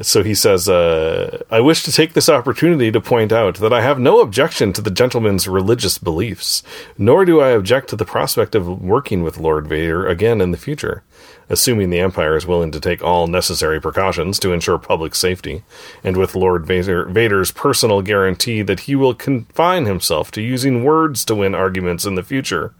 so 0.00 0.22
he 0.22 0.34
says, 0.34 0.70
uh, 0.70 1.42
I 1.50 1.60
wish 1.60 1.82
to 1.82 1.92
take 1.92 2.14
this 2.14 2.30
opportunity 2.30 2.90
to 2.90 3.00
point 3.00 3.30
out 3.30 3.56
that 3.56 3.74
I 3.74 3.82
have 3.82 3.98
no 3.98 4.20
objection 4.20 4.72
to 4.72 4.80
the 4.80 4.90
gentleman's 4.90 5.46
religious 5.46 5.98
beliefs, 5.98 6.62
nor 6.96 7.26
do 7.26 7.42
I 7.42 7.50
object 7.50 7.90
to 7.90 7.96
the 7.96 8.06
prospect 8.06 8.54
of 8.54 8.80
working 8.80 9.22
with 9.22 9.36
Lord 9.36 9.66
Vader 9.66 10.06
again 10.06 10.40
in 10.40 10.50
the 10.50 10.56
future, 10.56 11.02
assuming 11.50 11.90
the 11.90 12.00
Empire 12.00 12.36
is 12.36 12.46
willing 12.46 12.70
to 12.70 12.80
take 12.80 13.02
all 13.02 13.26
necessary 13.26 13.82
precautions 13.82 14.38
to 14.38 14.52
ensure 14.52 14.78
public 14.78 15.14
safety, 15.14 15.62
and 16.02 16.16
with 16.16 16.34
Lord 16.34 16.64
Vader, 16.64 17.04
Vader's 17.04 17.50
personal 17.50 18.00
guarantee 18.00 18.62
that 18.62 18.80
he 18.80 18.96
will 18.96 19.14
confine 19.14 19.84
himself 19.84 20.30
to 20.30 20.40
using 20.40 20.84
words 20.84 21.22
to 21.26 21.34
win 21.34 21.54
arguments 21.54 22.06
in 22.06 22.14
the 22.14 22.22
future. 22.22 22.74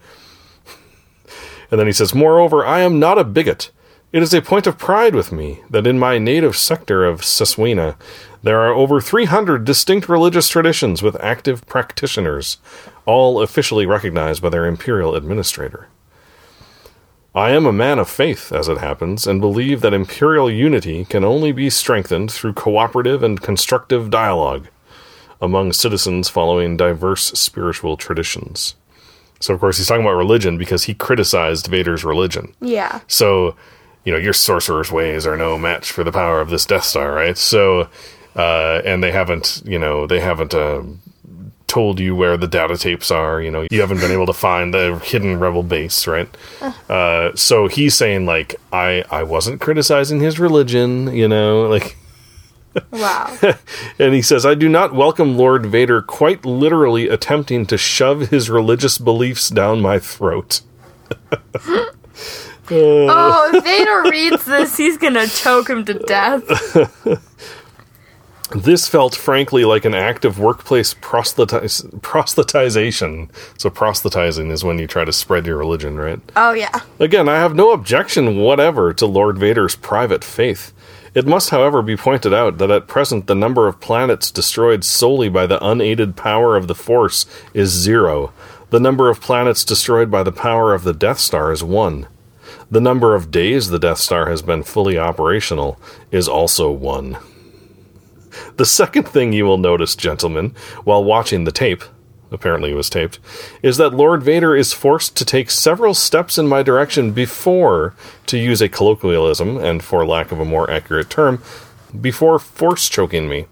And 1.71 1.81
then 1.81 1.87
he 1.87 1.95
says, 1.95 2.15
Moreover, 2.15 2.67
I 2.67 2.81
am 2.81 3.01
not 3.01 3.17
a 3.17 3.25
bigot. 3.25 3.71
It 4.13 4.23
is 4.23 4.35
a 4.35 4.43
point 4.43 4.67
of 4.67 4.77
pride 4.77 5.15
with 5.15 5.33
me 5.33 5.63
that 5.71 5.87
in 5.87 5.99
my 5.99 6.19
native 6.19 6.55
sector 6.55 7.03
of 7.03 7.23
Seswenna 7.23 7.97
there 8.43 8.61
are 8.61 8.75
over 8.75 9.01
300 9.01 9.65
distinct 9.65 10.07
religious 10.07 10.51
traditions 10.51 11.03
with 11.03 11.19
active 11.23 11.67
practitioners, 11.67 12.59
all 13.07 13.41
officially 13.41 13.87
recognized 13.87 14.43
by 14.43 14.51
their 14.51 14.67
imperial 14.67 15.15
administrator. 15.15 15.89
I 17.35 17.53
am 17.53 17.65
a 17.65 17.73
man 17.73 17.99
of 17.99 18.11
faith, 18.11 18.53
as 18.53 18.69
it 18.69 18.77
happens, 18.77 19.27
and 19.27 19.41
believe 19.41 19.81
that 19.81 19.95
imperial 19.95 20.51
unity 20.51 21.07
can 21.07 21.25
only 21.25 21.51
be 21.51 21.71
strengthened 21.71 22.31
through 22.31 22.53
cooperative 22.53 23.23
and 23.23 23.41
constructive 23.41 24.11
dialogue 24.11 24.69
among 25.41 25.73
citizens 25.73 26.29
following 26.29 26.77
diverse 26.77 27.29
spiritual 27.33 27.97
traditions. 27.97 28.75
So, 29.41 29.55
of 29.55 29.61
course, 29.61 29.79
he's 29.79 29.87
talking 29.87 30.05
about 30.05 30.17
religion 30.17 30.59
because 30.59 30.85
he 30.85 30.93
criticized 30.93 31.69
Vader's 31.69 32.05
religion. 32.05 32.55
Yeah. 32.61 33.01
So, 33.09 33.57
you 34.05 34.13
know, 34.13 34.19
your 34.19 34.33
sorcerer's 34.33 34.91
ways 34.91 35.27
are 35.27 35.37
no 35.37 35.59
match 35.59 35.93
for 35.93 36.05
the 36.05 36.13
power 36.13 36.41
of 36.41 36.51
this 36.51 36.67
Death 36.67 36.85
Star, 36.85 37.13
right? 37.13 37.39
So, 37.39 37.89
uh, 38.35 38.83
and 38.85 39.03
they 39.03 39.13
haven't, 39.13 39.63
you 39.65 39.79
know, 39.79 40.07
they 40.07 40.21
haven't 40.21 40.55
uh, 40.55 40.83
told 41.73 41.99
you 41.99 42.15
where 42.15 42.37
the 42.37 42.47
data 42.47 42.77
tapes 42.77 43.11
are. 43.11 43.41
You 43.41 43.51
know, 43.51 43.67
you 43.71 43.81
haven't 43.81 44.01
been 44.01 44.11
able 44.11 44.27
to 44.27 44.33
find 44.33 44.75
the 44.75 45.01
hidden 45.05 45.39
rebel 45.39 45.63
base, 45.63 46.07
right? 46.07 46.29
Uh, 46.89 47.35
so 47.35 47.67
he's 47.69 47.95
saying 47.95 48.27
like, 48.27 48.57
I 48.73 49.05
I 49.11 49.23
wasn't 49.23 49.61
criticizing 49.61 50.21
his 50.21 50.39
religion, 50.39 51.15
you 51.15 51.29
know, 51.29 51.69
like. 51.69 51.97
Wow. 52.91 53.37
And 53.99 54.15
he 54.15 54.23
says, 54.23 54.47
I 54.47 54.55
do 54.55 54.67
not 54.67 54.95
welcome 54.95 55.37
Lord 55.37 55.67
Vader 55.67 56.01
quite 56.01 56.47
literally 56.47 57.07
attempting 57.07 57.67
to 57.67 57.77
shove 57.77 58.31
his 58.31 58.49
religious 58.49 58.97
beliefs 58.97 59.51
down 59.51 59.83
my 59.83 59.99
throat. 59.99 60.63
oh, 62.75 63.51
if 63.53 63.65
Vader 63.65 64.03
reads 64.11 64.45
this, 64.45 64.77
he's 64.77 64.99
gonna 64.99 65.27
choke 65.27 65.69
him 65.69 65.85
to 65.85 65.95
death. 65.95 66.43
This 68.55 68.87
felt 68.87 69.15
frankly 69.15 69.65
like 69.65 69.87
an 69.87 69.95
act 69.95 70.27
of 70.27 70.39
workplace 70.39 70.93
proselytiz- 70.93 71.89
proselytization. 72.01 73.31
So, 73.57 73.71
proselytizing 73.71 74.51
is 74.51 74.63
when 74.63 74.79
you 74.79 74.87
try 74.87 75.07
to 75.07 75.13
spread 75.13 75.47
your 75.47 75.57
religion, 75.57 75.97
right? 75.97 76.21
Oh 76.37 76.53
yeah. 76.53 76.81
Again, 76.99 77.31
I 77.31 77.37
have 77.37 77.55
no 77.55 77.73
objection 77.73 78.37
whatever 78.37 78.93
to 78.93 79.07
Lord 79.07 79.39
Vader's 79.39 79.75
private 79.75 80.23
faith. 80.23 80.75
It 81.15 81.27
must, 81.27 81.51
however, 81.51 81.81
be 81.81 81.97
pointed 81.97 82.35
out 82.35 82.59
that 82.59 82.71
at 82.71 82.89
present 82.89 83.27
the 83.27 83.35
number 83.35 83.69
of 83.69 83.81
planets 83.81 84.31
destroyed 84.31 84.85
solely 84.85 85.31
by 85.31 85.47
the 85.47 85.65
unaided 85.65 86.17
power 86.17 86.57
of 86.57 86.69
the 86.69 86.75
Force 86.75 87.25
is 87.55 87.71
zero. 87.71 88.33
The 88.71 88.81
number 88.81 89.09
of 89.09 89.21
planets 89.21 89.65
destroyed 89.65 90.11
by 90.11 90.23
the 90.23 90.33
power 90.33 90.75
of 90.75 90.85
the 90.85 90.95
Death 90.95 91.19
Star 91.19 91.53
is 91.53 91.63
one. 91.65 92.07
The 92.73 92.81
number 92.81 93.15
of 93.15 93.31
days 93.31 93.69
the 93.69 93.79
Death 93.79 93.99
Star 93.99 94.31
has 94.31 94.41
been 94.41 94.63
fully 94.63 94.97
operational 94.97 95.79
is 96.11 96.27
also 96.27 96.71
one. 96.71 97.19
The 98.57 98.65
second 98.65 99.07
thing 99.07 99.35
you 99.35 99.45
will 99.45 99.59
notice, 99.59 99.95
gentlemen, 99.95 100.55
while 100.83 101.05
watching 101.05 101.45
the 101.45 101.53
tape, 101.53 101.85
apparently 102.31 102.71
it 102.71 102.75
was 102.75 102.89
taped, 102.89 103.19
is 103.63 103.77
that 103.77 103.93
Lord 103.93 104.23
Vader 104.23 104.57
is 104.57 104.73
forced 104.73 105.19
to 105.19 105.25
take 105.27 105.51
several 105.51 105.93
steps 105.93 106.39
in 106.39 106.49
my 106.49 106.63
direction 106.63 107.13
before, 107.13 107.95
to 108.25 108.39
use 108.39 108.63
a 108.63 108.71
colloquialism 108.71 109.59
and 109.59 109.83
for 109.83 110.07
lack 110.07 110.33
of 110.33 110.41
a 110.41 110.45
more 110.47 110.71
accurate 110.71 111.11
term, 111.11 111.43
before 112.01 112.39
force 112.39 112.89
choking 112.89 113.29
me. 113.29 113.45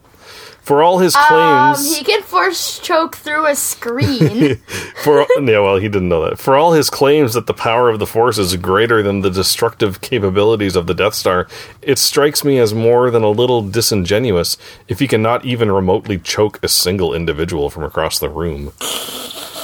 For 0.63 0.83
all 0.83 0.99
his 0.99 1.17
Um, 1.17 1.23
claims. 1.27 1.97
he 1.97 2.05
can 2.05 2.23
force 2.23 2.79
choke 2.79 3.17
through 3.17 3.47
a 3.47 3.55
screen. 3.57 4.57
For 5.03 5.27
yeah, 5.41 5.59
well, 5.59 5.77
he 5.77 5.89
didn't 5.89 6.09
know 6.09 6.25
that. 6.29 6.39
For 6.39 6.57
all 6.57 6.73
his 6.73 6.91
claims 6.91 7.35
that 7.35 7.47
the 7.47 7.55
power 7.55 7.89
of 7.89 7.99
the 7.99 8.07
Force 8.07 8.39
is 8.39 8.55
greater 8.57 9.03
than 9.03 9.21
the 9.23 9.31
destructive 9.31 10.01
capabilities 10.01 10.77
of 10.77 10.87
the 10.87 10.95
Death 10.95 11.15
Star, 11.15 11.49
it 11.83 11.99
strikes 11.99 12.45
me 12.45 12.59
as 12.59 12.73
more 12.75 13.11
than 13.11 13.23
a 13.23 13.31
little 13.31 13.63
disingenuous 13.63 14.57
if 14.87 14.99
he 15.01 15.09
cannot 15.09 15.45
even 15.45 15.73
remotely 15.73 16.19
choke 16.19 16.59
a 16.63 16.69
single 16.69 17.15
individual 17.15 17.71
from 17.71 17.83
across 17.83 18.19
the 18.19 18.29
room. 18.29 18.73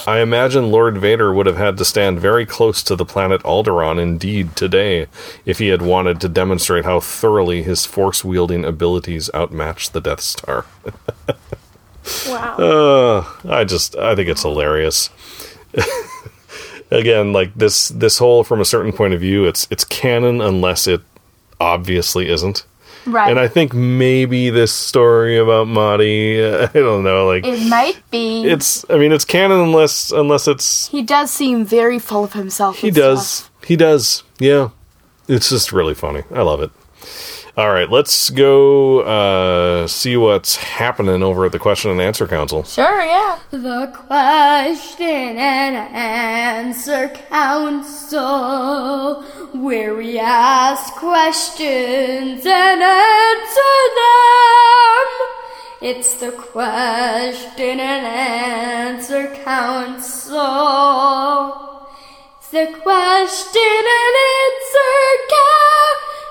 I 0.06 0.20
imagine 0.20 0.70
Lord 0.70 0.98
Vader 0.98 1.34
would 1.34 1.46
have 1.46 1.56
had 1.56 1.76
to 1.78 1.84
stand 1.84 2.20
very 2.20 2.46
close 2.46 2.82
to 2.84 2.94
the 2.94 3.04
planet 3.04 3.42
Alderaan 3.42 4.00
indeed 4.00 4.54
today 4.54 5.08
if 5.44 5.58
he 5.58 5.68
had 5.68 5.82
wanted 5.82 6.20
to 6.20 6.28
demonstrate 6.28 6.84
how 6.84 7.00
thoroughly 7.00 7.64
his 7.64 7.84
force 7.84 8.24
wielding 8.24 8.64
abilities 8.64 9.28
outmatched 9.34 9.92
the 9.92 10.00
Death 10.00 10.20
Star. 10.20 10.64
wow. 12.28 12.56
Uh, 12.56 13.24
I 13.48 13.64
just 13.64 13.96
I 13.96 14.14
think 14.14 14.28
it's 14.28 14.42
hilarious. 14.42 15.10
Again, 16.92 17.32
like 17.32 17.52
this 17.54 17.88
this 17.88 18.18
whole 18.18 18.44
from 18.44 18.60
a 18.60 18.64
certain 18.64 18.92
point 18.92 19.12
of 19.12 19.20
view, 19.20 19.44
it's 19.44 19.66
it's 19.72 19.84
canon 19.84 20.40
unless 20.40 20.86
it 20.86 21.00
obviously 21.60 22.28
isn't. 22.28 22.64
Right. 23.06 23.30
And 23.30 23.38
I 23.38 23.48
think 23.48 23.72
maybe 23.72 24.50
this 24.50 24.72
story 24.72 25.36
about 25.38 25.66
Motti, 25.66 26.68
I 26.68 26.72
don't 26.72 27.04
know, 27.04 27.26
like 27.26 27.44
it 27.46 27.68
might 27.68 28.00
be. 28.10 28.44
it's 28.44 28.84
I 28.90 28.98
mean 28.98 29.12
it's 29.12 29.24
canon 29.24 29.60
unless 29.60 30.10
unless 30.10 30.48
it's 30.48 30.88
he 30.88 31.02
does 31.02 31.30
seem 31.30 31.64
very 31.64 31.98
full 31.98 32.24
of 32.24 32.32
himself. 32.32 32.78
he 32.78 32.90
does. 32.90 33.26
stuff. 33.28 33.50
He 33.64 33.76
does. 33.76 34.22
Yeah. 34.38 34.70
It's 35.28 35.48
just 35.50 35.72
really 35.72 35.94
funny. 35.94 36.22
I 36.32 36.42
love 36.42 36.60
it. 36.62 36.70
All 37.56 37.70
right, 37.72 37.88
let's 37.90 38.28
go 38.28 39.00
uh, 39.00 39.86
see 39.86 40.14
what's 40.18 40.56
happening 40.56 41.22
over 41.22 41.46
at 41.46 41.52
the 41.52 41.58
Question 41.58 41.90
and 41.90 42.02
Answer 42.02 42.28
Council. 42.28 42.64
Sure. 42.64 43.02
Yeah. 43.02 43.38
The 43.50 43.86
question 43.94 45.38
and 45.38 45.76
answer 45.96 47.08
council, 47.30 49.22
where 49.54 49.94
we 49.94 50.18
ask 50.18 50.92
questions 50.96 52.44
and 52.44 52.82
answer 52.82 53.78
them. 54.02 55.06
It's 55.80 56.14
the 56.16 56.32
question 56.32 57.80
and 57.80 58.06
answer 58.06 59.34
council. 59.44 60.42
It's 62.38 62.50
the 62.50 62.66
question 62.82 63.82
and 64.02 64.16
answer 64.36 65.06
ca- 65.30 65.46
council. 65.96 66.25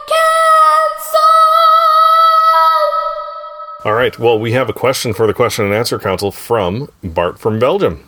All 3.86 3.94
right. 3.94 4.18
Well, 4.18 4.40
we 4.40 4.54
have 4.54 4.68
a 4.68 4.74
question 4.74 5.14
for 5.14 5.28
the 5.28 5.34
Question 5.34 5.66
and 5.66 5.74
Answer 5.74 6.00
Council 6.00 6.32
from 6.32 6.90
Bart 7.04 7.38
from 7.38 7.60
Belgium. 7.60 8.04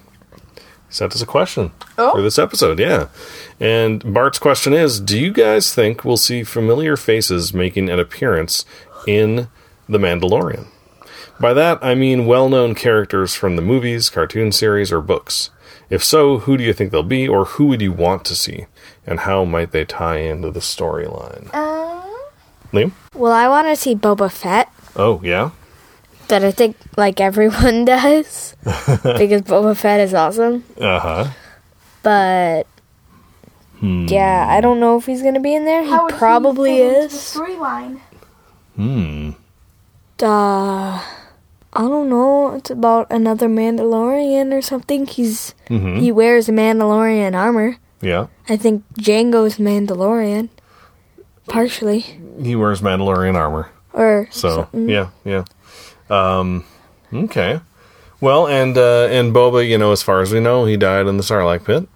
He 0.56 0.62
sent 0.90 1.14
us 1.14 1.22
a 1.22 1.28
question 1.28 1.72
oh. 2.00 2.16
for 2.16 2.22
this 2.24 2.40
episode. 2.40 2.80
Yeah. 2.80 3.10
And 3.60 4.12
Bart's 4.12 4.40
question 4.40 4.74
is 4.74 5.00
Do 5.00 5.20
you 5.20 5.32
guys 5.32 5.76
think 5.76 6.04
we'll 6.04 6.18
see 6.18 6.44
familiar 6.44 6.98
faces 6.98 7.54
making 7.54 7.92
an 7.92 8.00
appearance 8.00 8.66
in 9.06 9.50
The 9.88 10.00
Mandalorian? 10.00 10.66
By 11.40 11.54
that, 11.54 11.78
I 11.84 11.94
mean 11.94 12.26
well 12.26 12.50
known 12.50 12.74
characters 12.74 13.36
from 13.36 13.56
the 13.56 13.62
movies, 13.62 14.10
cartoon 14.10 14.52
series, 14.52 14.92
or 14.92 15.00
books. 15.00 15.52
If 15.92 16.04
so, 16.04 16.40
who 16.40 16.58
do 16.58 16.64
you 16.64 16.74
think 16.74 16.92
they'll 16.92 17.04
be, 17.04 17.28
or 17.28 17.46
who 17.46 17.68
would 17.68 17.82
you 17.84 17.92
want 17.92 18.26
to 18.26 18.36
see? 18.36 18.66
And 19.06 19.22
how 19.22 19.46
might 19.46 19.72
they 19.72 19.86
tie 19.86 20.18
into 20.18 20.50
the 20.50 20.60
storyline? 20.60 21.54
Uh, 21.54 21.77
Liam? 22.74 22.92
Well, 23.14 23.32
I 23.32 23.48
want 23.48 23.68
to 23.68 23.76
see 23.76 23.96
Boba 23.96 24.32
Fett. 24.32 24.72
Oh, 24.96 25.22
yeah? 25.24 25.52
But 26.28 26.44
I 26.44 26.52
think 26.52 26.76
like 26.98 27.22
everyone 27.22 27.86
does 27.94 28.56
because 28.64 29.42
Boba 29.44 29.76
Fett 29.78 30.00
is 30.02 30.14
awesome. 30.14 30.64
Uh 30.80 31.00
huh. 31.00 31.28
But 32.04 32.68
yeah, 33.82 34.48
I 34.50 34.60
don't 34.60 34.80
know 34.80 34.98
if 34.98 35.06
he's 35.06 35.22
gonna 35.22 35.40
be 35.40 35.54
in 35.56 35.66
there. 35.66 35.84
He 35.84 35.90
How 35.90 36.08
probably 36.10 36.78
fit 36.78 37.04
is. 37.06 37.34
The 37.34 37.40
storyline. 37.40 38.00
Hmm. 38.76 39.32
Uh, 40.22 41.00
I 41.74 41.82
don't 41.82 42.10
know. 42.10 42.56
It's 42.56 42.72
about 42.72 43.08
another 43.12 43.48
Mandalorian 43.48 44.52
or 44.52 44.62
something. 44.62 45.06
He's 45.06 45.54
he 45.68 46.12
wears 46.12 46.50
a 46.50 46.52
Mandalorian 46.52 47.36
armor. 47.36 47.78
Yeah. 48.02 48.28
I 48.50 48.58
think 48.58 48.84
Jango's 49.00 49.58
Mandalorian. 49.58 50.50
Partially. 51.48 52.00
He 52.42 52.56
wears 52.56 52.82
Mandalorian 52.82 53.36
armor. 53.36 53.72
Or 53.94 54.28
So 54.32 54.70
yeah, 54.74 55.10
yeah. 55.26 55.46
Um, 56.10 56.66
okay. 57.12 57.62
Well, 58.20 58.48
and 58.48 58.78
uh, 58.78 59.08
and 59.10 59.34
Boba, 59.34 59.68
you 59.68 59.78
know, 59.78 59.92
as 59.92 60.02
far 60.04 60.22
as 60.22 60.32
we 60.32 60.40
know, 60.40 60.66
he 60.66 60.78
died 60.78 61.08
in 61.08 61.18
the 61.18 61.24
Sarlacc 61.24 61.66
pit, 61.66 61.88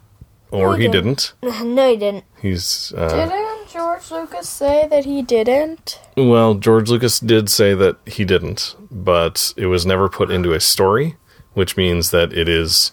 or 0.51 0.75
he 0.77 0.83
he 0.83 0.91
didn't. 0.91 1.33
didn't. 1.41 1.65
no, 1.75 1.89
he 1.89 1.97
didn't. 1.97 2.23
He's 2.41 2.93
uh, 2.95 3.09
Didn't 3.09 3.69
George 3.69 4.11
Lucas 4.11 4.49
say 4.49 4.87
that 4.89 5.05
he 5.05 5.21
didn't? 5.21 5.99
well, 6.17 6.55
George 6.55 6.89
Lucas 6.89 7.19
did 7.19 7.49
say 7.49 7.73
that 7.73 7.97
he 8.05 8.25
didn't, 8.25 8.75
but 8.91 9.53
it 9.57 9.67
was 9.67 9.85
never 9.85 10.09
put 10.09 10.29
into 10.29 10.53
a 10.53 10.59
story, 10.59 11.15
which 11.53 11.77
means 11.77 12.11
that 12.11 12.33
it 12.33 12.49
is 12.49 12.91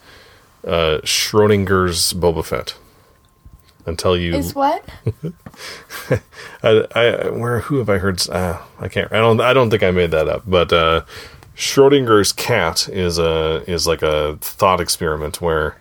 uh, 0.66 1.00
Schrodinger's 1.02 2.12
Boba 2.12 2.44
Fett. 2.44 2.76
Until 3.86 4.16
you, 4.18 4.34
Is 4.34 4.54
what? 4.54 4.84
I, 6.62 6.86
I, 6.94 7.30
where, 7.30 7.60
who 7.60 7.78
have 7.78 7.88
I 7.88 7.98
heard? 7.98 8.28
Uh, 8.28 8.60
I 8.78 8.88
can't. 8.88 9.12
I 9.12 9.18
don't. 9.18 9.40
I 9.40 9.52
don't 9.52 9.70
think 9.70 9.82
I 9.82 9.90
made 9.90 10.10
that 10.10 10.28
up. 10.28 10.42
But 10.46 10.72
uh, 10.72 11.04
Schrodinger's 11.56 12.32
cat 12.32 12.88
is 12.88 13.18
a 13.18 13.64
is 13.66 13.86
like 13.86 14.02
a 14.02 14.36
thought 14.40 14.80
experiment 14.80 15.40
where 15.40 15.76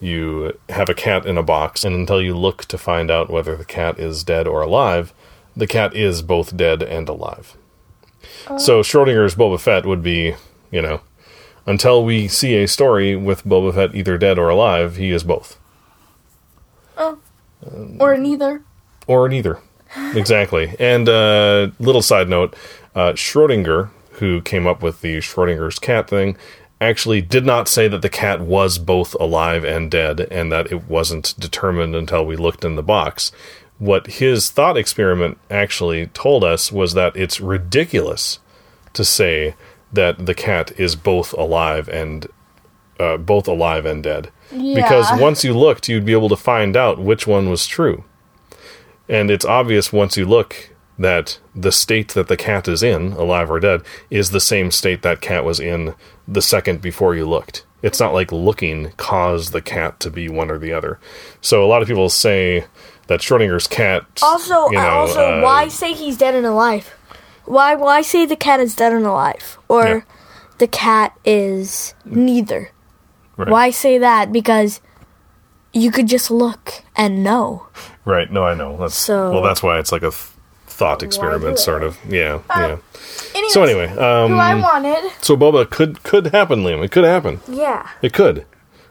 you 0.00 0.58
have 0.68 0.88
a 0.88 0.94
cat 0.94 1.26
in 1.26 1.38
a 1.38 1.42
box, 1.42 1.84
and 1.84 1.94
until 1.94 2.20
you 2.20 2.36
look 2.36 2.64
to 2.66 2.78
find 2.78 3.10
out 3.10 3.30
whether 3.30 3.56
the 3.56 3.64
cat 3.64 3.98
is 3.98 4.24
dead 4.24 4.46
or 4.46 4.62
alive, 4.62 5.12
the 5.56 5.66
cat 5.66 5.94
is 5.94 6.22
both 6.22 6.56
dead 6.56 6.82
and 6.82 7.08
alive. 7.08 7.56
So 8.58 8.82
Schrodinger's 8.82 9.34
Boba 9.34 9.60
Fett 9.60 9.86
would 9.86 10.02
be, 10.02 10.34
you 10.70 10.82
know, 10.82 11.00
until 11.66 12.04
we 12.04 12.28
see 12.28 12.56
a 12.56 12.66
story 12.66 13.14
with 13.14 13.44
Boba 13.44 13.74
Fett 13.74 13.94
either 13.94 14.18
dead 14.18 14.38
or 14.38 14.48
alive, 14.48 14.96
he 14.96 15.10
is 15.10 15.22
both. 15.22 15.58
Or 18.00 18.16
neither? 18.16 18.64
Or 19.06 19.28
neither. 19.28 19.58
exactly. 20.14 20.74
And 20.78 21.08
uh, 21.08 21.70
little 21.78 22.02
side 22.02 22.28
note: 22.28 22.54
uh, 22.94 23.12
Schrodinger, 23.12 23.90
who 24.12 24.40
came 24.42 24.66
up 24.66 24.82
with 24.82 25.00
the 25.00 25.18
Schrodinger's 25.18 25.78
cat 25.78 26.08
thing, 26.08 26.36
actually 26.80 27.22
did 27.22 27.46
not 27.46 27.68
say 27.68 27.88
that 27.88 28.02
the 28.02 28.08
cat 28.08 28.40
was 28.40 28.78
both 28.78 29.14
alive 29.20 29.64
and 29.64 29.90
dead, 29.90 30.20
and 30.30 30.50
that 30.50 30.70
it 30.72 30.88
wasn't 30.88 31.34
determined 31.38 31.94
until 31.94 32.24
we 32.24 32.36
looked 32.36 32.64
in 32.64 32.76
the 32.76 32.82
box. 32.82 33.32
What 33.78 34.06
his 34.06 34.50
thought 34.50 34.76
experiment 34.76 35.38
actually 35.50 36.06
told 36.08 36.44
us 36.44 36.70
was 36.70 36.94
that 36.94 37.16
it's 37.16 37.40
ridiculous 37.40 38.38
to 38.92 39.04
say 39.04 39.54
that 39.92 40.26
the 40.26 40.34
cat 40.34 40.72
is 40.78 40.96
both 40.96 41.32
alive 41.34 41.88
and 41.88 42.26
uh, 42.98 43.16
both 43.16 43.48
alive 43.48 43.84
and 43.84 44.02
dead. 44.02 44.30
Because 44.74 45.08
once 45.20 45.44
you 45.44 45.54
looked, 45.54 45.88
you'd 45.88 46.04
be 46.04 46.12
able 46.12 46.28
to 46.28 46.36
find 46.36 46.76
out 46.76 46.98
which 46.98 47.26
one 47.26 47.48
was 47.50 47.66
true. 47.66 48.04
And 49.12 49.30
it's 49.30 49.44
obvious 49.44 49.92
once 49.92 50.16
you 50.16 50.24
look 50.24 50.70
that 50.98 51.38
the 51.54 51.70
state 51.70 52.08
that 52.14 52.28
the 52.28 52.36
cat 52.36 52.66
is 52.66 52.82
in, 52.82 53.12
alive 53.12 53.50
or 53.50 53.60
dead, 53.60 53.82
is 54.08 54.30
the 54.30 54.40
same 54.40 54.70
state 54.70 55.02
that 55.02 55.20
cat 55.20 55.44
was 55.44 55.60
in 55.60 55.94
the 56.26 56.40
second 56.40 56.80
before 56.80 57.14
you 57.14 57.26
looked. 57.26 57.66
It's 57.82 58.00
not 58.00 58.14
like 58.14 58.32
looking 58.32 58.92
caused 58.96 59.52
the 59.52 59.60
cat 59.60 60.00
to 60.00 60.10
be 60.10 60.28
one 60.30 60.50
or 60.50 60.58
the 60.58 60.72
other. 60.72 60.98
So 61.42 61.62
a 61.62 61.66
lot 61.66 61.82
of 61.82 61.88
people 61.88 62.08
say 62.08 62.64
that 63.08 63.20
Schrodinger's 63.20 63.66
cat. 63.66 64.06
Also, 64.22 64.70
you 64.70 64.76
know, 64.76 64.88
also, 64.88 65.20
uh, 65.20 65.42
why 65.42 65.68
say 65.68 65.92
he's 65.92 66.16
dead 66.16 66.34
and 66.34 66.46
alive? 66.46 66.94
Why, 67.44 67.74
why 67.74 68.00
say 68.00 68.24
the 68.24 68.36
cat 68.36 68.60
is 68.60 68.74
dead 68.74 68.92
and 68.92 69.04
alive, 69.04 69.58
or 69.68 69.86
Yeah. 69.86 70.00
the 70.58 70.68
cat 70.68 71.12
is 71.24 71.92
neither? 72.06 72.70
Right. 73.36 73.48
Why 73.48 73.70
say 73.70 73.98
that? 73.98 74.32
Because 74.32 74.80
you 75.74 75.90
could 75.90 76.06
just 76.06 76.30
look 76.30 76.82
and 76.96 77.22
know. 77.24 77.66
Right. 78.04 78.30
No, 78.30 78.44
I 78.44 78.54
know. 78.54 78.76
That's 78.78 78.94
So- 78.96 79.30
well. 79.32 79.42
That's 79.42 79.62
why 79.62 79.78
it's 79.78 79.92
like 79.92 80.02
a 80.02 80.10
th- 80.10 80.22
thought 80.66 81.02
experiment, 81.02 81.58
sort 81.58 81.82
of. 81.82 81.98
Yeah. 82.08 82.40
yeah. 82.50 82.76
Anyways, 83.34 83.52
So 83.52 83.62
anyway, 83.62 83.86
um, 83.96 84.32
who 84.32 84.38
I 84.38 84.54
wanted. 84.54 85.10
so 85.20 85.36
Boba 85.36 85.68
could 85.68 86.02
could 86.02 86.26
happen, 86.28 86.64
Liam. 86.64 86.82
It 86.84 86.90
could 86.90 87.04
happen. 87.04 87.40
Yeah. 87.48 87.86
It 88.00 88.12
could, 88.12 88.44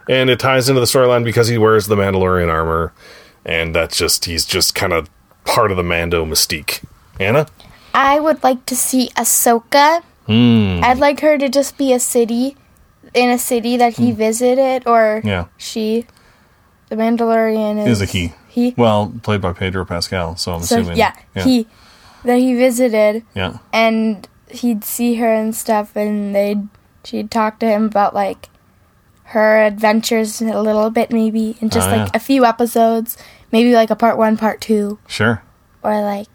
and 0.07 0.29
it 0.29 0.39
ties 0.39 0.69
into 0.69 0.79
the 0.79 0.85
storyline 0.85 1.23
because 1.23 1.47
he 1.47 1.57
wears 1.57 1.87
the 1.87 1.95
Mandalorian 1.95 2.49
armor, 2.49 2.93
and 3.45 3.75
that's 3.75 3.97
just 3.97 4.25
he's 4.25 4.45
just 4.45 4.75
kind 4.75 4.93
of 4.93 5.09
part 5.43 5.71
of 5.71 5.77
the 5.77 5.83
Mando 5.83 6.23
mystique. 6.25 6.83
Anna, 7.19 7.47
I 7.93 8.19
would 8.19 8.41
like 8.43 8.65
to 8.67 8.75
see 8.75 9.09
Ahsoka. 9.17 10.01
Hmm. 10.27 10.79
I'd 10.83 10.99
like 10.99 11.19
her 11.21 11.37
to 11.37 11.49
just 11.49 11.77
be 11.77 11.91
a 11.93 11.99
city, 11.99 12.55
in 13.13 13.29
a 13.29 13.37
city 13.39 13.75
that 13.77 13.93
he 13.97 14.11
visited, 14.11 14.83
or 14.87 15.19
Hmm. 15.21 15.27
Yeah. 15.27 15.45
she. 15.57 16.05
The 16.89 16.95
Mandalorian 16.97 17.85
is, 17.87 18.01
Is 18.01 18.01
a 18.01 18.05
he. 18.05 18.33
He. 18.51 18.73
well, 18.77 19.13
played 19.23 19.39
by 19.41 19.53
Pedro 19.53 19.85
Pascal. 19.85 20.35
So 20.35 20.51
I'm 20.53 20.61
So 20.61 20.79
assuming, 20.79 20.97
yeah, 20.97 21.15
yeah, 21.35 21.43
he 21.43 21.67
that 22.25 22.37
he 22.37 22.53
visited, 22.53 23.23
yeah, 23.33 23.57
and 23.71 24.27
he'd 24.49 24.83
see 24.83 25.15
her 25.15 25.33
and 25.33 25.55
stuff, 25.55 25.95
and 25.95 26.35
they'd 26.35 26.67
she'd 27.03 27.31
talk 27.31 27.59
to 27.59 27.65
him 27.65 27.85
about 27.85 28.13
like 28.13 28.49
her 29.31 29.63
adventures 29.63 30.41
a 30.41 30.61
little 30.61 30.89
bit, 30.89 31.11
maybe, 31.11 31.55
in 31.61 31.69
just 31.69 31.87
Oh, 31.87 31.91
like 31.95 32.07
yeah. 32.07 32.11
a 32.13 32.19
few 32.19 32.43
episodes, 32.43 33.17
maybe 33.51 33.73
like 33.73 33.89
a 33.89 33.95
part 33.95 34.17
one, 34.17 34.35
part 34.37 34.59
two, 34.61 34.99
sure. 35.07 35.41
or 35.83 36.01
like. 36.01 36.27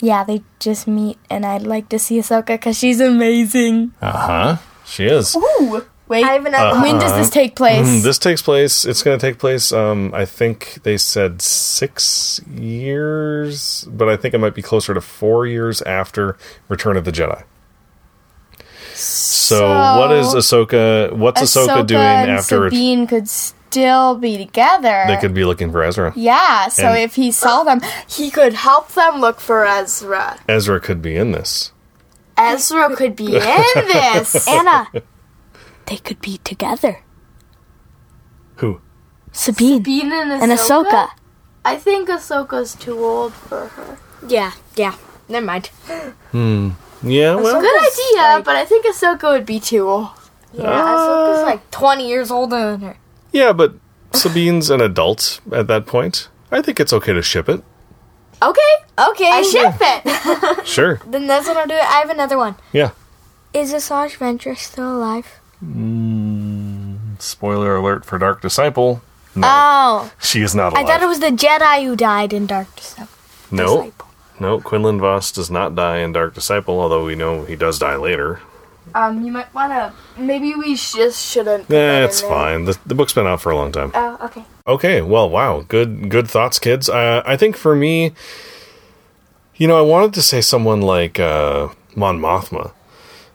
Yeah, 0.00 0.22
they 0.24 0.42
just 0.58 0.86
meet, 0.86 1.16
and 1.30 1.46
I'd 1.46 1.62
like 1.62 1.88
to 1.88 1.98
see 1.98 2.18
Ahsoka 2.18 2.48
because 2.58 2.76
she's 2.76 3.00
amazing. 3.00 3.94
Uh 4.02 4.12
huh. 4.12 4.56
She 4.84 5.06
is. 5.06 5.34
Ooh, 5.34 5.86
wait. 6.08 6.24
I 6.24 6.32
have 6.32 6.46
another 6.46 6.80
when 6.80 6.98
does 6.98 7.12
this 7.14 7.30
take 7.30 7.56
place? 7.56 7.86
Mm, 7.86 8.02
This 8.02 8.18
takes 8.18 8.42
place. 8.42 8.84
It's 8.84 9.02
going 9.02 9.18
to 9.18 9.26
take 9.26 9.38
place. 9.38 9.72
Um, 9.72 10.12
I 10.14 10.24
think 10.24 10.78
they 10.82 10.96
said 10.96 11.40
six 11.42 12.40
years, 12.50 13.86
but 13.90 14.08
I 14.08 14.16
think 14.16 14.34
it 14.34 14.38
might 14.38 14.54
be 14.54 14.62
closer 14.62 14.94
to 14.94 15.00
four 15.00 15.46
years 15.46 15.82
after 15.82 16.36
Return 16.68 16.96
of 16.96 17.04
the 17.04 17.12
Jedi. 17.12 17.42
So, 18.94 19.68
what 19.98 20.12
is 20.12 20.28
Ahsoka? 20.28 21.12
What's 21.12 21.40
Ahsoka, 21.40 21.86
doing 21.86 22.00
and 22.00 22.30
after? 22.30 22.70
Sabine 22.70 23.06
could 23.06 23.28
still 23.28 24.14
be 24.16 24.38
together. 24.38 25.04
They 25.08 25.16
could 25.16 25.34
be 25.34 25.44
looking 25.44 25.72
for 25.72 25.82
Ezra. 25.82 26.12
Yeah, 26.14 26.68
so 26.68 26.88
And- 26.88 26.98
if 26.98 27.16
he 27.16 27.32
saw 27.32 27.64
them, 27.64 27.80
he 28.06 28.30
could 28.30 28.54
help 28.54 28.92
them 28.92 29.20
look 29.20 29.40
for 29.40 29.66
Ezra. 29.66 30.38
Ezra 30.48 30.80
could 30.80 31.02
be 31.02 31.16
in 31.16 31.32
this. 31.32 31.72
Ezra 32.36 32.94
could 32.94 33.16
be 33.16 33.34
in 33.36 33.42
this. 33.74 34.46
Anna. 34.48 34.86
They 35.86 35.96
could 35.96 36.20
be 36.20 36.38
together. 36.38 37.02
Who? 38.56 38.80
Sabine, 39.32 39.78
Sabine 39.78 40.12
and 40.12 40.30
Ahsoka? 40.30 40.42
and 40.42 40.52
Ahsoka. 40.52 41.08
I 41.64 41.76
think 41.76 42.08
Ahsoka's 42.08 42.74
too 42.74 42.98
old 42.98 43.32
for 43.34 43.66
her. 43.68 43.98
Yeah, 44.28 44.52
yeah. 44.76 44.94
Never 45.28 45.46
mind. 45.46 45.66
Hmm. 46.32 46.70
Yeah. 47.02 47.34
Well, 47.36 47.46
It's 47.46 47.54
a 47.56 47.60
Good 47.60 47.80
idea, 48.36 48.42
but 48.44 48.56
I 48.56 48.64
think 48.64 48.86
Ahsoka 48.86 49.30
would 49.32 49.46
be 49.46 49.58
too 49.60 49.88
old. 49.88 50.08
Yeah, 50.52 50.64
Ahsoka's 50.66 51.42
like 51.42 51.70
20 51.70 52.06
years 52.08 52.30
older 52.30 52.70
than 52.72 52.80
her. 52.82 52.96
yeah, 53.32 53.52
but 53.52 53.74
Sabine's 54.12 54.70
an 54.70 54.80
adult 54.80 55.40
at 55.52 55.66
that 55.66 55.86
point. 55.86 56.28
I 56.52 56.62
think 56.62 56.78
it's 56.78 56.92
okay 56.92 57.12
to 57.12 57.22
ship 57.22 57.48
it. 57.48 57.62
Okay, 58.40 58.72
Okay. 58.98 59.30
I 59.32 59.42
ship 59.42 59.74
it. 59.80 60.66
Sure. 60.66 61.00
Then 61.06 61.26
that's 61.26 61.48
what 61.48 61.56
I'll 61.56 61.66
do. 61.66 61.74
I 61.74 61.98
have 62.00 62.10
another 62.10 62.36
one. 62.38 62.54
Yeah. 62.72 62.90
Is 63.52 63.72
Asajj 63.72 64.18
Ventress 64.18 64.58
still 64.58 64.96
alive? 64.96 65.40
Spoiler 67.18 67.76
alert 67.76 68.04
for 68.04 68.18
Dark 68.18 68.40
Disciple. 68.42 69.02
No, 69.34 69.46
Oh. 69.50 70.12
she 70.20 70.42
is 70.42 70.54
not 70.54 70.72
alive. 70.72 70.84
I 70.84 70.86
thought 70.88 71.02
it 71.02 71.06
was 71.08 71.20
the 71.20 71.30
Jedi 71.30 71.84
who 71.84 71.96
died 71.96 72.32
in 72.32 72.46
Dark 72.46 72.74
Disciple. 72.76 73.08
no. 73.50 73.66
Disciple. 73.78 74.06
No, 74.40 74.60
Quinlan 74.60 74.98
Vos 75.00 75.30
does 75.30 75.48
not 75.48 75.76
die 75.76 75.98
in 75.98 76.12
Dark 76.12 76.34
Disciple, 76.34 76.80
although 76.80 77.04
we 77.04 77.14
know 77.14 77.44
he 77.44 77.54
does 77.54 77.78
die 77.78 77.94
later. 77.96 78.40
um, 78.94 79.24
you 79.24 79.30
might 79.32 79.52
wanna. 79.54 79.92
Maybe 80.16 80.54
we 80.54 80.74
just 80.74 81.24
shouldn't. 81.24 81.62
put 81.66 81.68
that 81.68 81.98
in 81.98 82.04
it's 82.04 82.20
fine. 82.20 82.64
The, 82.64 82.76
the 82.84 82.94
book's 82.96 83.12
been 83.12 83.26
out 83.26 83.40
for 83.40 83.50
a 83.50 83.56
long 83.56 83.70
time. 83.72 83.90
Oh, 83.94 84.18
okay. 84.22 84.44
Okay, 84.66 85.02
well, 85.02 85.28
wow, 85.30 85.64
good, 85.68 86.10
good 86.10 86.28
thoughts, 86.28 86.58
kids. 86.58 86.88
Uh, 86.88 87.22
I 87.24 87.36
think 87.36 87.56
for 87.56 87.74
me, 87.76 88.12
you 89.56 89.66
know, 89.68 89.78
I 89.78 89.82
wanted 89.82 90.14
to 90.14 90.22
say 90.22 90.40
someone 90.40 90.80
like 90.82 91.18
uh, 91.20 91.68
Mon 91.96 92.18
Mothma, 92.20 92.72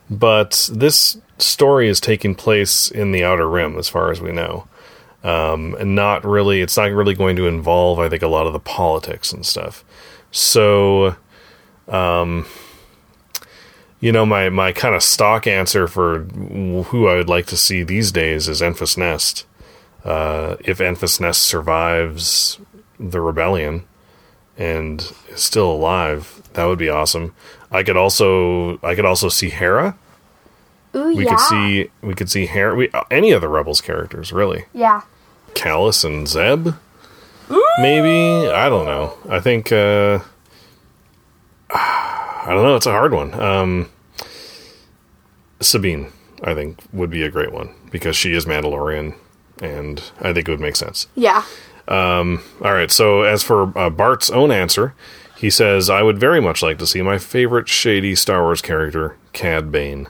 but 0.10 0.70
this 0.72 1.18
story 1.40 1.88
is 1.90 2.00
taking 2.00 2.36
place 2.36 2.90
in 2.90 3.12
the 3.12 3.24
Outer 3.24 3.50
Rim, 3.50 3.78
as 3.78 3.90
far 3.90 4.12
as 4.12 4.22
we 4.22 4.32
know, 4.32 4.68
um, 5.24 5.76
and 5.80 5.96
not 5.96 6.26
really. 6.26 6.62
It's 6.62 6.78
not 6.78 6.92
really 6.92 7.16
going 7.16 7.36
to 7.38 7.48
involve, 7.48 8.00
I 8.00 8.10
think, 8.10 8.24
a 8.24 8.28
lot 8.28 8.48
of 8.48 8.54
the 8.54 8.60
politics 8.60 9.32
and 9.32 9.46
stuff. 9.46 9.84
So, 10.32 11.16
um, 11.88 12.46
you 14.00 14.12
know, 14.12 14.26
my 14.26 14.50
my 14.50 14.72
kind 14.72 14.96
of 14.96 15.04
stock 15.04 15.48
answer 15.48 15.88
for 15.88 16.20
who 16.20 17.08
I 17.08 17.16
would 17.16 17.30
like 17.30 17.48
to 17.48 17.58
see 17.58 17.84
these 17.84 18.12
days 18.12 18.48
is 18.48 18.62
Enfys 18.62 18.98
Nest 18.98 19.46
uh, 20.04 20.56
if 20.62 20.80
Enfys 20.80 21.20
Nest 21.20 21.42
survives 21.42 22.60
the 23.00 23.22
rebellion 23.22 23.86
and 24.58 25.12
is 25.30 25.42
still 25.42 25.72
alive, 25.72 26.42
that 26.54 26.66
would 26.66 26.80
be 26.80 26.90
awesome. 26.90 27.34
I 27.72 27.84
could 27.84 27.98
also 27.98 28.78
I 28.80 28.96
could 28.96 29.06
also 29.06 29.30
see 29.30 29.50
Hera. 29.50 29.98
Ooh, 30.96 31.16
We 31.16 31.26
yeah. 31.26 31.32
could 31.32 31.40
see 31.40 31.90
we 32.02 32.14
could 32.16 32.30
see 32.30 32.46
Hera. 32.48 32.76
We, 32.76 32.90
any 33.12 33.32
of 33.32 33.42
the 33.42 33.48
rebels 33.48 33.82
characters 33.82 34.32
really. 34.34 34.66
Yeah. 34.74 35.02
Kallus 35.54 36.04
and 36.06 36.28
Zeb. 36.28 36.74
Maybe 37.80 38.50
I 38.52 38.70
don't 38.70 38.86
know. 38.86 39.18
I 39.30 39.40
think 39.40 39.72
uh, 39.72 40.20
I 41.72 42.46
don't 42.50 42.64
know. 42.64 42.76
It's 42.76 42.86
a 42.86 42.92
hard 42.92 43.14
one. 43.14 43.34
Um, 43.40 43.90
Sabine, 45.62 46.12
I 46.44 46.54
think, 46.54 46.80
would 46.94 47.10
be 47.10 47.24
a 47.24 47.30
great 47.30 47.52
one 47.52 47.74
because 47.92 48.16
she 48.16 48.34
is 48.34 48.46
Mandalorian, 48.46 49.16
and 49.62 50.02
I 50.22 50.34
think 50.34 50.48
it 50.48 50.52
would 50.52 50.60
make 50.60 50.76
sense. 50.76 51.08
Yeah. 51.16 51.44
All 51.88 52.38
right. 52.62 52.92
So 52.92 53.24
as 53.24 53.44
for 53.44 53.78
uh, 53.78 53.90
Bart's 53.90 54.30
own 54.30 54.52
answer, 54.52 54.94
he 55.38 55.50
says, 55.50 55.90
"I 55.90 56.04
would 56.04 56.20
very 56.20 56.40
much 56.42 56.62
like 56.62 56.78
to 56.80 56.88
see 56.88 57.02
my 57.02 57.18
favorite 57.18 57.68
shady 57.68 58.14
Star 58.16 58.44
Wars 58.44 58.62
character, 58.62 59.16
Cad 59.34 59.72
Bane. 59.72 60.08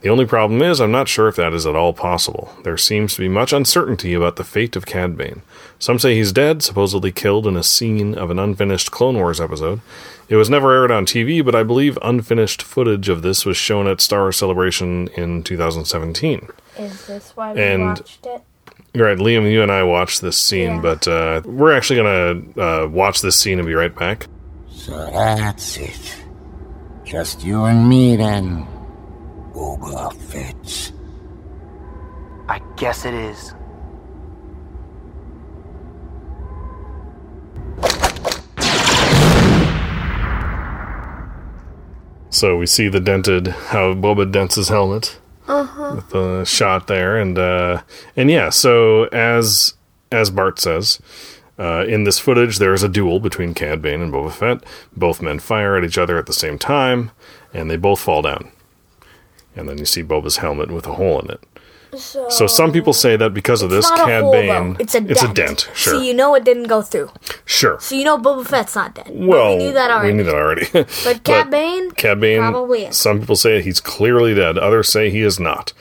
The 0.00 0.08
only 0.10 0.26
problem 0.26 0.62
is, 0.62 0.80
I'm 0.80 0.92
not 0.92 1.08
sure 1.08 1.26
if 1.26 1.34
that 1.36 1.52
is 1.52 1.66
at 1.66 1.74
all 1.74 1.92
possible. 1.92 2.54
There 2.62 2.76
seems 2.76 3.14
to 3.14 3.20
be 3.20 3.28
much 3.28 3.52
uncertainty 3.52 4.14
about 4.14 4.36
the 4.36 4.44
fate 4.44 4.76
of 4.76 4.86
Cad 4.86 5.16
Bane. 5.16 5.42
Some 5.80 5.98
say 5.98 6.14
he's 6.14 6.30
dead, 6.32 6.62
supposedly 6.62 7.10
killed 7.10 7.48
in 7.48 7.56
a 7.56 7.64
scene 7.64 8.14
of 8.16 8.30
an 8.30 8.38
unfinished 8.38 8.92
Clone 8.92 9.16
Wars 9.16 9.40
episode. 9.40 9.80
It 10.28 10.36
was 10.36 10.48
never 10.48 10.72
aired 10.72 10.92
on 10.92 11.04
TV, 11.04 11.44
but 11.44 11.56
I 11.56 11.64
believe 11.64 11.98
unfinished 12.00 12.62
footage 12.62 13.08
of 13.08 13.22
this 13.22 13.44
was 13.44 13.56
shown 13.56 13.88
at 13.88 14.00
Star 14.00 14.20
Wars 14.20 14.36
Celebration 14.36 15.08
in 15.16 15.42
2017." 15.42 16.48
Is 16.78 17.06
this 17.06 17.32
why 17.34 17.54
we 17.54 17.60
And- 17.60 17.82
watched 17.82 18.24
it? 18.26 18.42
Right, 18.94 19.18
Liam, 19.18 19.50
you 19.50 19.62
and 19.62 19.70
I 19.72 19.82
watched 19.82 20.20
this 20.22 20.38
scene, 20.38 20.76
Yeah. 20.76 20.80
but 20.80 21.08
uh, 21.08 21.42
we're 21.44 21.72
actually 21.76 21.96
going 21.96 22.52
to 22.54 22.62
uh, 22.62 22.86
watch 22.86 23.20
this 23.20 23.36
scene 23.36 23.58
and 23.58 23.66
be 23.66 23.74
right 23.74 23.94
back. 23.94 24.26
So 24.70 24.92
that's 25.12 25.76
it. 25.76 26.16
Just 27.04 27.44
you 27.44 27.64
and 27.64 27.88
me 27.88 28.16
then. 28.16 28.66
Boba 29.98 30.14
Fett. 30.14 30.92
I 32.48 32.60
guess 32.76 33.04
it 33.04 33.14
is. 33.14 33.54
So 42.30 42.56
we 42.56 42.66
see 42.66 42.88
the 42.88 43.00
dented, 43.00 43.48
how 43.48 43.94
Boba 43.94 44.30
dents 44.30 44.54
his 44.54 44.68
helmet 44.68 45.18
with 45.48 46.10
the 46.10 46.44
shot 46.44 46.86
there, 46.86 47.16
and 47.16 47.36
uh, 47.36 47.82
and 48.14 48.30
yeah. 48.30 48.50
So 48.50 49.04
as 49.06 49.74
as 50.12 50.30
Bart 50.30 50.60
says, 50.60 51.00
uh, 51.58 51.84
in 51.86 52.04
this 52.04 52.20
footage 52.20 52.58
there 52.58 52.72
is 52.72 52.84
a 52.84 52.88
duel 52.88 53.18
between 53.18 53.54
Cad 53.54 53.82
Bane 53.82 54.00
and 54.00 54.12
Boba 54.12 54.30
Fett. 54.30 54.64
Both 54.96 55.20
men 55.20 55.40
fire 55.40 55.76
at 55.76 55.84
each 55.84 55.98
other 55.98 56.16
at 56.16 56.26
the 56.26 56.32
same 56.32 56.58
time, 56.58 57.10
and 57.52 57.68
they 57.68 57.76
both 57.76 57.98
fall 57.98 58.22
down. 58.22 58.52
And 59.58 59.68
then 59.68 59.78
you 59.78 59.84
see 59.84 60.02
Boba's 60.02 60.38
helmet 60.38 60.70
with 60.70 60.86
a 60.86 60.94
hole 60.94 61.20
in 61.20 61.30
it. 61.30 61.40
So, 61.96 62.46
some 62.46 62.70
people 62.70 62.92
say 62.92 63.16
that 63.16 63.32
because 63.32 63.62
of 63.62 63.70
this, 63.70 63.90
Cad 63.90 64.22
hole, 64.22 64.30
Bane, 64.32 64.74
though. 64.74 64.76
It's 64.78 64.94
a 64.94 65.00
dent. 65.00 65.10
it's 65.10 65.22
a 65.22 65.32
dent. 65.32 65.70
Sure, 65.74 65.94
So 65.94 66.00
you 66.02 66.12
know 66.12 66.34
it 66.34 66.44
didn't 66.44 66.64
go 66.68 66.82
through. 66.82 67.10
sure. 67.46 67.80
So 67.80 67.94
you 67.94 68.04
know 68.04 68.18
Boba 68.18 68.46
Fett's 68.46 68.74
not 68.74 68.94
dead. 68.94 69.06
But 69.06 69.14
Well, 69.16 69.56
we 69.56 69.64
knew 69.64 69.72
that 69.72 69.90
already. 69.90 70.12
We 70.12 70.16
knew 70.18 70.24
that 70.24 70.34
already. 70.34 70.66
But 70.72 71.24
Cad 71.24 71.50
Bane, 71.50 71.90
Cad 71.92 72.20
Bane, 72.20 72.40
Probably 72.40 72.84
is. 72.84 72.96
some 72.98 73.20
people 73.20 73.36
say 73.36 73.62
he's 73.62 73.80
clearly 73.80 74.34
dead. 74.34 74.58
Others 74.58 74.90
say 74.90 75.08
he 75.08 75.22
is 75.22 75.40
not. 75.40 75.72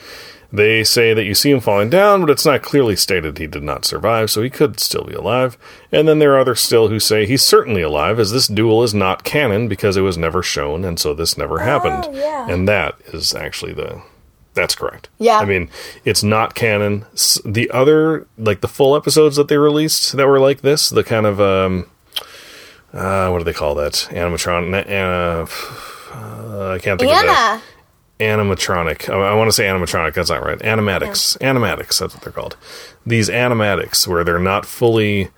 They 0.52 0.84
say 0.84 1.14
that 1.14 1.26
you 1.26 1.34
see 1.34 1.52
him 1.52 1.60
falling 1.60 1.89
down, 1.89 2.22
but 2.22 2.30
it's 2.30 2.45
not 2.45 2.62
clearly 2.62 2.95
stated 2.95 3.38
he 3.38 3.48
did 3.48 3.64
not 3.64 3.84
survive, 3.84 4.32
so 4.32 4.41
he 4.41 4.50
could 4.50 4.80
still 4.80 5.04
be 5.04 5.14
alive. 5.14 5.58
And 5.91 6.08
then 6.08 6.20
there 6.20 6.36
are 6.36 6.39
others 6.39 6.62
still 6.62 6.88
who 6.88 7.00
say 7.00 7.26
he's 7.26 7.43
certainly 7.43 7.82
alive, 7.82 8.18
as 8.20 8.32
this 8.32 8.48
duel 8.48 8.82
is 8.84 8.93
not 8.93 9.26
canon 9.26 9.68
because 9.68 9.98
it 9.98 10.02
was 10.02 10.18
never 10.18 10.41
shown, 10.41 10.86
and 10.86 11.00
so 11.00 11.14
this 11.14 11.38
never 11.38 11.60
happened. 11.60 12.06
Oh, 12.08 12.14
yeah. 12.14 12.48
And 12.50 12.68
that 12.68 12.95
is 13.08 13.36
actually 13.36 13.74
the. 13.74 14.02
That's 14.54 14.74
correct. 14.74 15.10
Yeah. 15.20 15.38
I 15.38 15.45
mean, 15.45 15.70
it's 16.04 16.24
not 16.24 16.56
canon. 16.56 17.06
The 17.45 17.70
other, 17.72 18.26
like 18.39 18.62
the 18.62 18.68
full 18.68 18.95
episodes 18.95 19.36
that 19.36 19.50
they 19.50 19.58
released 19.58 20.14
that 20.18 20.28
were 20.28 20.39
like 20.39 20.62
this, 20.62 20.89
the 20.89 21.04
kind 21.04 21.28
of 21.28 21.39
um, 21.39 21.88
uh, 22.93 23.30
what 23.30 23.39
do 23.39 23.43
they 23.43 23.54
call 23.54 23.76
that? 23.76 23.93
Animatron. 24.12 24.74
Uh, 24.74 25.45
uh, 26.16 26.74
I 26.74 26.80
can't 26.80 27.00
think 27.00 27.12
of 27.12 27.26
that. 27.26 27.62
Animatronic. 28.20 29.09
I, 29.09 29.13
I 29.32 29.34
want 29.36 29.47
to 29.49 29.53
say 29.53 29.65
animatronic. 29.65 30.13
That's 30.15 30.30
not 30.30 30.43
right. 30.43 30.59
Animatics. 30.59 31.38
Animatics. 31.39 31.99
That's 31.99 32.13
what 32.13 32.22
they're 32.24 32.32
called. 32.34 32.57
These 33.05 33.30
animatics, 33.30 34.07
where 34.07 34.24
they're 34.24 34.39
not 34.39 34.65
fully 34.65 35.30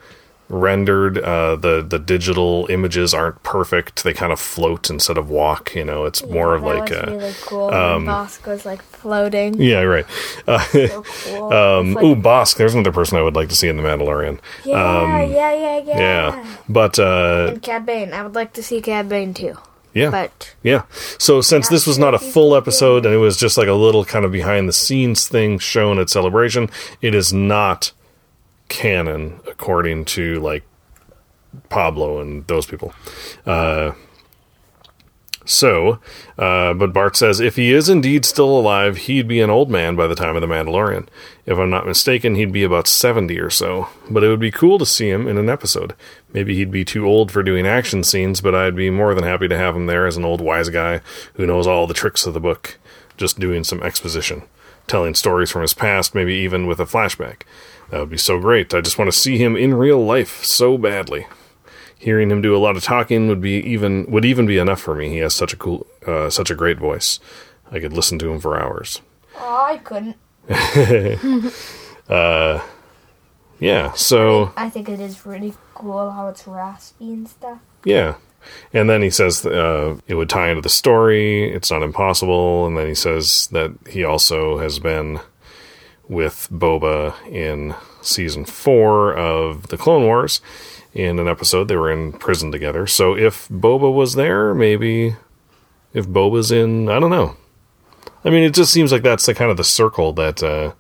rendered, 0.48 1.18
uh, 1.20 1.56
the 1.58 1.84
the 1.88 2.00
digital 2.00 2.66
images 2.72 3.14
aren't 3.14 3.44
perfect. 3.44 4.04
They 4.04 4.14
kind 4.14 4.32
of 4.32 4.40
float 4.40 4.90
instead 4.90 5.18
of 5.18 5.30
walk. 5.30 5.76
You 5.76 5.84
know, 5.86 6.06
it's 6.06 6.24
more 6.26 6.56
of 6.56 6.64
like 6.64 6.90
was 6.90 7.00
a. 7.00 7.06
really 7.12 7.34
cool. 7.42 7.70
Um, 7.70 8.06
Bossk's 8.06 8.66
like 8.66 8.82
floating. 8.82 9.62
Yeah, 9.62 9.82
right. 9.82 10.06
Uh, 10.48 10.60
So 10.60 11.04
cool. 11.04 11.54
um, 11.54 11.94
like- 11.94 12.04
ooh, 12.04 12.16
Bossk. 12.16 12.58
There's 12.58 12.74
another 12.74 12.92
person 12.92 13.18
I 13.18 13.22
would 13.22 13.36
like 13.36 13.50
to 13.50 13.56
see 13.56 13.68
in 13.68 13.78
the 13.78 13.84
Mandalorian. 13.84 14.40
yeah, 14.66 15.22
yeah, 15.22 15.54
yeah, 15.54 15.78
yeah, 15.86 15.98
Yeah, 16.00 16.56
but 16.68 16.98
uh, 16.98 17.50
And 17.52 17.62
Cad 17.62 17.86
Bane. 17.86 18.14
I 18.14 18.24
would 18.24 18.36
like 18.36 18.54
to 18.54 18.64
see 18.64 18.82
Cad 18.82 19.08
Bane 19.10 19.34
too. 19.34 19.58
Yeah, 19.94 20.10
But 20.10 20.56
Yeah. 20.64 20.84
So 21.18 21.42
since 21.42 21.68
this 21.70 21.88
was 21.88 21.98
not 21.98 22.14
a 22.14 22.20
full 22.20 22.56
episode 22.56 23.06
and 23.06 23.14
it 23.14 23.18
was 23.18 23.38
just 23.38 23.58
like 23.58 23.68
a 23.68 23.74
little 23.74 24.06
kind 24.06 24.26
of 24.26 24.32
behind 24.32 24.68
the 24.68 24.74
scenes 24.74 25.28
thing 25.28 25.60
shown 25.60 26.00
at 26.00 26.10
Celebration, 26.10 26.70
it 27.02 27.16
is 27.16 27.34
not 27.34 27.92
canon 28.68 29.40
according 29.48 30.06
to 30.06 30.40
like 30.40 30.64
Pablo 31.70 32.20
and 32.20 32.46
those 32.48 32.66
people. 32.66 32.94
Uh, 33.46 33.94
so, 35.50 36.00
uh, 36.38 36.76
but 36.76 36.94
Bart 36.94 37.16
says 37.16 37.40
if 37.40 37.56
he 37.56 37.74
is 37.74 37.90
indeed 37.90 38.24
still 38.24 38.56
alive, 38.60 38.98
he'd 38.98 39.28
be 39.28 39.42
an 39.42 39.50
old 39.50 39.72
man 39.72 39.96
by 39.96 40.06
the 40.06 40.14
time 40.14 40.36
of 40.36 40.42
the 40.42 40.48
Mandalorian. 40.48 41.08
If 41.48 41.58
I'm 41.58 41.72
not 41.72 41.88
mistaken, 41.88 42.36
he'd 42.36 42.52
be 42.52 42.64
about 42.64 42.86
70 42.86 43.40
or 43.40 43.50
so. 43.50 43.88
But 44.12 44.24
it 44.24 44.28
would 44.28 44.40
be 44.40 44.52
cool 44.52 44.78
to 44.78 44.86
see 44.86 45.10
him 45.10 45.28
in 45.28 45.40
an 45.40 45.50
episode. 45.50 45.96
Maybe 46.32 46.54
he'd 46.54 46.70
be 46.70 46.86
too 46.86 47.08
old 47.08 47.32
for 47.32 47.42
doing 47.42 47.66
action 47.66 48.04
scenes, 48.04 48.42
but 48.42 48.54
I'd 48.54 48.76
be 48.76 48.92
more 48.92 49.16
than 49.16 49.24
happy 49.24 49.48
to 49.48 49.58
have 49.58 49.76
him 49.76 49.88
there 49.88 50.06
as 50.06 50.18
an 50.18 50.26
old 50.26 50.40
wise 50.40 50.70
guy 50.70 51.02
who 51.34 51.48
knows 51.48 51.66
all 51.66 51.88
the 51.88 51.96
tricks 51.96 52.28
of 52.28 52.36
the 52.36 52.40
book, 52.40 52.78
just 53.18 53.40
doing 53.40 53.64
some 53.64 53.82
exposition, 53.82 54.44
telling 54.86 55.16
stories 55.16 55.50
from 55.50 55.64
his 55.64 55.74
past, 55.74 56.14
maybe 56.14 56.36
even 56.36 56.68
with 56.68 56.80
a 56.80 56.86
flashback. 56.86 57.42
That 57.90 58.02
would 58.02 58.12
be 58.12 58.18
so 58.18 58.40
great. 58.40 58.72
I 58.76 58.82
just 58.82 59.00
want 59.00 59.12
to 59.12 59.18
see 59.18 59.40
him 59.40 59.56
in 59.56 59.74
real 59.74 60.06
life 60.06 60.44
so 60.44 60.78
badly 60.78 61.26
hearing 62.00 62.32
him 62.32 62.42
do 62.42 62.56
a 62.56 62.58
lot 62.58 62.76
of 62.76 62.84
talking 62.84 63.28
would 63.28 63.42
be 63.42 63.58
even 63.58 64.10
would 64.10 64.26
even 64.26 64.48
be 64.48 64.58
enough 64.58 64.82
for 64.82 64.96
me. 64.96 65.10
He 65.10 65.18
has 65.18 65.36
such 65.36 65.54
a 65.54 65.58
cool, 65.58 65.86
uh, 66.08 66.30
such 66.32 66.50
a 66.50 66.56
great 66.56 66.80
voice. 66.80 67.20
I 67.72 67.80
could 67.80 67.94
listen 67.94 68.18
to 68.20 68.32
him 68.32 68.40
for 68.40 68.60
hours. 68.60 69.02
oh, 69.38 69.66
I 69.70 69.78
couldn't. 69.78 70.16
uh, 72.10 72.62
Yeah. 73.60 73.92
So 73.94 74.52
I 74.58 74.70
think 74.70 74.90
it 74.90 75.00
is 75.00 75.26
really 75.26 75.54
cool 75.76 76.10
how 76.12 76.30
it's 76.30 76.48
raspy 76.48 77.14
and 77.14 77.28
stuff. 77.28 77.60
yeah, 77.84 78.16
and 78.74 78.90
then 78.90 79.02
he 79.02 79.10
says 79.10 79.46
uh, 79.46 79.98
it 80.08 80.16
would 80.16 80.30
tie 80.30 80.50
into 80.50 80.62
the 80.62 80.70
story. 80.70 81.52
It's 81.52 81.70
not 81.72 81.84
impossible. 81.84 82.66
And 82.66 82.78
then 82.78 82.88
he 82.88 82.96
says 82.96 83.48
that 83.52 83.72
he 83.88 84.04
also 84.04 84.58
has 84.60 84.80
been 84.80 85.20
with 86.08 86.48
Boba 86.52 87.14
in 87.28 87.76
season 88.02 88.46
four 88.46 89.14
of 89.14 89.68
the 89.68 89.78
Clone 89.78 90.04
Wars. 90.06 90.42
In 91.00 91.18
an 91.18 91.30
episode, 91.30 91.70
they 91.70 91.78
were 91.78 91.90
in 91.90 92.12
prison 92.12 92.52
together. 92.52 92.86
So 92.86 93.16
if 93.16 93.48
Boba 93.48 93.94
was 93.94 94.16
there, 94.16 94.54
maybe 94.54 95.16
if 95.94 96.06
Boba's 96.06 96.52
in, 96.52 96.90
I 96.90 97.00
don't 97.00 97.10
know. 97.10 97.38
I 98.26 98.30
mean, 98.30 98.44
it 98.44 98.54
just 98.54 98.74
seems 98.74 98.92
like 98.92 99.02
that's 99.02 99.26
the 99.26 99.34
kind 99.34 99.50
of 99.50 99.56
the 99.56 99.64
circle 99.64 100.12
that 100.14 100.44
uh, 100.44 100.74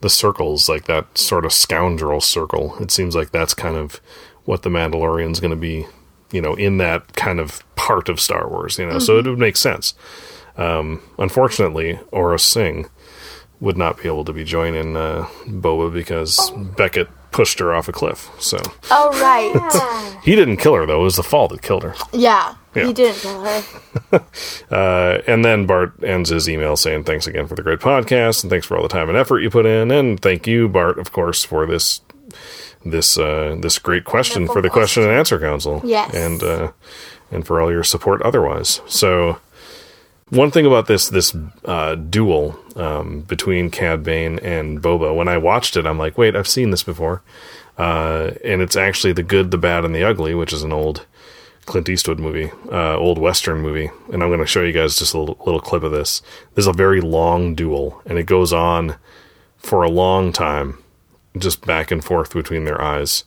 the 0.00 0.10
circles, 0.10 0.68
like 0.68 0.86
that 0.86 1.16
sort 1.16 1.44
of 1.44 1.52
scoundrel 1.52 2.20
circle. 2.20 2.76
It 2.80 2.90
seems 2.90 3.14
like 3.14 3.30
that's 3.30 3.54
kind 3.54 3.76
of 3.76 4.00
what 4.44 4.62
the 4.62 4.70
Mandalorian's 4.70 5.38
going 5.38 5.52
to 5.52 5.56
be, 5.56 5.86
you 6.32 6.40
know, 6.40 6.54
in 6.54 6.78
that 6.78 7.14
kind 7.14 7.38
of 7.38 7.62
part 7.76 8.08
of 8.08 8.20
Star 8.20 8.48
Wars. 8.48 8.76
You 8.76 8.86
know, 8.86 8.98
so 8.98 9.18
it 9.18 9.26
would 9.26 9.38
make 9.38 9.56
sense. 9.56 9.94
Um, 10.56 11.00
unfortunately, 11.16 12.00
Aurra 12.12 12.40
Sing 12.40 12.88
would 13.60 13.76
not 13.76 14.02
be 14.02 14.08
able 14.08 14.24
to 14.24 14.32
be 14.32 14.42
joining 14.42 14.96
uh, 14.96 15.28
Boba 15.46 15.92
because 15.92 16.50
Beckett 16.76 17.08
pushed 17.34 17.58
her 17.58 17.74
off 17.74 17.88
a 17.88 17.92
cliff. 17.92 18.30
So 18.38 18.58
Oh 18.90 19.10
right. 19.20 20.22
he 20.24 20.34
didn't 20.36 20.56
kill 20.58 20.74
her 20.74 20.86
though; 20.86 21.00
it 21.00 21.04
was 21.04 21.16
the 21.16 21.22
fall 21.22 21.48
that 21.48 21.60
killed 21.62 21.82
her. 21.82 21.94
yeah. 22.12 22.54
Yeah. 22.74 22.86
He 22.88 22.92
didn't 22.92 23.18
kill 23.20 23.44
her. 23.44 23.62
Uh, 24.70 25.20
and 25.28 25.44
then 25.44 25.64
Bart 25.66 25.92
ends 26.02 26.30
his 26.30 26.48
email 26.48 26.76
saying, 26.76 27.04
Thanks 27.04 27.26
again 27.26 27.46
for 27.46 27.54
the 27.54 27.62
great 27.62 27.78
podcast, 27.80 28.42
and 28.42 28.50
thanks 28.50 28.66
for 28.66 28.76
all 28.76 28.82
the 28.82 28.88
time 28.88 29.08
and 29.08 29.16
effort 29.18 29.40
you 29.40 29.50
put 29.50 29.66
in, 29.66 29.90
and 29.92 30.20
thank 30.20 30.46
you, 30.46 30.68
Bart, 30.68 30.98
of 30.98 31.12
course, 31.12 31.44
for 31.44 31.66
this 31.66 32.00
this 32.84 33.16
uh, 33.18 33.56
this 33.60 33.78
great 33.78 34.04
question 34.04 34.46
for 34.48 34.60
the 34.60 34.70
question 34.70 35.02
and 35.04 35.12
answer 35.12 35.38
council. 35.38 35.80
Yes. 35.84 36.12
And 36.14 36.42
uh, 36.42 36.72
and 37.30 37.46
for 37.46 37.60
all 37.60 37.70
your 37.70 37.84
support 37.84 38.22
otherwise. 38.22 38.80
So 38.86 39.38
one 40.30 40.50
thing 40.50 40.66
about 40.66 40.86
this 40.86 41.08
this 41.08 41.36
uh, 41.64 41.94
duel 41.94 42.58
um, 42.76 43.20
between 43.22 43.70
Cad 43.70 44.02
Bane 44.02 44.38
and 44.40 44.82
Boba, 44.82 45.14
when 45.14 45.28
I 45.28 45.38
watched 45.38 45.76
it, 45.76 45.86
I'm 45.86 45.98
like, 45.98 46.18
wait, 46.18 46.34
I've 46.36 46.48
seen 46.48 46.70
this 46.70 46.82
before. 46.82 47.22
Uh, 47.76 48.32
and 48.44 48.62
it's 48.62 48.76
actually 48.76 49.12
the 49.12 49.22
good, 49.22 49.50
the 49.50 49.58
bad, 49.58 49.84
and 49.84 49.94
the 49.94 50.04
ugly, 50.04 50.34
which 50.34 50.52
is 50.52 50.62
an 50.62 50.72
old 50.72 51.06
Clint 51.66 51.88
Eastwood 51.88 52.18
movie, 52.20 52.50
uh, 52.70 52.96
old 52.96 53.18
Western 53.18 53.60
movie, 53.60 53.90
and 54.12 54.22
I'm 54.22 54.28
going 54.28 54.38
to 54.40 54.46
show 54.46 54.62
you 54.62 54.72
guys 54.72 54.96
just 54.96 55.14
a 55.14 55.18
little, 55.18 55.38
little 55.44 55.60
clip 55.60 55.82
of 55.82 55.92
this. 55.92 56.20
This 56.54 56.64
is 56.64 56.68
a 56.68 56.72
very 56.72 57.00
long 57.00 57.54
duel, 57.54 58.02
and 58.06 58.18
it 58.18 58.24
goes 58.24 58.52
on 58.52 58.96
for 59.56 59.82
a 59.82 59.90
long 59.90 60.30
time, 60.30 60.78
just 61.38 61.66
back 61.66 61.90
and 61.90 62.04
forth 62.04 62.34
between 62.34 62.64
their 62.64 62.80
eyes. 62.80 63.24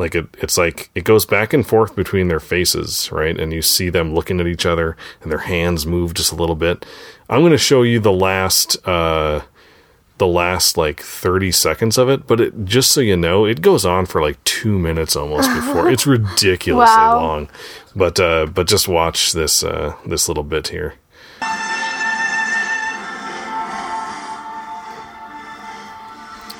Like 0.00 0.14
it, 0.16 0.26
it's 0.38 0.58
like 0.58 0.90
it 0.94 1.04
goes 1.04 1.26
back 1.26 1.52
and 1.52 1.64
forth 1.66 1.94
between 1.94 2.26
their 2.28 2.40
faces, 2.40 3.12
right? 3.12 3.38
And 3.38 3.52
you 3.52 3.62
see 3.62 3.88
them 3.90 4.14
looking 4.14 4.40
at 4.40 4.46
each 4.48 4.66
other, 4.66 4.96
and 5.22 5.30
their 5.30 5.38
hands 5.46 5.86
move 5.86 6.14
just 6.14 6.32
a 6.32 6.36
little 6.36 6.56
bit. 6.56 6.84
I'm 7.28 7.40
going 7.40 7.52
to 7.52 7.58
show 7.58 7.82
you 7.82 8.00
the 8.00 8.10
last, 8.12 8.76
uh, 8.88 9.42
the 10.18 10.26
last 10.26 10.76
like 10.76 11.00
30 11.00 11.52
seconds 11.52 11.96
of 11.98 12.08
it, 12.08 12.26
but 12.26 12.40
it, 12.40 12.64
just 12.64 12.90
so 12.92 13.00
you 13.00 13.16
know, 13.16 13.44
it 13.44 13.62
goes 13.62 13.84
on 13.86 14.06
for 14.06 14.20
like 14.20 14.42
two 14.44 14.78
minutes 14.78 15.14
almost 15.16 15.48
before. 15.54 15.88
it's 15.90 16.06
ridiculously 16.06 16.96
Wow. 16.96 17.16
long, 17.20 17.48
but 17.94 18.18
uh, 18.18 18.46
but 18.46 18.66
just 18.66 18.88
watch 18.88 19.32
this 19.32 19.62
uh, 19.62 19.94
this 20.06 20.28
little 20.28 20.44
bit 20.44 20.68
here. 20.68 20.94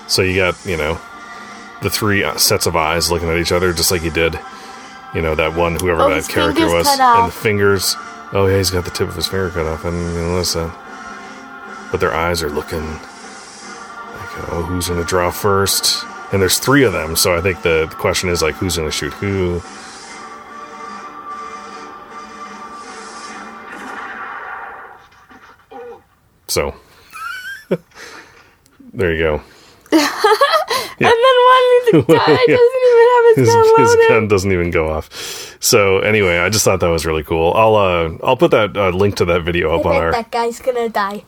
So 0.07 0.23
you 0.23 0.35
got 0.37 0.57
you 0.67 0.77
know 0.77 1.01
the 1.83 1.91
three 1.91 2.25
sets 2.39 2.67
of 2.67 2.77
eyes 2.77 3.11
looking 3.11 3.29
at 3.29 3.39
each 3.39 3.53
other, 3.53 3.73
just 3.73 3.91
like 3.91 4.03
he 4.03 4.11
did. 4.11 4.39
You 5.15 5.23
know 5.23 5.35
that 5.35 5.55
one, 5.57 5.75
whoever 5.75 6.03
Oh, 6.03 6.11
that 6.15 6.29
character 6.29 6.67
was, 6.67 6.87
and 6.87 7.29
the 7.29 7.33
fingers. 7.33 7.97
Oh 8.33 8.47
yeah, 8.47 8.59
he's 8.59 8.71
got 8.71 8.85
the 8.85 8.91
tip 8.91 9.09
of 9.09 9.17
his 9.17 9.27
finger 9.27 9.51
cut 9.51 9.67
off. 9.67 9.85
I 9.85 9.91
didn't 9.91 10.11
even 10.11 10.23
notice 10.29 10.53
that. 10.55 11.89
But 11.91 11.99
their 11.99 12.15
eyes 12.15 12.43
are 12.45 12.51
looking 12.51 12.87
like, 12.87 14.53
oh, 14.53 14.63
who's 14.69 14.89
gonna 14.89 15.03
draw 15.05 15.31
first? 15.33 16.05
And 16.33 16.41
there's 16.41 16.59
three 16.61 16.85
of 16.85 16.93
them, 16.93 17.17
so 17.17 17.37
I 17.37 17.41
think 17.41 17.63
the, 17.63 17.87
the 17.91 17.97
question 17.97 18.29
is 18.31 18.41
like, 18.41 18.55
who's 18.55 18.77
gonna 18.77 18.93
shoot 18.93 19.13
who? 19.15 19.61
So 26.47 26.75
there 28.93 29.13
you 29.15 29.19
go. 29.19 29.43
And 31.03 31.09
then 31.09 31.37
one 31.53 32.07
the 32.07 32.15
guy 32.15 32.37
doesn't 32.37 32.47
even 32.47 33.09
have 33.11 33.25
his, 33.25 33.37
his, 33.37 33.49
gun 33.55 33.65
his 33.79 33.89
loaded. 33.91 34.09
gun 34.09 34.29
doesn't 34.29 34.53
even 34.53 34.71
go 34.71 34.91
off. 34.91 35.57
So 35.61 35.99
anyway, 36.01 36.39
I 36.39 36.49
just 36.51 36.65
thought 36.65 36.81
that 36.81 36.89
was 36.89 37.07
really 37.07 37.23
cool. 37.25 37.53
I'll 37.55 37.75
uh, 37.75 38.19
I'll 38.23 38.37
put 38.37 38.51
that 38.53 38.77
uh, 38.77 38.91
link 38.91 39.17
to 39.17 39.25
that 39.27 39.43
video 39.43 39.75
up 39.79 39.87
on 39.87 39.97
our. 39.97 40.13
that 40.13 40.31
guy's 40.31 40.61
gonna 40.61 40.89
die. 40.89 41.25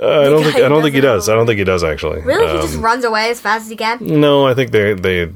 Uh, 0.00 0.20
I 0.20 0.24
don't 0.24 0.42
think 0.42 0.56
I 0.56 0.68
don't 0.68 0.82
think 0.82 0.94
he 0.94 1.00
doesn't. 1.00 1.32
I 1.32 1.36
don't 1.36 1.46
think 1.46 1.58
he 1.58 1.64
does 1.64 1.84
actually. 1.84 2.20
Really? 2.22 2.46
he 2.46 2.56
Um, 2.58 2.62
just 2.66 2.78
runs 2.78 3.04
away 3.04 3.30
as 3.30 3.40
fast 3.40 3.64
as 3.64 3.70
he 3.70 3.76
can? 3.76 3.98
no, 4.00 4.46
I 4.46 4.54
think 4.54 4.70
they 4.72 4.94
they 4.94 5.30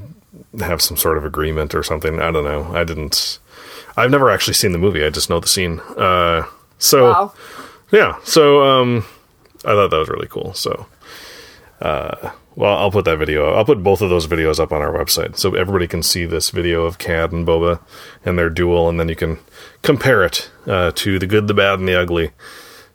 have 0.61 0.80
some 0.82 0.97
sort 0.97 1.18
of 1.18 1.24
agreement 1.24 1.74
or 1.74 1.82
something. 1.82 2.20
I 2.20 2.30
don't 2.30 2.45
know. 2.45 2.74
I 2.74 2.82
didn't. 2.84 3.39
I've 3.97 4.11
never 4.11 4.30
actually 4.30 4.55
seen 4.55 4.72
the 4.72 4.78
movie. 4.78 5.05
I 5.05 5.11
just 5.11 5.30
know 5.30 5.41
the 5.41 5.47
scene. 5.49 5.80
Uh, 5.97 6.45
so 6.78 7.11
Wow. 7.11 7.32
yeah. 7.93 8.16
So 8.24 8.62
um, 8.62 9.05
I 9.64 9.72
thought 9.74 9.91
that 9.91 9.99
was 9.99 10.09
really 10.09 10.28
cool. 10.28 10.55
So. 10.55 10.87
Uh, 11.80 12.30
well, 12.57 12.77
I'll 12.77 12.91
put 12.91 13.05
that 13.05 13.19
video. 13.19 13.53
I'll 13.53 13.65
put 13.65 13.83
both 13.83 14.01
of 14.01 14.11
those 14.11 14.27
videos 14.27 14.59
up 14.59 14.73
on 14.73 14.83
our 14.83 14.93
website 14.93 15.37
so 15.37 15.55
everybody 15.55 15.87
can 15.87 16.03
see 16.03 16.25
this 16.25 16.51
video 16.51 16.85
of 16.85 16.99
Cad 16.99 17.31
and 17.31 17.47
Boba 17.47 17.81
and 18.25 18.39
their 18.39 18.51
duel, 18.51 18.89
and 18.89 18.99
then 18.99 19.09
you 19.09 19.17
can 19.17 19.39
compare 19.83 20.25
it 20.25 20.51
uh, 20.67 20.91
to 20.97 21.19
the 21.19 21.27
good, 21.27 21.47
the 21.47 21.55
bad, 21.55 21.79
and 21.79 21.87
the 21.87 21.95
ugly 21.95 22.33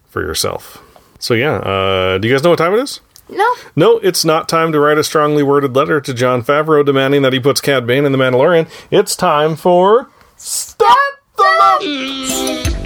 for 0.08 0.22
yourself. 0.22 0.84
So 1.20 1.36
yeah, 1.36 1.58
uh, 1.58 2.18
do 2.18 2.28
you 2.28 2.34
guys 2.34 2.44
know 2.44 2.50
what 2.50 2.58
time 2.58 2.74
it 2.74 2.80
is? 2.80 3.00
No. 3.30 3.50
No, 3.76 3.98
it's 4.00 4.26
not 4.26 4.50
time 4.50 4.72
to 4.74 4.80
write 4.80 4.98
a 4.98 5.04
strongly 5.04 5.44
worded 5.44 5.76
letter 5.76 6.02
to 6.02 6.14
Jon 6.14 6.44
Favreau 6.44 6.86
demanding 6.86 7.22
that 7.22 7.32
he 7.32 7.40
puts 7.40 7.62
Cad 7.62 7.88
Bane 7.88 8.04
in 8.04 8.12
The 8.12 8.18
Mandalorian. 8.18 8.70
It's 8.90 9.16
time 9.16 9.56
for 9.56 10.10
Stop 10.36 10.98
the 11.38 12.81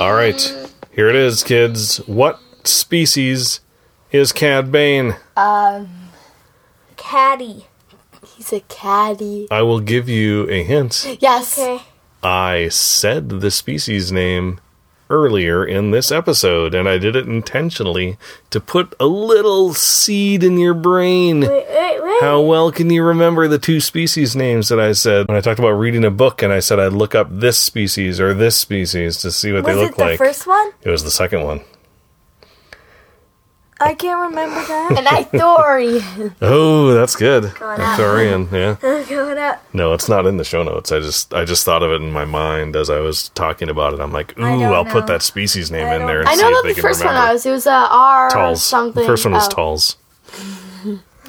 All 0.00 0.14
right, 0.14 0.40
here 0.92 1.10
it 1.10 1.14
is, 1.14 1.44
kids. 1.44 1.98
What 2.08 2.40
species 2.64 3.60
is 4.10 4.32
Cad 4.32 4.72
Bane? 4.72 5.16
Um, 5.36 5.90
caddy. 6.96 7.66
He's 8.34 8.50
a 8.50 8.60
caddy. 8.60 9.46
I 9.50 9.60
will 9.60 9.80
give 9.80 10.08
you 10.08 10.48
a 10.48 10.62
hint. 10.62 11.18
Yes. 11.20 11.58
Okay. 11.58 11.82
I 12.22 12.68
said 12.68 13.28
the 13.28 13.50
species 13.50 14.10
name 14.10 14.58
earlier 15.10 15.64
in 15.64 15.90
this 15.90 16.10
episode, 16.10 16.74
and 16.74 16.88
I 16.88 16.96
did 16.98 17.16
it 17.16 17.26
intentionally 17.26 18.16
to 18.50 18.60
put 18.60 18.94
a 18.98 19.06
little 19.06 19.74
seed 19.74 20.42
in 20.42 20.56
your 20.58 20.74
brain. 20.74 21.40
Wait, 21.40 21.66
wait, 21.68 22.02
wait. 22.02 22.20
How 22.22 22.40
well 22.40 22.70
can 22.72 22.90
you 22.90 23.02
remember 23.02 23.48
the 23.48 23.58
two 23.58 23.80
species 23.80 24.36
names 24.36 24.68
that 24.68 24.78
I 24.80 24.92
said 24.92 25.26
when 25.28 25.36
I 25.36 25.40
talked 25.40 25.58
about 25.58 25.70
reading 25.70 26.04
a 26.04 26.10
book 26.10 26.42
and 26.42 26.52
I 26.52 26.60
said 26.60 26.78
I'd 26.78 26.92
look 26.92 27.14
up 27.14 27.28
this 27.30 27.58
species 27.58 28.20
or 28.20 28.34
this 28.34 28.56
species 28.56 29.18
to 29.18 29.30
see 29.32 29.52
what 29.52 29.64
Was 29.64 29.74
they 29.76 29.82
it 29.82 29.84
look 29.86 29.96
the 29.96 30.04
like? 30.04 30.18
first 30.18 30.46
one? 30.46 30.70
It 30.82 30.90
was 30.90 31.02
the 31.04 31.10
second 31.10 31.42
one. 31.44 31.60
I 33.82 33.94
can't 33.94 34.20
remember 34.30 34.56
that. 34.56 34.94
And 34.98 35.08
I 35.08 35.24
Thori. 35.24 36.34
Oh, 36.42 36.92
that's 36.92 37.16
good. 37.16 37.54
Going 37.54 37.80
out. 37.80 37.98
Thorian, 37.98 38.50
yeah. 38.52 38.76
I'm 38.82 39.04
going 39.08 39.38
up. 39.38 39.64
No, 39.72 39.94
it's 39.94 40.08
not 40.08 40.26
in 40.26 40.36
the 40.36 40.44
show 40.44 40.62
notes. 40.62 40.92
I 40.92 41.00
just 41.00 41.32
I 41.32 41.44
just 41.46 41.64
thought 41.64 41.82
of 41.82 41.90
it 41.90 42.02
in 42.02 42.12
my 42.12 42.24
mind 42.26 42.76
as 42.76 42.90
I 42.90 42.98
was 43.00 43.30
talking 43.30 43.68
about 43.70 43.94
it. 43.94 44.00
I'm 44.00 44.12
like, 44.12 44.38
ooh, 44.38 44.44
I 44.44 44.50
don't 44.58 44.72
I'll 44.74 44.84
put 44.84 45.06
that 45.06 45.22
species 45.22 45.70
name 45.70 45.86
I 45.86 45.94
in 45.94 46.00
don't- 46.00 46.08
there 46.08 46.20
and 46.20 46.28
I 46.28 46.34
see 46.34 46.42
know 46.42 46.48
if 46.50 46.54
that 46.56 46.62
they 46.64 46.68
the 46.70 46.74
can 46.74 46.82
first 46.82 47.00
remember. 47.00 47.20
one 47.22 47.32
was. 47.32 47.46
It 47.46 47.50
was 47.52 47.66
uh, 47.66 47.88
R 47.90 48.30
Talz. 48.30 48.58
something. 48.58 49.02
The 49.02 49.06
first 49.08 49.24
one 49.24 49.32
was 49.34 49.48
oh. 49.48 49.56
Talz. 49.56 49.96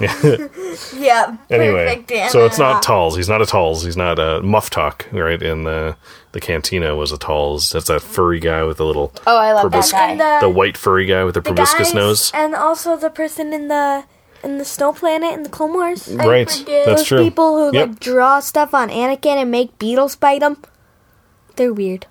Yeah. 0.01 1.37
Anyway, 1.49 2.03
so 2.29 2.45
it's 2.45 2.57
not 2.57 2.83
Talz. 2.83 3.15
He's 3.17 3.27
not 3.29 3.41
a 3.41 3.45
Talz. 3.45 3.83
He's 3.83 3.97
not 3.97 4.19
a 4.19 4.39
Muftak, 4.41 5.11
right? 5.11 5.41
In 5.41 5.63
the 5.63 5.95
the 6.31 6.39
cantina 6.39 6.95
was 6.95 7.11
a 7.11 7.17
Talz. 7.17 7.71
That's 7.73 7.87
that 7.87 8.01
furry 8.01 8.39
guy 8.39 8.63
with 8.63 8.77
the 8.77 8.85
little 8.85 9.13
Oh, 9.27 9.37
I 9.37 9.51
love 9.53 9.71
that 9.71 9.89
guy. 9.91 10.15
The, 10.15 10.47
the 10.47 10.49
white 10.49 10.77
furry 10.77 11.05
guy 11.05 11.23
with 11.23 11.33
the, 11.35 11.41
the 11.41 11.49
proboscis 11.49 11.87
guys 11.89 11.93
nose. 11.93 12.31
and 12.33 12.55
also 12.55 12.95
the 12.95 13.09
person 13.09 13.53
in 13.53 13.67
the 13.67 14.05
in 14.43 14.57
the 14.57 14.65
snow 14.65 14.93
planet 14.93 15.33
in 15.33 15.43
the 15.43 15.49
Clone 15.49 15.73
Wars. 15.73 16.07
Right, 16.07 16.47
that's 16.47 16.65
Those 16.85 17.03
true. 17.05 17.23
people 17.23 17.57
who 17.57 17.77
Yep. 17.77 17.89
like 17.89 17.99
draw 17.99 18.39
stuff 18.39 18.73
on 18.73 18.89
Anakin 18.89 19.35
and 19.41 19.51
make 19.51 19.77
beetles 19.77 20.15
bite 20.15 20.39
them. 20.39 20.57
They're 21.57 21.73
weird. 21.73 22.07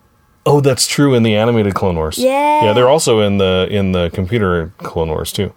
Oh, 0.47 0.61
that's 0.61 0.87
true 0.87 1.15
in 1.15 1.23
the 1.23 1.35
animated 1.35 1.75
Clone 1.75 1.97
Wars. 1.97 2.19
Yeah. 2.19 2.65
yeah. 2.65 2.73
They're 2.73 2.89
also 2.89 3.21
in 3.21 3.39
the 3.39 3.67
in 3.71 3.93
the 3.93 4.11
computer 4.11 4.73
Clone 4.79 5.09
Wars 5.09 5.33
too. 5.33 5.53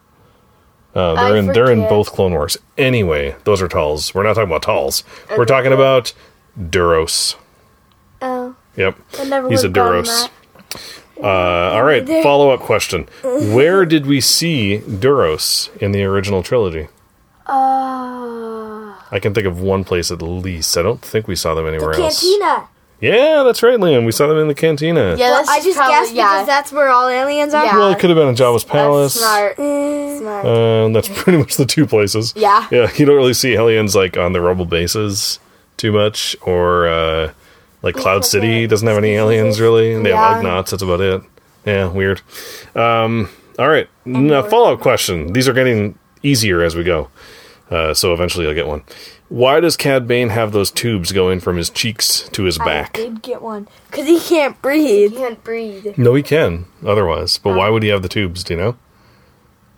Uh, 0.96 1.16
they're 1.16 1.36
I 1.36 1.38
in 1.40 1.48
they're 1.48 1.72
in 1.72 1.82
both 1.90 2.12
Clone 2.12 2.34
Wars. 2.34 2.58
Anyway, 2.78 3.36
those 3.46 3.62
are 3.62 3.68
Talz. 3.68 4.14
We're 4.14 4.24
not 4.24 4.36
talking 4.36 4.50
about 4.50 4.62
Talz. 4.64 5.04
We're 5.36 5.46
talking 5.46 5.74
about 5.74 6.14
Duros. 6.60 7.36
Oh, 8.22 8.56
Yep, 8.76 8.98
he's 9.50 9.64
a 9.64 9.70
Duros. 9.70 10.30
Uh, 11.22 11.28
all 11.28 11.84
right, 11.84 12.08
follow 12.24 12.52
up 12.52 12.60
question: 12.60 13.08
Where 13.24 13.86
did 13.86 14.06
we 14.06 14.22
see 14.22 14.80
Duros 14.88 15.76
in 15.78 15.92
the 15.92 16.04
original 16.04 16.44
trilogy? 16.44 16.88
Uh, 17.46 18.96
I 19.12 19.20
can 19.22 19.34
think 19.34 19.46
of 19.46 19.60
one 19.60 19.84
place 19.84 20.12
at 20.12 20.22
least. 20.22 20.78
I 20.78 20.82
don't 20.82 21.02
think 21.02 21.28
we 21.28 21.36
saw 21.36 21.54
them 21.54 21.68
anywhere 21.68 21.94
else. 21.94 22.22
Cantina. 22.22 22.68
Yeah, 23.04 23.44
that's 23.44 23.62
right, 23.62 23.78
Liam. 23.80 24.06
We 24.06 24.12
saw 24.14 24.28
them 24.28 24.38
in 24.38 24.48
the 24.48 24.56
cantina. 24.56 25.16
yeah, 25.18 25.30
that's 25.32 25.50
I 25.50 25.60
just 25.62 25.76
probably, 25.78 25.94
guessed 25.94 26.14
yeah. 26.14 26.34
because 26.36 26.48
that's 26.48 26.72
where 26.72 26.90
all 26.90 27.10
aliens 27.10 27.54
are. 27.54 27.66
Yeah. 27.66 27.78
Well, 27.78 27.92
it 27.92 28.00
could 28.00 28.10
have 28.10 28.18
been 28.18 28.30
in 28.30 28.36
Jabba's 28.36 28.64
palace. 28.64 29.16
That's 29.16 29.26
smart. 29.26 29.60
Eh, 29.60 30.18
Smart. 30.20 30.46
Uh, 30.46 30.88
that's 30.90 31.10
pretty 31.10 31.38
much 31.38 31.58
the 31.58 31.66
two 31.66 31.86
places. 31.86 32.34
Yeah. 32.36 32.66
Yeah, 32.72 32.90
you 32.96 33.06
don't 33.06 33.16
really 33.18 33.34
see 33.34 33.54
aliens 33.56 33.94
like 33.96 34.16
on 34.18 34.32
the 34.32 34.40
rebel 34.42 34.66
bases 34.66 35.40
too 35.76 35.92
much, 35.92 36.36
or 36.44 36.88
uh, 36.88 37.34
like 37.82 37.96
Cloud 37.96 38.24
City 38.24 38.68
doesn't 38.68 38.88
have 38.88 38.98
any 38.98 39.12
aliens 39.16 39.60
really, 39.60 39.94
and 39.94 40.06
they 40.06 40.12
Yeah. 40.12 40.36
have 40.36 40.44
Ugnaughts. 40.44 40.70
That's 40.70 40.84
about 40.84 41.02
it. 41.02 41.22
Yeah, 41.66 41.88
weird. 41.90 42.22
Um, 42.76 43.30
all 43.60 43.68
right, 43.70 43.90
now 44.06 44.44
follow 44.44 44.74
up 44.74 44.80
question. 44.80 45.34
These 45.34 45.48
are 45.50 45.54
getting 45.54 45.98
easier 46.24 46.62
as 46.64 46.76
we 46.76 46.84
go, 46.86 47.10
uh, 47.70 47.94
so 47.94 48.14
eventually 48.14 48.48
I'll 48.48 48.54
get 48.54 48.68
one. 48.68 48.84
Why 49.34 49.62
does 49.62 49.76
Cad 49.76 50.08
Bane 50.08 50.30
have 50.30 50.52
those 50.52 50.70
tubes 50.70 51.12
going 51.12 51.40
from 51.40 51.58
his 51.58 51.72
cheeks 51.72 52.30
to 52.34 52.44
his 52.44 52.60
back? 52.60 53.00
I 53.00 53.06
did 53.06 53.24
get 53.24 53.42
one 53.42 53.68
because 53.90 54.06
he 54.06 54.20
can't 54.20 54.62
breathe. 54.62 55.14
He 55.14 55.18
Can't 55.18 55.44
breathe. 55.44 55.98
No, 55.98 56.14
he 56.14 56.22
can 56.22 56.66
otherwise, 56.86 57.40
but 57.40 57.58
why 57.58 57.70
oh. 57.70 57.74
would 57.74 57.82
he 57.82 57.90
have 57.90 58.04
the 58.04 58.10
tubes? 58.10 58.44
Do 58.44 58.54
you 58.54 58.60
know? 58.60 58.78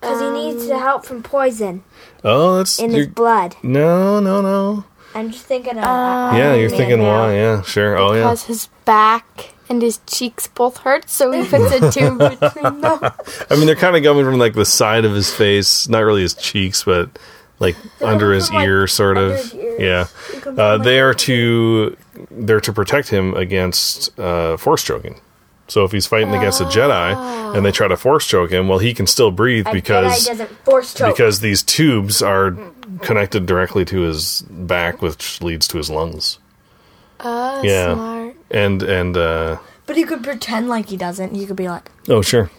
Because 0.02 0.20
he 0.20 0.30
needs 0.30 0.68
the 0.68 0.78
help 0.78 1.06
from 1.06 1.24
poison 1.24 1.86
Oh, 2.22 2.58
that's 2.58 2.80
in 2.80 2.92
you're- 2.92 3.06
his 3.06 3.14
blood. 3.14 3.56
no, 3.64 4.20
no, 4.20 4.42
no. 4.42 4.84
I'm 5.14 5.32
just 5.32 5.46
thinking 5.46 5.78
of. 5.78 5.86
Uh, 5.86 6.34
yeah, 6.36 6.54
you're 6.56 6.70
thinking 6.70 7.02
why? 7.02 7.36
Yeah, 7.36 7.62
sure. 7.62 7.98
Oh, 7.98 8.12
yeah. 8.12 8.24
Because 8.24 8.44
his 8.48 8.68
back 8.84 9.54
and 9.70 9.82
his 9.82 10.02
cheeks 10.06 10.48
both 10.48 10.80
hurt, 10.80 11.10
so 11.10 11.32
he 11.32 11.48
puts 11.48 11.74
a 11.74 11.92
tube 11.94 12.18
between 12.42 12.82
them. 12.82 13.00
I 13.02 13.56
mean, 13.56 13.68
they're 13.68 13.78
kind 13.78 13.96
of 13.96 14.04
coming 14.04 14.26
from 14.26 14.38
like 14.38 14.54
the 14.54 14.66
side 14.66 15.06
of 15.06 15.14
his 15.14 15.34
face, 15.34 15.88
not 15.88 16.00
really 16.00 16.24
his 16.24 16.34
cheeks, 16.34 16.84
but 16.84 17.18
like 17.60 17.76
under 18.02 18.32
his 18.34 18.48
from, 18.48 18.58
like, 18.58 18.68
ear, 18.68 18.88
sort 18.88 19.18
of. 19.18 19.54
Yeah, 19.80 20.08
They 20.46 20.62
uh, 20.62 20.78
they 20.78 21.00
are 21.00 21.14
to 21.14 21.96
they're 22.32 22.62
to 22.62 22.74
protect 22.74 23.10
him 23.10 23.34
against 23.34 24.18
uh, 24.20 24.58
force 24.58 24.84
choking. 24.84 25.22
So 25.68 25.84
if 25.84 25.92
he's 25.92 26.06
fighting 26.06 26.34
against 26.36 26.62
a 26.62 26.66
Jedi 26.66 27.56
and 27.56 27.66
they 27.66 27.72
try 27.72 27.88
to 27.88 27.98
force 27.98 28.28
choke 28.28 28.52
him, 28.52 28.68
well, 28.68 28.78
he 28.80 28.94
can 28.94 29.08
still 29.08 29.32
breathe 29.32 29.66
because 29.74 30.24
Jedi 30.24 30.28
doesn't 30.28 30.50
force 30.64 30.94
choke. 30.94 31.14
because 31.16 31.40
these 31.40 31.64
tubes 31.64 32.22
are 32.22 32.56
connected 33.02 33.46
directly 33.48 33.84
to 33.86 34.02
his 34.02 34.44
back, 34.50 35.02
which 35.02 35.42
leads 35.42 35.68
to 35.70 35.78
his 35.78 35.90
lungs. 35.90 36.38
Uh, 37.20 37.62
Yeah. 37.64 37.94
smart. 37.96 38.36
And 38.52 38.84
and 38.84 39.18
uh, 39.18 39.58
But 39.88 39.96
he 39.98 40.04
could 40.04 40.24
pretend 40.24 40.70
like 40.70 40.90
he 40.90 40.98
doesn't. 40.98 41.34
He 41.34 41.46
could 41.48 41.56
be 41.56 41.68
like 41.68 41.90
Oh, 42.10 42.22
sure. 42.22 42.52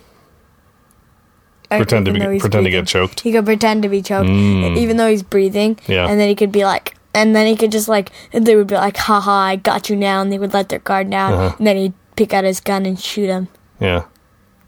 Uh, 1.70 1.76
Pretend 1.78 2.06
to 2.06 2.12
be 2.12 2.18
though 2.20 2.30
he's 2.30 2.40
pretend 2.42 2.64
to 2.64 2.70
get 2.70 2.86
choked. 2.86 3.20
He 3.20 3.32
could 3.32 3.44
pretend 3.44 3.82
to 3.82 3.88
be 3.88 4.02
choked, 4.02 4.28
Mm. 4.28 4.76
even 4.76 4.96
though 4.96 5.08
he's 5.08 5.22
breathing. 5.22 5.78
Yeah. 5.86 6.08
And 6.08 6.18
then 6.20 6.28
he 6.28 6.34
could 6.34 6.52
be 6.52 6.64
like, 6.64 6.94
and 7.14 7.34
then 7.34 7.46
he 7.46 7.56
could 7.56 7.72
just 7.72 7.88
like, 7.88 8.10
and 8.32 8.46
they 8.46 8.56
would 8.56 8.66
be 8.66 8.74
like, 8.74 8.96
haha, 8.96 9.30
I 9.30 9.56
got 9.56 9.88
you 9.90 9.96
now. 9.96 10.20
And 10.22 10.30
they 10.32 10.38
would 10.38 10.52
let 10.54 10.68
their 10.68 10.78
guard 10.80 11.10
down. 11.10 11.32
Uh-huh. 11.32 11.56
And 11.58 11.66
then 11.66 11.76
he'd 11.76 11.94
pick 12.16 12.32
out 12.34 12.44
his 12.44 12.60
gun 12.60 12.84
and 12.86 12.98
shoot 13.00 13.26
him. 13.28 13.48
Yeah. 13.80 14.04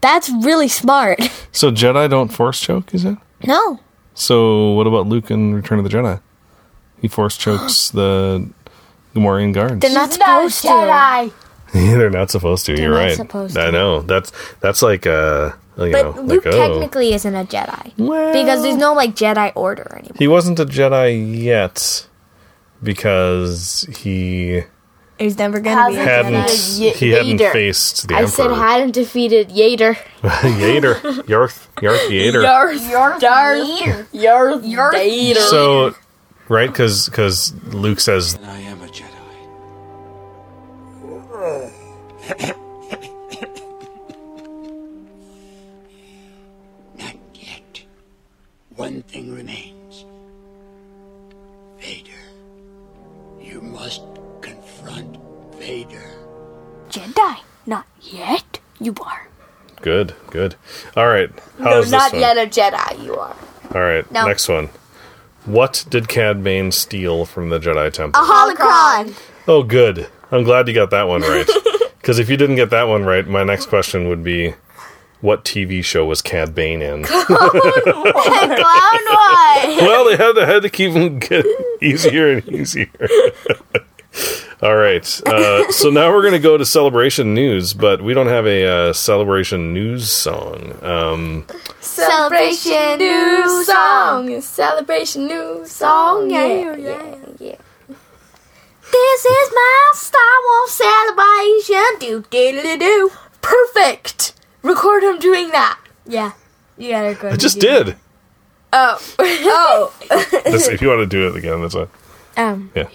That's 0.01 0.29
really 0.29 0.67
smart. 0.67 1.19
So 1.51 1.71
Jedi 1.71 2.09
don't 2.09 2.29
force 2.29 2.59
choke, 2.61 2.93
is 2.93 3.03
it? 3.05 3.17
no. 3.45 3.79
So 4.13 4.71
what 4.73 4.85
about 4.87 5.07
Luke 5.07 5.31
in 5.31 5.53
Return 5.55 5.77
of 5.79 5.83
the 5.83 5.89
Jedi? 5.89 6.21
He 7.01 7.07
force 7.07 7.37
chokes 7.37 7.89
the 7.89 8.47
Gamorrean 9.15 9.53
guards. 9.53 9.79
They're 9.79 9.93
not 9.93 10.11
supposed 10.13 10.61
to. 10.63 10.67
They're 11.73 12.09
not 12.09 12.31
supposed 12.31 12.65
to. 12.67 12.79
You're 12.79 12.91
not 12.91 12.97
right. 12.97 13.15
supposed 13.15 13.57
I 13.57 13.69
know. 13.69 14.01
That's 14.01 14.31
that's 14.59 14.81
like 14.81 15.05
uh 15.07 15.51
you 15.77 15.91
But 15.91 16.15
know, 16.15 16.21
Luke 16.23 16.45
like, 16.45 16.53
oh. 16.55 16.67
technically 16.73 17.13
isn't 17.13 17.35
a 17.35 17.45
Jedi. 17.45 17.95
because 18.33 18.63
there's 18.63 18.75
no 18.75 18.93
like 18.93 19.15
Jedi 19.15 19.51
order 19.55 19.87
anymore. 19.95 20.15
He 20.17 20.27
wasn't 20.27 20.59
a 20.59 20.65
Jedi 20.65 21.41
yet 21.43 22.07
because 22.83 23.87
he 23.97 24.63
He's 25.17 25.37
never 25.37 25.59
going 25.59 25.75
to 25.77 25.89
be 25.89 25.95
hadn't 25.95 26.33
Jedi. 26.33 26.93
He 26.95 27.09
hadn't 27.11 27.37
Yader. 27.39 27.51
faced 27.51 28.07
the 28.07 28.15
I 28.15 28.19
Emperor. 28.19 28.31
said 28.31 28.51
hadn't 28.51 28.91
defeated 28.91 29.49
Yader. 29.49 29.95
Yader, 30.21 31.27
Yarth, 31.27 31.67
Yarth 31.81 32.09
Yader. 32.09 32.89
Your 32.89 33.19
Darth. 33.19 34.13
Your 34.13 34.61
Your 34.61 34.93
Yader. 34.93 35.35
So, 35.49 35.93
right? 36.47 36.69
Because 36.69 37.53
Luke 37.73 37.99
says 37.99 38.39
I 38.43 38.59
am 38.59 38.81
a 38.81 38.87
Jedi. 38.87 39.08
Not 46.97 47.15
yet. 47.33 47.83
One 48.75 49.01
thing 49.03 49.33
remains. 49.33 50.05
Vader. 51.79 52.11
You 53.41 53.61
must 53.61 54.01
confront 54.41 55.17
Vader. 55.55 56.11
Jedi. 56.89 57.37
Not 57.65 57.85
yet. 58.01 58.59
You 58.79 58.95
are. 59.05 59.27
good, 59.81 60.15
good. 60.31 60.55
All 60.95 61.07
right. 61.07 61.29
no, 61.59 61.65
How's 61.65 61.91
not 61.91 62.11
this 62.11 62.21
one? 62.21 62.21
yet 62.21 62.37
a 62.37 62.49
Jedi. 62.49 63.03
You 63.03 63.15
are. 63.15 63.35
All 63.75 63.81
right. 63.81 64.09
No. 64.11 64.25
Next 64.27 64.47
one. 64.47 64.69
What 65.45 65.85
did 65.89 66.07
Cad 66.07 66.43
Bane 66.43 66.71
steal 66.71 67.25
from 67.25 67.49
the 67.49 67.59
Jedi 67.59 67.91
Temple? 67.91 68.21
A 68.21 68.25
holocron. 68.25 69.17
Oh, 69.47 69.63
good. 69.63 70.07
I'm 70.31 70.43
glad 70.43 70.67
you 70.67 70.73
got 70.73 70.91
that 70.91 71.07
one 71.07 71.21
right. 71.21 71.47
Because 72.09 72.17
if 72.17 72.27
you 72.27 72.37
didn't 72.37 72.55
get 72.55 72.71
that 72.71 72.87
one 72.87 73.05
right, 73.05 73.27
my 73.27 73.43
next 73.43 73.67
question 73.67 74.09
would 74.09 74.23
be, 74.23 74.55
what 75.21 75.45
TV 75.45 75.85
show 75.85 76.07
was 76.07 76.23
Cad 76.23 76.55
Bane 76.55 76.81
in? 76.81 77.03
Clown 77.03 77.37
one. 77.37 78.57
well, 79.77 80.05
they 80.05 80.17
had 80.17 80.31
to 80.33 80.43
had 80.43 80.63
to 80.63 80.71
keep 80.71 80.93
them 80.93 81.19
get 81.19 81.45
easier 81.83 82.31
and 82.31 82.49
easier. 82.49 82.89
All 84.63 84.75
right. 84.75 85.21
Uh, 85.27 85.71
so 85.71 85.91
now 85.91 86.11
we're 86.11 86.23
going 86.23 86.33
to 86.33 86.39
go 86.39 86.57
to 86.57 86.65
celebration 86.65 87.35
news, 87.35 87.75
but 87.75 88.01
we 88.01 88.15
don't 88.15 88.25
have 88.25 88.47
a 88.47 88.65
uh, 88.65 88.93
celebration 88.93 89.71
news 89.71 90.09
song. 90.09 90.83
Um, 90.83 91.45
Celebration 91.79 92.97
new 92.97 93.63
song. 93.65 94.41
Celebration 94.41 95.27
new 95.27 95.61
song. 95.67 96.31
Yeah, 96.31 96.73
yeah, 96.75 97.15
yeah. 97.37 97.55
This 98.91 99.25
is 99.25 99.51
my 99.53 99.91
Star 99.93 100.35
Wars 100.45 100.71
celebration. 100.71 101.99
Do 101.99 102.23
do 102.29 102.61
do 102.61 102.77
do. 102.77 103.11
Perfect. 103.41 104.33
Record 104.63 105.03
him 105.03 105.19
doing 105.19 105.49
that. 105.49 105.79
Yeah. 106.05 106.33
You 106.77 106.91
gotta 106.91 107.13
go. 107.15 107.29
I 107.29 107.35
just 107.35 107.59
did. 107.59 107.95
Oh. 108.71 108.99
oh. 109.19 109.93
That's, 110.43 110.67
if 110.67 110.81
you 110.81 110.89
want 110.89 111.01
to 111.01 111.07
do 111.07 111.27
it 111.27 111.35
again, 111.35 111.61
that's 111.61 111.73
fine. 111.73 111.87
Um. 112.37 112.71
Yeah. 112.75 112.87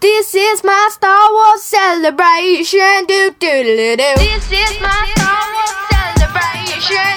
This 0.00 0.34
is 0.34 0.62
my 0.62 0.88
Star 0.92 1.32
Wars 1.32 1.62
celebration. 1.62 3.06
Do 3.06 3.34
do 3.38 3.62
do 3.64 3.96
do. 3.96 4.12
This 4.16 4.52
is 4.52 4.80
my 4.80 5.12
Star 5.16 5.42
Wars 5.54 5.74
celebration. 5.90 7.16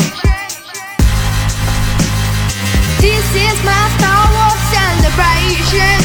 This 3.01 3.35
is 3.35 3.63
my 3.65 3.83
Star 3.97 4.23
Wars 4.31 4.61
celebration. 4.71 5.98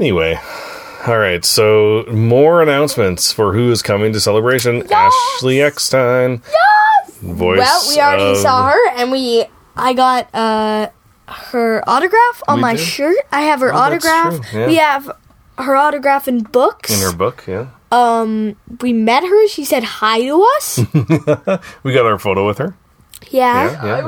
Anyway. 0.00 0.38
All 1.06 1.18
right. 1.18 1.44
So 1.44 2.04
more 2.10 2.62
announcements 2.62 3.32
for 3.32 3.52
who 3.52 3.70
is 3.70 3.82
coming 3.82 4.12
to 4.14 4.20
celebration. 4.20 4.90
Ashley 4.90 5.60
Eckstein. 5.60 6.42
Yes. 6.46 7.16
Voice. 7.18 7.58
Well, 7.58 7.82
we 7.88 8.00
already 8.00 8.30
of- 8.32 8.36
saw 8.38 8.70
her, 8.70 8.90
and 8.96 9.12
we. 9.12 9.44
I 9.76 9.92
got 9.92 10.34
uh 10.34 10.88
her 11.30 11.82
autograph 11.88 12.42
on 12.48 12.56
We 12.56 12.62
my 12.62 12.74
did? 12.76 12.82
shirt. 12.84 13.16
I 13.32 13.42
have 13.42 13.60
her 13.60 13.72
Oh, 13.72 13.78
autograph. 13.78 14.52
yeah. 14.52 14.66
We 14.66 14.76
have 14.76 15.10
her 15.58 15.76
autograph 15.76 16.26
in 16.28 16.42
books. 16.42 16.90
in 16.90 17.00
her 17.08 17.16
book. 17.16 17.44
Yeah. 17.46 17.66
um, 17.92 18.56
we 18.80 18.92
met 18.92 19.22
her. 19.24 19.48
She 19.48 19.64
said 19.64 19.84
hi 19.84 20.20
to 20.22 20.42
us. 20.56 20.78
We 21.82 21.92
got 21.92 22.06
our 22.06 22.18
photo 22.18 22.46
with 22.46 22.58
her. 22.58 22.74
yeah. 23.30 23.70
Yeah, 23.72 23.84
yeah, 23.84 24.06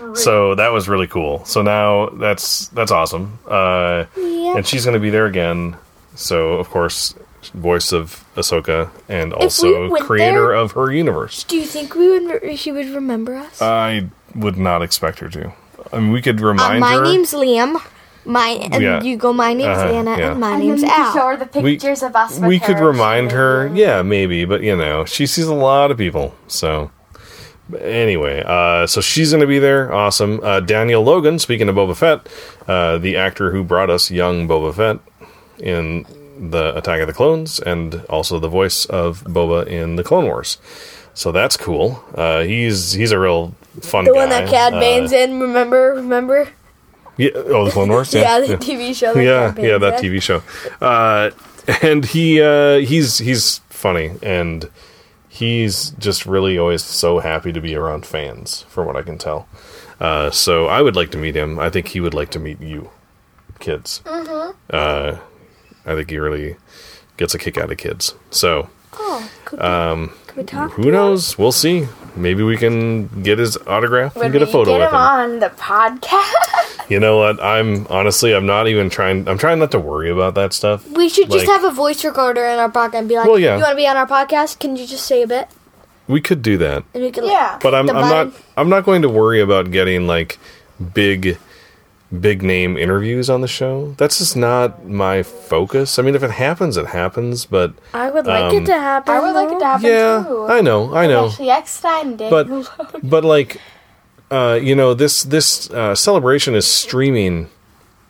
yeah. 0.00 0.14
So 0.14 0.54
that 0.54 0.68
was 0.72 0.88
really 0.88 1.08
cool. 1.08 1.44
So 1.44 1.60
now 1.62 2.08
that's 2.10 2.68
that's 2.68 2.90
awesome. 2.92 3.38
Uh, 3.46 4.04
And 4.16 4.66
she's 4.66 4.84
going 4.84 4.94
to 4.94 5.00
be 5.00 5.10
there 5.10 5.26
again. 5.26 5.76
So 6.14 6.54
of 6.54 6.70
course, 6.70 7.14
voice 7.54 7.92
of 7.92 8.24
Ahsoka 8.36 8.90
and 9.08 9.32
also 9.32 9.88
went 9.90 10.04
creator 10.06 10.48
there- 10.48 10.52
of 10.54 10.72
her 10.72 10.90
universe. 10.92 11.42
Do 11.44 11.56
you 11.56 11.64
think 11.66 11.94
we 11.94 12.08
would? 12.08 12.58
She 12.58 12.70
would 12.72 12.86
remember 12.94 13.34
us? 13.36 13.60
I 13.60 14.08
would 14.34 14.56
not 14.56 14.82
expect 14.82 15.18
her 15.18 15.28
to. 15.30 15.52
I 15.92 15.98
mean, 16.00 16.12
we 16.12 16.22
could 16.22 16.40
Uh, 16.42 16.46
remind 16.46 16.80
my 16.80 16.94
her. 16.94 17.02
name's 17.04 17.32
Liam. 17.32 17.80
My 18.24 18.48
and 18.70 18.82
Yeah. 18.82 19.02
you 19.02 19.16
go. 19.16 19.32
My 19.32 19.54
name's 19.54 19.78
Uh-huh, 19.78 19.88
Anna, 19.88 20.18
yeah. 20.18 20.30
and 20.32 20.40
my 20.40 20.52
And 20.52 20.62
name's 20.62 20.82
then 20.82 20.90
you 20.90 21.12
show 21.14 21.26
her 21.28 21.36
the 21.36 21.48
We- 21.62 21.72
pictures 21.72 22.02
of 22.02 22.14
us. 22.14 22.38
We 22.38 22.58
could 22.58 22.78
remind 22.80 23.32
her, 23.32 23.70
yeah, 23.72 24.02
maybe, 24.02 24.44
but 24.44 24.60
you 24.62 24.76
know, 24.76 25.04
she 25.06 25.24
sees 25.26 25.46
a 25.46 25.54
lot 25.54 25.90
of 25.90 25.96
people. 25.96 26.34
So, 26.46 26.90
but 27.70 27.80
anyway, 27.82 28.42
uh, 28.46 28.86
so 28.86 29.00
she's 29.00 29.30
going 29.30 29.40
to 29.40 29.46
be 29.46 29.58
there. 29.58 29.92
Awesome. 29.94 30.40
Uh, 30.42 30.60
Daniel 30.60 31.02
Logan, 31.02 31.38
speaking 31.38 31.68
of 31.70 31.76
Boba 31.76 31.96
Fett, 31.96 32.28
uh, 32.68 32.98
the 32.98 33.16
actor 33.16 33.52
who 33.52 33.62
brought 33.64 33.88
us 33.88 34.10
young 34.10 34.46
Boba 34.46 34.74
Fett 34.74 34.98
in 35.58 36.04
the 36.38 36.76
Attack 36.76 37.00
of 37.00 37.06
the 37.06 37.12
Clones, 37.14 37.58
and 37.60 38.02
also 38.10 38.38
the 38.38 38.48
voice 38.48 38.84
of 38.86 39.24
Boba 39.24 39.66
in 39.66 39.96
the 39.96 40.04
Clone 40.04 40.26
Wars. 40.26 40.58
So 41.18 41.32
that's 41.32 41.56
cool. 41.56 42.00
Uh, 42.14 42.42
he's 42.44 42.92
he's 42.92 43.10
a 43.10 43.18
real 43.18 43.52
fun 43.82 44.04
The 44.04 44.12
guy. 44.12 44.18
one 44.20 44.28
that 44.28 44.48
Cad 44.48 44.74
Uh, 44.74 44.78
Bane's 44.80 45.10
in. 45.12 45.40
Remember? 45.40 45.94
Remember? 45.94 46.48
yeah, 47.16 47.30
oh, 47.34 47.64
the 47.64 47.72
Clone 47.72 47.88
Wars. 47.88 48.14
Yeah, 48.14 48.38
Yeah, 48.38 48.46
the 48.46 48.56
TV 48.56 48.94
show. 48.94 49.14
That 49.14 49.24
yeah, 49.24 49.52
Cad 49.52 49.64
yeah, 49.64 49.78
that 49.78 50.04
in. 50.04 50.12
TV 50.12 50.22
show. 50.22 50.42
Uh, 50.80 51.30
and 51.82 52.04
he 52.04 52.40
uh, 52.40 52.78
he's 52.78 53.18
he's 53.18 53.58
funny 53.68 54.12
and 54.22 54.70
he's 55.28 55.90
just 55.98 56.24
really 56.24 56.56
always 56.56 56.84
so 56.84 57.18
happy 57.18 57.52
to 57.52 57.60
be 57.60 57.74
around 57.74 58.06
fans, 58.06 58.62
from 58.68 58.86
what 58.86 58.94
I 58.96 59.02
can 59.02 59.18
tell. 59.18 59.48
Uh, 60.00 60.30
so 60.30 60.66
I 60.66 60.82
would 60.82 60.94
like 60.94 61.10
to 61.10 61.18
meet 61.18 61.34
him. 61.34 61.58
I 61.58 61.68
think 61.68 61.88
he 61.88 61.98
would 62.00 62.14
like 62.14 62.30
to 62.30 62.38
meet 62.38 62.60
you, 62.60 62.90
kids. 63.58 64.02
Mm-hmm. 64.04 64.54
Uh, 64.70 65.18
I 65.84 65.94
think 65.96 66.10
he 66.10 66.18
really 66.18 66.54
gets 67.16 67.34
a 67.34 67.38
kick 67.38 67.58
out 67.58 67.72
of 67.72 67.78
kids. 67.78 68.14
So 68.30 68.70
Oh, 68.92 69.28
um, 69.58 70.12
we 70.38 70.82
who 70.84 70.90
knows? 70.90 71.36
We'll 71.38 71.52
see. 71.52 71.86
Maybe 72.16 72.42
we 72.42 72.56
can 72.56 73.06
get 73.22 73.38
his 73.38 73.56
autograph 73.66 74.16
When 74.16 74.26
and 74.26 74.32
get 74.32 74.42
a 74.42 74.46
photo 74.46 74.72
get 74.72 74.78
with 74.80 74.88
him 74.88 74.94
him. 74.94 75.00
on 75.00 75.38
the 75.40 75.50
podcast. 75.50 76.64
You 76.88 76.98
know 76.98 77.18
what? 77.18 77.38
I'm 77.44 77.86
honestly, 77.90 78.34
I'm 78.34 78.46
not 78.46 78.66
even 78.66 78.88
trying. 78.88 79.28
I'm 79.28 79.36
trying 79.36 79.58
not 79.58 79.70
to 79.72 79.78
worry 79.78 80.08
about 80.10 80.34
that 80.36 80.54
stuff. 80.54 80.88
We 80.88 81.10
should 81.10 81.30
just 81.30 81.44
have 81.44 81.62
a 81.62 81.70
voice 81.70 82.02
recorder 82.02 82.42
in 82.46 82.58
our 82.58 82.70
pocket 82.70 82.96
and 82.96 83.06
be 83.10 83.16
like, 83.16 83.26
Well, 83.28 83.38
yeah. 83.38 83.56
"You 83.56 83.62
want 83.62 83.72
to 83.72 83.76
be 83.76 83.86
on 83.86 83.98
our 83.98 84.06
podcast? 84.06 84.58
Can 84.58 84.74
you 84.74 84.86
just 84.86 85.04
say 85.04 85.20
a 85.20 85.26
bit?" 85.26 85.48
We 86.06 86.22
could 86.22 86.40
do 86.40 86.56
that, 86.56 86.84
And 86.94 87.02
we 87.02 87.10
can, 87.10 87.26
Yeah. 87.26 87.58
but 87.62 87.74
I'm, 87.74 87.90
I'm 87.90 88.08
not. 88.08 88.32
I'm 88.56 88.70
not 88.70 88.86
going 88.86 89.02
to 89.02 89.08
worry 89.10 89.42
about 89.42 89.70
getting 89.70 90.06
like 90.06 90.38
big, 90.94 91.36
big 92.20 92.42
name 92.42 92.76
interviews 92.76 93.28
on 93.28 93.40
the 93.42 93.48
show. 93.48 93.94
That's 93.98 94.18
just 94.18 94.36
not 94.36 94.86
my 94.86 95.22
focus. 95.22 95.98
I 95.98 96.02
mean, 96.02 96.14
if 96.14 96.22
it 96.22 96.30
happens, 96.30 96.76
it 96.76 96.86
happens. 96.86 97.44
But 97.44 97.74
I 97.92 98.10
would 98.10 98.26
like 98.26 98.52
Um, 98.52 98.56
it 98.62 98.66
to 98.66 98.72
happen. 98.72 99.14
I 99.14 99.20
would 99.20 99.34
like 99.34 99.52
it 99.52 99.58
to 99.58 99.64
happen 99.64 99.86
yeah, 99.86 100.24
too. 100.26 100.46
I 100.48 100.60
know, 100.60 100.94
I 100.94 101.06
know. 101.06 101.26
Ashley 101.26 101.50
Eckstein, 101.50 102.16
Daniel 102.16 102.66
but 102.70 103.00
but 103.02 103.24
like 103.24 103.60
uh, 104.30 104.58
you 104.62 104.74
know 104.74 104.94
this 104.94 105.22
this 105.22 105.70
uh, 105.70 105.94
celebration 105.94 106.54
is 106.54 106.66
streaming 106.66 107.50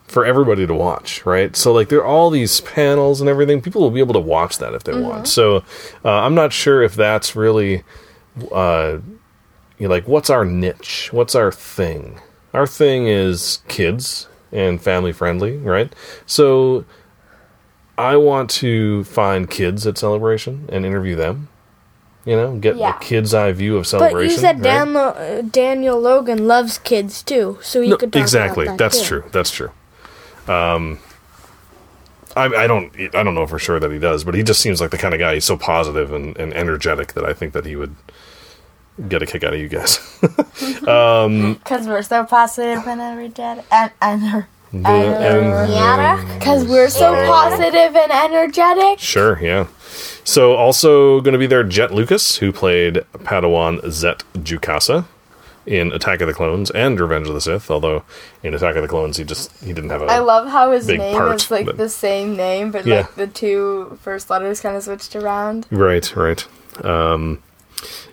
for 0.06 0.24
everybody 0.24 0.66
to 0.66 0.74
watch, 0.74 1.26
right? 1.26 1.54
So 1.54 1.72
like 1.72 1.88
there 1.90 1.98
are 1.98 2.06
all 2.06 2.30
these 2.30 2.60
panels 2.62 3.20
and 3.20 3.28
everything. 3.28 3.60
People 3.60 3.82
will 3.82 3.90
be 3.90 4.00
able 4.00 4.14
to 4.14 4.20
watch 4.20 4.58
that 4.58 4.74
if 4.74 4.84
they 4.84 4.98
want. 4.98 5.28
So 5.28 5.58
uh, 6.04 6.10
I'm 6.10 6.34
not 6.34 6.52
sure 6.52 6.82
if 6.82 6.94
that's 6.94 7.36
really, 7.36 7.84
uh, 8.50 8.98
you 9.78 9.86
know, 9.86 9.90
like 9.90 10.08
what's 10.08 10.30
our 10.30 10.46
niche? 10.46 11.10
What's 11.12 11.34
our 11.34 11.52
thing? 11.52 12.20
Our 12.54 12.66
thing 12.66 13.06
is 13.06 13.60
kids 13.68 14.26
and 14.52 14.80
family 14.80 15.12
friendly, 15.12 15.56
right? 15.58 15.92
So 16.26 16.84
I 17.98 18.16
want 18.16 18.48
to 18.50 19.04
find 19.04 19.50
kids 19.50 19.86
at 19.86 19.98
Celebration 19.98 20.68
and 20.72 20.86
interview 20.86 21.14
them. 21.16 21.48
You 22.24 22.36
know, 22.36 22.56
get 22.56 22.76
Yeah. 22.76 22.92
the 22.92 23.04
kid's 23.04 23.32
eye 23.32 23.52
view 23.52 23.76
of 23.76 23.86
celebration. 23.86 24.16
But 24.18 24.32
you 24.32 24.38
said 24.38 24.56
right? 24.56 24.62
Dan 24.62 24.92
Lo- 24.92 25.08
uh, 25.10 25.42
Daniel 25.42 25.98
Logan 25.98 26.46
loves 26.46 26.76
kids 26.78 27.22
too, 27.22 27.58
so 27.62 27.80
you 27.80 27.90
No, 27.90 27.96
could 27.96 28.12
talk 28.12 28.20
exactly. 28.20 28.66
About 28.66 28.76
that 28.78 28.84
That's 28.84 29.00
too. 29.00 29.20
true. 29.20 29.24
That's 29.32 29.50
true. 29.50 29.70
Um, 30.46 30.98
I, 32.36 32.44
I 32.46 32.66
don't. 32.66 32.92
I 33.14 33.22
don't 33.22 33.34
know 33.34 33.46
for 33.46 33.58
sure 33.58 33.80
that 33.80 33.90
he 33.90 33.98
does, 33.98 34.24
but 34.24 34.34
he 34.34 34.42
just 34.42 34.60
seems 34.60 34.80
like 34.80 34.90
the 34.90 34.98
kind 34.98 35.14
of 35.14 35.20
guy. 35.20 35.34
He's 35.34 35.44
so 35.46 35.56
positive 35.56 36.12
and, 36.12 36.36
and 36.36 36.52
energetic 36.54 37.14
that 37.14 37.24
I 37.24 37.32
think 37.32 37.52
that 37.54 37.64
he 37.64 37.76
would 37.76 37.96
get 39.08 39.22
a 39.22 39.26
kick 39.26 39.44
out 39.44 39.54
of 39.54 39.60
you 39.60 39.68
guys. 39.68 39.98
Because 40.80 41.86
we're 41.86 42.02
so 42.02 42.24
positive 42.24 42.86
and 42.86 43.00
energetic. 43.00 43.64
And, 43.70 43.92
and, 44.02 44.46
And- 44.86 46.38
because 46.38 46.64
we're 46.66 46.88
so 46.90 47.12
positive 47.26 47.94
and 47.96 48.12
energetic. 48.12 48.98
Sure, 48.98 49.38
yeah. 49.40 49.66
So 50.24 50.54
also 50.54 51.20
going 51.20 51.32
to 51.32 51.38
be 51.38 51.46
there 51.46 51.62
Jett 51.64 51.92
Lucas, 51.92 52.38
who 52.38 52.52
played 52.52 53.04
Padawan 53.14 53.90
Zett 53.90 54.24
Jukassa 54.34 55.06
in 55.66 55.92
Attack 55.92 56.20
of 56.20 56.28
the 56.28 56.34
Clones 56.34 56.70
and 56.70 56.98
Revenge 57.00 57.28
of 57.28 57.34
the 57.34 57.40
Sith. 57.40 57.70
Although 57.70 58.02
in 58.42 58.54
Attack 58.54 58.76
of 58.76 58.82
the 58.82 58.88
Clones, 58.88 59.16
he 59.16 59.24
just 59.24 59.50
he 59.62 59.72
didn't 59.72 59.90
have 59.90 60.02
a. 60.02 60.06
I 60.06 60.18
love 60.18 60.48
how 60.48 60.70
his 60.72 60.86
name 60.88 61.16
part, 61.16 61.36
is 61.36 61.50
like 61.50 61.66
but- 61.66 61.76
the 61.76 61.88
same 61.88 62.36
name, 62.36 62.70
but 62.70 62.86
Yeah. 62.86 62.96
like 63.02 63.14
the 63.14 63.26
two 63.26 63.98
first 64.02 64.28
letters 64.30 64.60
kind 64.60 64.76
of 64.76 64.82
switched 64.82 65.16
around. 65.16 65.66
Right, 65.70 66.14
right. 66.16 66.46
Um, 66.84 67.42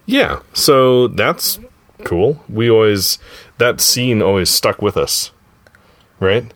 yeah, 0.05 0.39
so 0.53 1.07
that's 1.07 1.59
cool. 2.03 2.43
We 2.49 2.69
always 2.69 3.17
that 3.57 3.81
scene 3.81 4.21
always 4.21 4.49
stuck 4.49 4.81
with 4.81 4.97
us, 4.97 5.31
right? 6.19 6.51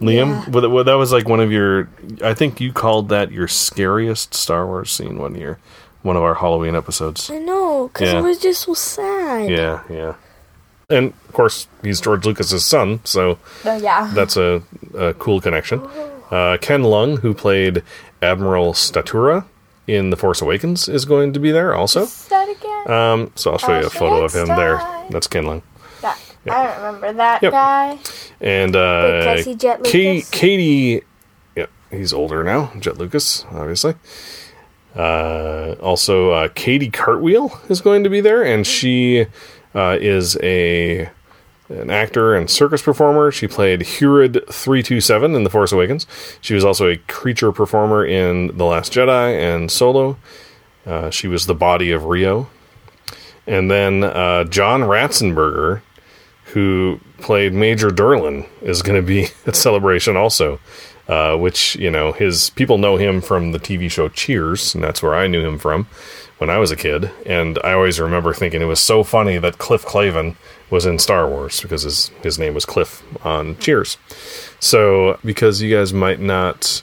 Liam, 0.00 0.50
that- 0.52 0.70
well, 0.70 0.84
that 0.84 0.94
was 0.94 1.12
like 1.12 1.28
one 1.28 1.40
of 1.40 1.52
your. 1.52 1.88
I 2.24 2.34
think 2.34 2.60
you 2.60 2.72
called 2.72 3.08
that 3.10 3.30
your 3.30 3.46
scariest 3.48 4.34
Star 4.34 4.66
Wars 4.66 4.90
scene 4.90 5.18
one 5.18 5.34
year, 5.36 5.58
one 6.02 6.16
of 6.16 6.22
our 6.22 6.34
Halloween 6.34 6.74
episodes. 6.74 7.30
I 7.30 7.38
know, 7.38 7.88
because 7.88 8.12
Yeah. 8.12 8.18
it 8.18 8.22
was 8.22 8.38
just 8.38 8.62
so 8.62 8.74
sad. 8.74 9.48
Yeah, 9.50 9.82
yeah. 9.88 10.14
And 10.90 11.14
of 11.28 11.32
course, 11.32 11.68
he's 11.82 12.00
George 12.00 12.26
Lucas's 12.26 12.64
son, 12.64 13.00
so 13.04 13.38
Oh 13.64 13.76
yeah. 13.76 14.10
that's 14.12 14.36
a, 14.36 14.62
a 14.98 15.14
cool 15.14 15.40
connection. 15.40 15.80
Uh, 16.30 16.56
Ken 16.60 16.82
Leung, 16.82 17.20
who 17.20 17.32
played 17.32 17.82
Admiral 18.20 18.72
Statura 18.72 19.44
in 19.86 20.10
The 20.10 20.16
Force 20.16 20.40
Awakens, 20.40 20.88
is 20.88 21.04
going 21.04 21.32
to 21.32 21.40
be 21.40 21.50
there 21.50 21.74
also. 21.74 22.06
that 22.06 22.48
again. 22.48 22.90
Um, 22.90 23.32
so 23.34 23.52
I'll 23.52 23.58
show 23.58 23.78
you 23.78 23.86
a 23.86 23.90
photo 23.90 24.24
of 24.24 24.34
him 24.34 24.46
there. 24.48 24.76
That's 25.10 25.26
Ken 25.26 25.44
Leung. 25.44 25.62
That- 26.00 26.18
I 26.44 26.64
don't 26.66 26.76
remember 26.84 27.12
that 27.14 27.42
Yep. 27.42 27.52
guy. 27.52 27.98
And 28.40 28.74
uh, 28.74 29.36
Because 29.42 29.56
Jett 29.56 29.84
Ka- 29.84 29.90
Lucas? 29.92 30.30
Katie, 30.30 31.02
yeah, 31.56 31.66
he's 31.90 32.12
older 32.12 32.42
now. 32.42 32.72
Jett 32.80 32.98
Lucas, 32.98 33.44
obviously. 33.52 33.94
Uh, 34.96 35.74
also, 35.80 36.32
uh, 36.32 36.48
Katy 36.54 36.90
Kartwheel 36.90 37.58
is 37.70 37.80
going 37.80 38.04
to 38.04 38.10
be 38.10 38.20
there, 38.20 38.42
and 38.42 38.66
she 38.66 39.26
uh, 39.74 39.96
is 40.00 40.36
a 40.42 41.08
an 41.68 41.90
actor 41.90 42.34
and 42.34 42.50
circus 42.50 42.82
performer. 42.82 43.30
She 43.30 43.48
played 43.48 43.80
Hurid 43.80 44.52
three 44.52 44.82
two 44.82 45.00
seven 45.00 45.34
in 45.34 45.44
The 45.44 45.50
Force 45.50 45.72
Awakens. 45.72 46.06
She 46.40 46.54
was 46.54 46.64
also 46.64 46.88
a 46.88 46.96
creature 47.08 47.52
performer 47.52 48.04
in 48.04 48.56
The 48.56 48.64
Last 48.64 48.92
Jedi 48.92 49.34
and 49.34 49.70
Solo. 49.70 50.16
Uh, 50.86 51.10
she 51.10 51.28
was 51.28 51.46
the 51.46 51.54
body 51.54 51.92
of 51.92 52.04
Rio. 52.04 52.48
And 53.46 53.70
then 53.70 54.04
uh, 54.04 54.44
John 54.44 54.82
Ratzenberger, 54.82 55.82
who 56.46 57.00
played 57.18 57.52
Major 57.52 57.90
Derlin, 57.90 58.46
is 58.60 58.82
going 58.82 59.00
to 59.00 59.06
be 59.06 59.28
at 59.46 59.56
Celebration 59.56 60.16
also. 60.16 60.60
Uh, 61.08 61.36
which 61.36 61.74
you 61.76 61.90
know, 61.90 62.12
his 62.12 62.50
people 62.50 62.78
know 62.78 62.96
him 62.96 63.20
from 63.20 63.50
the 63.50 63.58
TV 63.58 63.90
show 63.90 64.08
Cheers, 64.08 64.72
and 64.72 64.84
that's 64.84 65.02
where 65.02 65.16
I 65.16 65.26
knew 65.26 65.44
him 65.44 65.58
from 65.58 65.88
when 66.38 66.50
I 66.50 66.58
was 66.58 66.70
a 66.70 66.76
kid. 66.76 67.10
And 67.26 67.58
I 67.64 67.72
always 67.72 68.00
remember 68.00 68.32
thinking 68.34 68.60
it 68.62 68.66
was 68.66 68.80
so 68.80 69.02
funny 69.04 69.38
that 69.38 69.58
Cliff 69.58 69.84
Clavin 69.84 70.36
was 70.70 70.86
in 70.86 70.98
Star 70.98 71.28
Wars 71.28 71.60
because 71.60 71.82
his 71.82 72.08
his 72.22 72.38
name 72.38 72.54
was 72.54 72.64
Cliff 72.64 73.02
on 73.24 73.56
Cheers. 73.58 73.98
So, 74.60 75.18
because 75.24 75.60
you 75.60 75.74
guys 75.74 75.92
might 75.92 76.20
not 76.20 76.82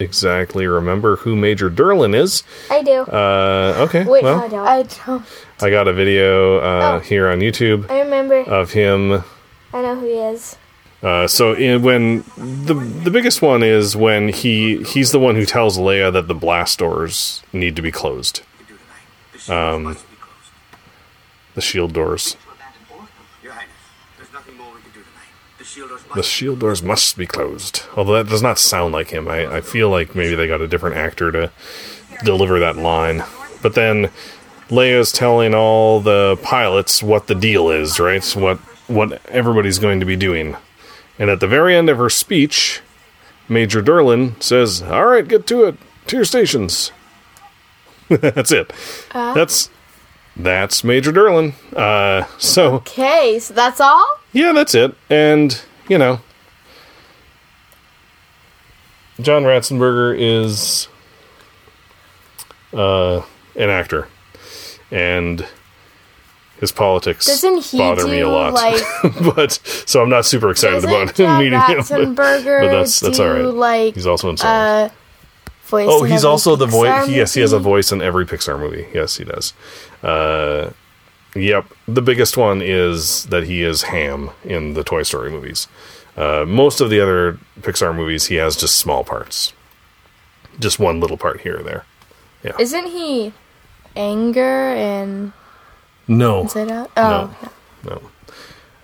exactly 0.00 0.66
remember 0.66 1.16
who 1.16 1.34
Major 1.34 1.70
Derlin 1.70 2.14
is, 2.14 2.42
I 2.70 2.82
do. 2.82 3.00
uh, 3.02 3.74
okay, 3.88 4.04
Wait, 4.04 4.22
well, 4.22 4.38
no, 4.48 4.64
I 4.64 4.82
don't. 4.82 5.00
I 5.00 5.06
don't. 5.06 5.24
I 5.60 5.70
got 5.70 5.88
a 5.88 5.92
video 5.92 6.58
uh, 6.58 6.96
Oh. 6.96 6.98
here 7.00 7.28
on 7.28 7.40
YouTube 7.40 7.90
I 7.90 8.00
remember. 8.02 8.40
of 8.42 8.72
him. 8.72 9.24
I 9.72 9.82
know 9.82 9.96
who 9.96 10.06
he 10.06 10.12
is. 10.18 10.56
Uh, 11.02 11.26
so 11.28 11.52
in, 11.52 11.82
when 11.82 12.24
the 12.36 12.74
the 12.74 13.10
biggest 13.10 13.40
one 13.42 13.62
is 13.62 13.96
when 13.96 14.28
he 14.28 14.82
he's 14.82 15.12
the 15.12 15.18
one 15.20 15.34
who 15.36 15.44
tells 15.46 15.78
Leia 15.78 16.12
that 16.12 16.26
the 16.28 16.34
blast 16.34 16.78
doors 16.80 17.42
need 17.52 17.74
to 17.76 17.82
be 17.82 17.92
closed. 17.92 18.42
Um, 19.48 19.96
the 21.54 21.60
shield 21.60 21.92
doors. 21.92 22.36
The 26.14 26.22
shield 26.22 26.60
doors 26.60 26.82
must 26.82 27.16
be 27.16 27.26
closed. 27.26 27.82
Although 27.96 28.14
that 28.14 28.30
does 28.30 28.42
not 28.42 28.58
sound 28.58 28.92
like 28.92 29.10
him. 29.10 29.28
I, 29.28 29.56
I 29.56 29.60
feel 29.60 29.90
like 29.90 30.14
maybe 30.14 30.34
they 30.34 30.46
got 30.48 30.60
a 30.60 30.68
different 30.68 30.96
actor 30.96 31.30
to 31.32 31.52
deliver 32.24 32.58
that 32.58 32.76
line. 32.76 33.22
But 33.62 33.74
then 33.74 34.10
Leia's 34.68 35.12
telling 35.12 35.54
all 35.54 36.00
the 36.00 36.38
pilots 36.42 37.02
what 37.02 37.26
the 37.26 37.34
deal 37.34 37.70
is, 37.70 38.00
right? 38.00 38.22
So 38.22 38.40
what 38.40 38.58
what 38.88 39.24
everybody's 39.26 39.78
going 39.78 40.00
to 40.00 40.06
be 40.06 40.16
doing. 40.16 40.56
And 41.18 41.28
at 41.30 41.40
the 41.40 41.46
very 41.46 41.76
end 41.76 41.90
of 41.90 41.98
her 41.98 42.08
speech, 42.10 42.80
Major 43.48 43.82
Derlin 43.82 44.40
says, 44.42 44.82
"All 44.82 45.06
right, 45.06 45.26
get 45.26 45.46
to 45.48 45.64
it. 45.64 45.76
To 46.06 46.16
your 46.16 46.24
stations." 46.24 46.92
that's 48.20 48.52
it. 48.52 48.72
That's 49.12 49.70
that's 50.36 50.84
Major 50.84 51.12
Derlin. 51.12 51.54
Uh, 51.74 52.26
so 52.38 52.74
Okay, 52.76 53.38
so 53.40 53.54
that's 53.54 53.80
all. 53.80 54.06
yeah, 54.32 54.52
that's 54.52 54.74
it. 54.74 54.94
And, 55.10 55.60
you 55.88 55.98
know, 55.98 56.20
John 59.20 59.42
Ratzenberger 59.42 60.16
is 60.16 60.88
uh, 62.72 63.22
an 63.56 63.70
actor. 63.70 64.08
And 64.90 65.44
his 66.60 66.72
politics 66.72 67.26
Doesn't 67.26 67.64
he 67.64 67.78
bother 67.78 68.04
do 68.04 68.08
me 68.10 68.20
a 68.20 68.28
lot. 68.28 68.52
like? 68.54 68.80
but 69.34 69.52
so 69.86 70.02
I'm 70.02 70.08
not 70.08 70.24
super 70.24 70.50
excited 70.50 70.84
about 70.84 71.14
John 71.14 71.38
meeting 71.40 71.58
him. 71.60 71.78
But, 71.78 72.16
Ratzenberger 72.16 72.60
but 72.60 72.70
that's 72.78 73.00
that's 73.00 73.18
do, 73.18 73.22
all 73.24 73.30
right. 73.32 73.44
Like 73.44 73.94
He's 73.94 74.06
also 74.06 74.30
in 74.30 74.36
uh, 74.40 74.88
voice. 75.68 75.86
Oh, 75.90 76.02
he's 76.04 76.24
also 76.24 76.56
the 76.56 76.66
voice. 76.66 77.08
Yes, 77.08 77.34
he 77.34 77.40
has 77.40 77.52
a 77.52 77.58
voice 77.58 77.92
in 77.92 78.02
every 78.02 78.26
Pixar 78.26 78.58
movie. 78.58 78.86
Yes, 78.92 79.16
he 79.16 79.24
does. 79.24 79.52
Uh, 80.02 80.70
yep. 81.34 81.66
The 81.86 82.02
biggest 82.02 82.36
one 82.36 82.60
is 82.62 83.24
that 83.26 83.44
he 83.44 83.62
is 83.62 83.82
Ham 83.82 84.30
in 84.44 84.74
the 84.74 84.82
Toy 84.84 85.02
Story 85.02 85.30
movies. 85.30 85.68
Uh, 86.16 86.44
most 86.46 86.80
of 86.80 86.90
the 86.90 87.00
other 87.00 87.38
Pixar 87.60 87.94
movies, 87.94 88.26
he 88.26 88.36
has 88.36 88.56
just 88.56 88.76
small 88.76 89.04
parts, 89.04 89.52
just 90.58 90.78
one 90.78 90.98
little 91.00 91.16
part 91.16 91.42
here 91.42 91.60
or 91.60 91.62
there. 91.62 91.84
Isn't 92.58 92.86
he 92.86 93.32
anger 93.94 94.42
and 94.74 95.32
No, 96.08 96.40
Inside 96.42 96.70
Out? 96.70 96.90
Oh, 96.96 97.50
no. 97.84 98.02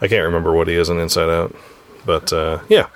I 0.00 0.08
can't 0.08 0.24
remember 0.24 0.52
what 0.52 0.68
he 0.68 0.74
is 0.74 0.88
in 0.88 0.98
Inside 0.98 1.30
Out, 1.30 1.56
but 2.04 2.32
uh, 2.32 2.60
yeah. 2.68 2.86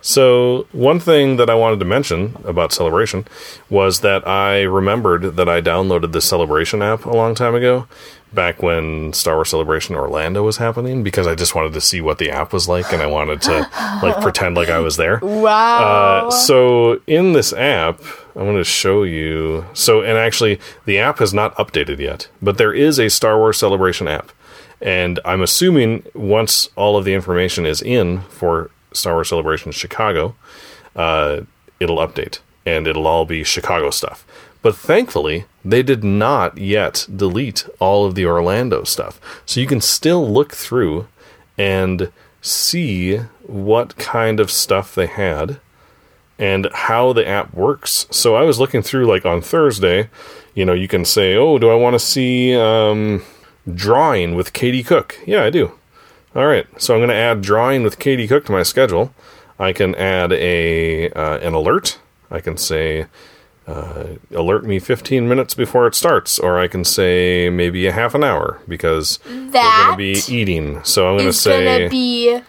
So 0.00 0.66
one 0.72 1.00
thing 1.00 1.36
that 1.36 1.50
I 1.50 1.54
wanted 1.54 1.80
to 1.80 1.84
mention 1.84 2.36
about 2.44 2.72
Celebration 2.72 3.26
was 3.68 4.00
that 4.00 4.26
I 4.26 4.62
remembered 4.62 5.36
that 5.36 5.48
I 5.48 5.60
downloaded 5.60 6.12
the 6.12 6.20
Celebration 6.20 6.82
app 6.82 7.04
a 7.04 7.10
long 7.10 7.34
time 7.34 7.54
ago, 7.54 7.86
back 8.32 8.62
when 8.62 9.12
Star 9.12 9.36
Wars 9.36 9.48
Celebration 9.48 9.96
Orlando 9.96 10.42
was 10.42 10.58
happening, 10.58 11.02
because 11.02 11.26
I 11.26 11.34
just 11.34 11.54
wanted 11.54 11.72
to 11.72 11.80
see 11.80 12.00
what 12.00 12.18
the 12.18 12.30
app 12.30 12.52
was 12.52 12.68
like, 12.68 12.92
and 12.92 13.02
I 13.02 13.06
wanted 13.06 13.42
to 13.42 13.68
like 14.02 14.20
pretend 14.22 14.56
like 14.56 14.68
I 14.68 14.78
was 14.78 14.96
there. 14.96 15.18
wow. 15.22 16.28
Uh, 16.28 16.30
so 16.30 17.00
in 17.06 17.32
this 17.32 17.52
app, 17.52 18.00
I 18.36 18.42
want 18.42 18.58
to 18.58 18.64
show 18.64 19.02
you. 19.02 19.64
So, 19.74 20.02
and 20.02 20.16
actually, 20.16 20.60
the 20.84 20.98
app 20.98 21.18
has 21.18 21.34
not 21.34 21.56
updated 21.56 21.98
yet, 21.98 22.28
but 22.40 22.56
there 22.56 22.72
is 22.72 23.00
a 23.00 23.10
Star 23.10 23.36
Wars 23.36 23.58
Celebration 23.58 24.06
app, 24.06 24.30
and 24.80 25.18
I'm 25.24 25.42
assuming 25.42 26.04
once 26.14 26.68
all 26.76 26.96
of 26.96 27.04
the 27.04 27.14
information 27.14 27.66
is 27.66 27.82
in 27.82 28.20
for 28.22 28.70
Star 28.92 29.14
Wars 29.14 29.28
Celebration 29.28 29.72
Chicago, 29.72 30.34
uh, 30.96 31.42
it'll 31.80 31.98
update 31.98 32.40
and 32.66 32.86
it'll 32.86 33.06
all 33.06 33.24
be 33.24 33.44
Chicago 33.44 33.90
stuff. 33.90 34.26
But 34.60 34.76
thankfully, 34.76 35.44
they 35.64 35.82
did 35.82 36.02
not 36.02 36.58
yet 36.58 37.06
delete 37.14 37.68
all 37.78 38.04
of 38.04 38.14
the 38.14 38.26
Orlando 38.26 38.84
stuff, 38.84 39.20
so 39.46 39.60
you 39.60 39.66
can 39.66 39.80
still 39.80 40.30
look 40.30 40.52
through 40.52 41.06
and 41.56 42.10
see 42.40 43.18
what 43.46 43.96
kind 43.96 44.40
of 44.40 44.50
stuff 44.50 44.94
they 44.94 45.06
had 45.06 45.60
and 46.38 46.68
how 46.72 47.12
the 47.12 47.26
app 47.26 47.52
works. 47.54 48.06
So 48.10 48.36
I 48.36 48.42
was 48.42 48.60
looking 48.60 48.82
through, 48.82 49.06
like 49.06 49.26
on 49.26 49.40
Thursday, 49.40 50.08
you 50.54 50.64
know, 50.64 50.72
you 50.72 50.88
can 50.88 51.04
say, 51.04 51.34
oh, 51.34 51.58
do 51.58 51.70
I 51.70 51.74
want 51.74 51.94
to 51.94 51.98
see 51.98 52.54
um, 52.54 53.22
drawing 53.72 54.34
with 54.34 54.52
Katie 54.52 54.84
Cook? 54.84 55.18
Yeah, 55.26 55.44
I 55.44 55.50
do. 55.50 55.77
All 56.38 56.46
right, 56.46 56.68
so 56.80 56.94
I'm 56.94 57.00
going 57.00 57.08
to 57.08 57.16
add 57.16 57.42
drawing 57.42 57.82
with 57.82 57.98
Katie 57.98 58.28
Cook 58.28 58.44
to 58.46 58.52
my 58.52 58.62
schedule. 58.62 59.12
I 59.58 59.72
can 59.72 59.96
add 59.96 60.32
a 60.32 61.10
uh, 61.10 61.38
an 61.38 61.52
alert. 61.52 61.98
I 62.30 62.38
can 62.38 62.56
say 62.56 63.06
uh, 63.66 64.04
alert 64.30 64.64
me 64.64 64.78
15 64.78 65.28
minutes 65.28 65.54
before 65.54 65.88
it 65.88 65.96
starts, 65.96 66.38
or 66.38 66.60
I 66.60 66.68
can 66.68 66.84
say 66.84 67.50
maybe 67.50 67.88
a 67.88 67.92
half 67.92 68.14
an 68.14 68.22
hour 68.22 68.60
because 68.68 69.18
we're 69.26 69.50
going 69.50 69.90
to 69.90 69.96
be 69.96 70.16
eating. 70.28 70.80
So 70.84 71.10
I'm 71.10 71.16
going 71.16 71.26
to 71.26 71.32
say 71.32 71.78
gonna 71.78 71.90
be 71.90 72.40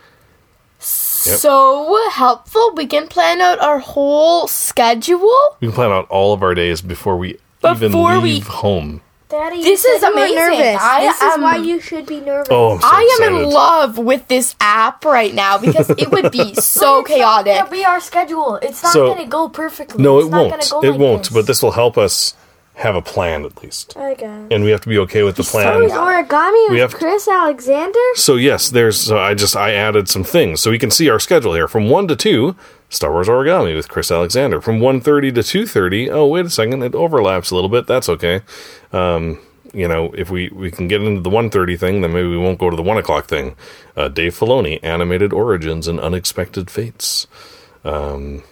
so 0.77 2.09
helpful. 2.11 2.73
We 2.75 2.85
can 2.85 3.07
plan 3.07 3.41
out 3.41 3.57
our 3.59 3.79
whole 3.79 4.45
schedule. 4.45 5.57
we 5.61 5.67
can 5.69 5.73
plan 5.73 5.89
out 5.89 6.07
all 6.09 6.31
of 6.31 6.43
our 6.43 6.53
days 6.53 6.83
before 6.83 7.17
we 7.17 7.39
even 7.67 7.91
Before 7.91 8.19
we- 8.19 8.33
leave 8.33 8.45
home. 8.45 9.01
Daddy, 9.29 9.61
This 9.61 9.85
is 9.85 10.01
said 10.01 10.07
you 10.09 10.15
were 10.15 10.21
amazing. 10.21 10.35
Nervous. 10.59 10.81
I 10.81 11.01
this 11.01 11.21
am- 11.21 11.39
is 11.39 11.43
why 11.43 11.55
you 11.57 11.79
should 11.79 12.05
be 12.07 12.19
nervous. 12.19 12.47
Oh, 12.49 12.71
I'm 12.73 12.81
so 12.81 12.87
I 12.87 12.99
am 13.19 13.23
excited. 13.33 13.43
in 13.43 13.49
love 13.51 13.97
with 13.99 14.27
this 14.27 14.55
app 14.59 15.05
right 15.05 15.33
now 15.35 15.59
because 15.59 15.89
it 15.91 16.09
would 16.09 16.31
be 16.31 16.55
so 16.55 17.03
chaotic. 17.03 17.53
It'll 17.55 17.67
be 17.69 17.85
our 17.85 17.99
schedule. 17.99 18.55
It's 18.55 18.81
not 18.81 18.91
So- 18.93 19.05
going 19.13 19.23
to 19.23 19.29
go 19.29 19.47
perfectly. 19.47 20.01
No, 20.03 20.17
it's 20.17 20.27
it 20.27 20.31
not 20.31 20.49
won't. 20.49 20.69
Go 20.71 20.81
It 20.81 20.89
like 20.91 20.99
won't. 20.99 21.23
This. 21.25 21.29
But 21.33 21.45
this 21.45 21.61
will 21.61 21.71
help 21.73 21.95
us 21.97 22.33
have 22.73 22.95
a 22.95 23.01
plan 23.03 23.43
at 23.45 23.61
least, 23.61 23.95
I 23.97 24.13
guess. 24.15 24.47
and 24.49 24.63
we 24.63 24.71
have 24.71 24.79
to 24.81 24.89
be 24.89 24.97
okay 24.99 25.21
with 25.23 25.35
the 25.35 25.43
plan. 25.43 25.83
Is 25.83 25.91
origami 25.91 26.69
with 26.69 26.79
have 26.79 26.91
to- 26.91 26.97
Chris 26.97 27.27
Alexander? 27.27 27.99
So 28.15 28.35
yes, 28.35 28.69
there's. 28.69 28.99
So 28.99 29.19
I 29.19 29.35
just 29.35 29.55
I 29.55 29.73
added 29.73 30.09
some 30.09 30.23
things 30.23 30.59
so 30.61 30.71
we 30.71 30.79
can 30.79 30.89
see 30.89 31.07
our 31.09 31.19
schedule 31.19 31.53
here 31.53 31.67
from 31.67 31.87
one 31.89 32.07
to 32.07 32.15
two. 32.15 32.55
Star 32.89 33.11
Wars 33.11 33.27
Origami 33.27 33.75
with 33.75 33.87
Chris 33.87 34.11
Alexander 34.11 34.59
from 34.61 34.79
1.30 34.79 35.35
to 35.35 35.43
two 35.43 35.65
thirty. 35.67 36.09
Oh 36.09 36.25
wait 36.25 36.45
a 36.45 36.49
second, 36.49 36.81
it 36.83 36.95
overlaps 36.95 37.51
a 37.51 37.55
little 37.55 37.69
bit. 37.69 37.85
That's 37.87 38.09
okay. 38.09 38.41
Um, 38.91 39.39
you 39.73 39.87
know, 39.87 40.11
if 40.17 40.31
we 40.31 40.49
we 40.49 40.71
can 40.71 40.87
get 40.87 41.01
into 41.03 41.21
the 41.21 41.29
1.30 41.29 41.79
thing, 41.79 42.01
then 42.01 42.11
maybe 42.11 42.27
we 42.27 42.37
won't 42.37 42.57
go 42.59 42.69
to 42.69 42.75
the 42.75 42.81
one 42.83 42.97
o'clock 42.97 43.27
thing. 43.27 43.55
Uh, 43.95 44.07
Dave 44.07 44.33
Filoni, 44.33 44.79
animated 44.81 45.31
origins 45.31 45.87
and 45.87 45.99
unexpected 45.99 46.71
fates. 46.71 47.27
Um, 47.83 48.43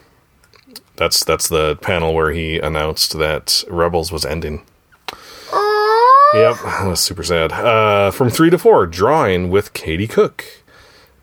that's 0.96 1.24
that's 1.24 1.48
the 1.48 1.76
panel 1.78 2.14
where 2.14 2.32
he 2.32 2.60
announced 2.60 3.18
that 3.18 3.64
Rebels 3.70 4.12
was 4.12 4.26
ending. 4.26 4.64
Yep, 6.34 6.58
that 6.64 6.86
was 6.88 7.00
super 7.00 7.24
sad. 7.24 7.52
Uh, 7.54 8.12
from 8.12 8.30
three 8.30 8.50
to 8.50 8.58
four, 8.58 8.86
drawing 8.86 9.50
with 9.50 9.74
Katie 9.74 10.08
Cook, 10.08 10.44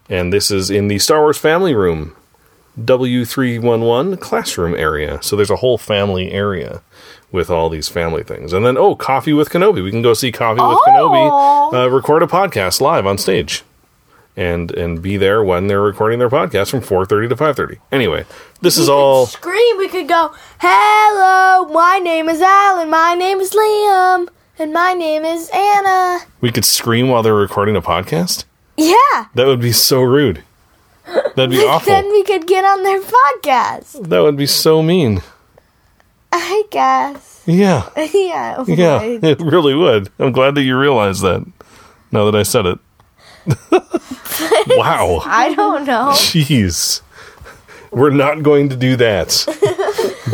and 0.09 0.33
this 0.33 0.51
is 0.51 0.71
in 0.71 0.89
the 0.89 0.99
Star 0.99 1.21
Wars 1.21 1.37
family 1.39 1.75
room, 1.75 2.17
W 2.83 3.25
three 3.25 3.59
one 3.59 3.83
one 3.83 4.17
classroom 4.17 4.75
area. 4.75 5.23
So 5.23 5.37
there's 5.37 5.51
a 5.51 5.57
whole 5.57 5.79
family 5.79 6.33
area 6.33 6.83
with 7.31 7.51
all 7.51 7.69
these 7.69 7.89
family 7.89 8.23
things, 8.23 8.53
and 8.53 8.65
then 8.65 8.77
oh, 8.77 8.95
coffee 8.95 9.33
with 9.33 9.51
Kenobi. 9.51 9.83
We 9.83 9.91
can 9.91 10.03
go 10.03 10.15
see 10.15 10.33
Coffee 10.33 10.61
with 10.61 10.79
Kenobi 10.87 11.73
uh, 11.73 11.91
record 11.91 12.23
a 12.23 12.27
podcast 12.27 12.81
live 12.81 13.07
on 13.07 13.19
stage, 13.19 13.63
and 14.37 14.71
and 14.73 15.01
be 15.01 15.17
there 15.17 15.43
when 15.43 15.67
they're 15.69 15.81
recording 15.81 16.19
their 16.19 16.31
podcast 16.31 16.71
from 16.71 16.81
four 16.81 17.07
thirty 17.07 17.29
to 17.29 17.37
five 17.37 17.57
thirty. 17.57 17.79
Anyway, 17.93 18.25
this 18.61 18.77
is 18.77 18.89
all. 18.89 19.27
Scream. 19.27 19.79
We 19.79 19.89
could 19.89 20.09
go, 20.09 20.35
hello, 20.59 21.69
my 21.73 21.99
name 21.99 22.29
is 22.29 22.41
Alan, 22.41 22.89
my 22.91 23.15
name 23.15 23.39
is 23.39 23.53
Liam, 23.53 24.29
and 24.59 24.73
my 24.73 24.95
name 24.95 25.25
is 25.25 25.51
Anna. 25.53 26.21
We 26.41 26.51
could 26.51 26.65
scream 26.65 27.09
while 27.09 27.23
they're 27.23 27.35
recording 27.35 27.77
a 27.77 27.83
podcast. 27.83 28.45
Yeah. 28.77 29.27
That 29.35 29.47
would 29.47 29.61
be 29.61 29.73
so 29.73 30.01
rude. 30.03 30.43
That'd 31.07 31.51
be 31.51 31.59
awful. 31.65 31.93
Then 31.93 32.09
we 32.11 32.23
could 32.25 32.47
get 32.47 32.65
on 32.65 32.83
their 32.83 33.01
podcast. 33.01 34.09
That 34.09 34.21
would 34.21 34.37
be 34.37 34.47
so 34.47 34.83
mean. 34.83 35.23
I 36.33 36.65
guess. 36.71 37.43
Yeah. 37.47 37.89
yeah. 37.97 38.65
Yeah. 38.67 39.03
It 39.03 39.41
really 39.41 39.75
would. 39.75 40.11
I'm 40.19 40.33
glad 40.33 40.55
that 40.57 40.63
you 40.63 40.77
realized 40.77 41.23
that 41.23 41.45
now 42.11 42.25
that 42.31 42.35
I 42.35 42.43
said 42.43 42.67
it. 42.67 42.79
wow. 44.69 45.21
I 45.25 45.53
don't 45.55 45.85
know. 45.85 46.11
Jeez. 46.15 47.03
We're 47.91 48.11
not 48.11 48.43
going 48.43 48.71
to 48.71 48.77
do 48.77 48.97
that. 48.97 49.81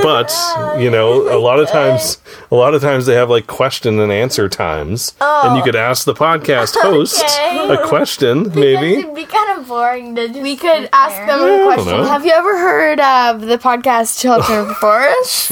But, 0.03 0.33
you 0.81 0.91
know, 0.91 1.29
oh 1.29 1.39
a 1.39 1.41
lot 1.41 1.59
of 1.61 1.69
times 1.69 2.19
a 2.51 2.55
lot 2.55 2.75
of 2.75 2.81
times 2.83 3.07
they 3.07 3.15
have 3.15 3.29
like 3.31 3.47
question 3.47 3.99
and 4.01 4.11
answer 4.13 4.49
times. 4.49 5.15
And 5.21 5.57
you 5.57 5.63
oh. 5.63 5.65
could 5.65 5.77
ask 5.77 6.05
the 6.05 6.15
podcast 6.15 6.77
host 6.81 7.23
Okay. 7.23 7.75
a 7.75 7.87
question, 7.87 8.45
maybe. 8.55 9.01
It'd 9.01 9.15
be 9.15 9.25
kind 9.27 9.59
of 9.59 9.69
boring 9.69 10.15
to 10.17 10.29
just 10.29 10.41
We 10.41 10.57
could 10.57 10.89
ask 10.93 11.17
them 11.27 11.41
a 11.41 11.65
question. 11.65 12.05
Have 12.05 12.25
you 12.25 12.33
ever 12.33 12.59
heard 12.59 13.01
of 13.01 13.41
the 13.43 13.59
podcast 13.59 14.21
Children 14.21 14.59
of 14.61 14.69
the 14.69 14.75
Forest? 14.81 15.51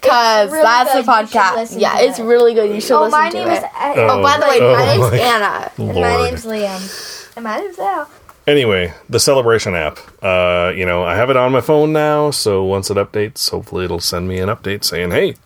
Because 0.00 0.50
really 0.50 0.62
that's 0.62 0.92
good. 0.92 1.04
the 1.04 1.10
podcast. 1.12 1.80
Yeah, 1.80 2.00
it's 2.00 2.18
it. 2.18 2.24
really 2.24 2.54
good. 2.54 2.74
You 2.74 2.80
should 2.80 2.96
Oh, 2.96 3.02
listen 3.04 3.18
my 3.20 3.30
to 3.30 3.36
name 3.36 3.48
it. 3.48 3.58
is. 3.58 3.64
oh, 3.64 4.22
by 4.22 4.38
the 4.38 4.46
oh, 4.46 4.48
way, 4.48 4.58
Oh 4.60 4.72
my 4.76 4.84
name's 4.86 5.10
my- 5.12 5.18
Anna. 5.18 5.72
and 5.78 5.88
my 5.88 6.16
Lord. 6.16 6.30
name's 6.30 6.44
Liam. 6.44 7.36
And 7.36 7.44
my 7.44 7.60
name's 7.60 7.78
Al. 7.78 8.08
Anyway, 8.46 8.94
the 9.08 9.18
celebration 9.18 9.74
app. 9.74 9.98
Uh, 10.22 10.72
you 10.74 10.86
know, 10.86 11.02
I 11.02 11.16
have 11.16 11.30
it 11.30 11.36
on 11.36 11.50
my 11.50 11.60
phone 11.60 11.92
now, 11.92 12.30
so 12.30 12.62
once 12.64 12.90
it 12.90 12.96
updates, 12.96 13.50
hopefully 13.50 13.84
it'll 13.84 13.98
send 14.00 14.28
me 14.28 14.38
an 14.38 14.48
update 14.48 14.84
saying, 14.84 15.10
"Hey." 15.10 15.36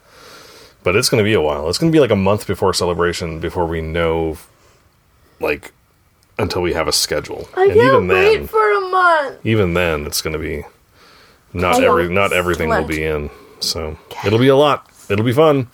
But 0.82 0.96
it's 0.96 1.10
going 1.10 1.22
to 1.22 1.28
be 1.28 1.34
a 1.34 1.40
while. 1.42 1.68
It's 1.68 1.76
going 1.76 1.92
to 1.92 1.96
be 1.96 2.00
like 2.00 2.10
a 2.10 2.16
month 2.16 2.46
before 2.46 2.72
celebration 2.72 3.38
before 3.38 3.66
we 3.66 3.82
know, 3.82 4.38
like, 5.38 5.72
until 6.38 6.62
we 6.62 6.72
have 6.72 6.88
a 6.88 6.92
schedule. 6.92 7.48
I 7.54 7.64
and 7.64 7.74
can't 7.74 7.86
even 7.86 8.08
wait 8.08 8.38
then, 8.38 8.46
for 8.46 8.72
a 8.72 8.80
month. 8.88 9.44
even 9.44 9.74
then, 9.74 10.06
it's 10.06 10.22
going 10.22 10.32
to 10.32 10.38
be 10.38 10.64
not 11.52 11.82
every 11.82 12.08
not 12.08 12.32
everything 12.32 12.70
will 12.70 12.86
be 12.86 13.04
in. 13.04 13.30
So 13.60 13.98
it'll 14.24 14.38
be 14.38 14.48
a 14.48 14.56
lot. 14.56 14.88
It'll 15.10 15.24
be 15.24 15.34
fun. 15.34 15.68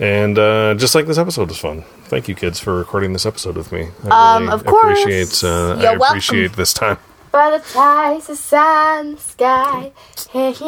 And 0.00 0.38
uh, 0.38 0.74
just 0.74 0.94
like 0.94 1.06
this 1.06 1.18
episode 1.18 1.48
was 1.48 1.58
fun. 1.58 1.84
Thank 2.12 2.28
you, 2.28 2.34
kids, 2.34 2.60
for 2.60 2.76
recording 2.76 3.14
this 3.14 3.24
episode 3.24 3.56
with 3.56 3.72
me. 3.72 3.88
I 4.04 4.36
Um, 4.36 4.50
of 4.50 4.66
course. 4.66 5.00
appreciate. 5.00 5.42
Uh, 5.42 5.70
I 5.78 5.96
welcome. 5.96 6.02
appreciate 6.08 6.52
this 6.56 6.74
time. 6.74 6.98
Butterflies, 7.32 8.26
the 8.26 8.36
sun, 8.36 9.14
the 9.14 9.20
sky. 9.22 9.92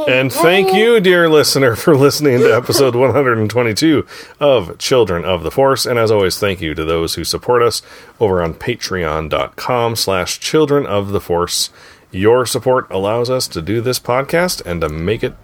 And 0.08 0.32
thank 0.32 0.72
you, 0.72 1.00
dear 1.00 1.28
listener, 1.28 1.76
for 1.84 1.94
listening 1.94 2.38
to 2.38 2.50
episode 2.56 2.94
122 2.96 4.06
of 4.40 4.78
Children 4.78 5.26
of 5.26 5.42
the 5.42 5.50
Force. 5.50 5.84
And 5.84 5.98
as 5.98 6.10
always, 6.10 6.38
thank 6.38 6.62
you 6.62 6.72
to 6.72 6.82
those 6.82 7.16
who 7.16 7.24
support 7.24 7.62
us 7.62 7.82
over 8.18 8.42
on 8.42 8.54
patreon.com 8.54 9.96
slash 9.96 10.40
children 10.40 10.86
of 10.86 11.10
the 11.10 11.20
force. 11.20 11.68
Your 12.10 12.46
support 12.46 12.86
allows 12.90 13.28
us 13.28 13.46
to 13.48 13.60
do 13.60 13.82
this 13.82 14.00
podcast 14.00 14.64
and 14.64 14.80
to 14.80 14.88
make 14.88 15.22
it 15.22 15.34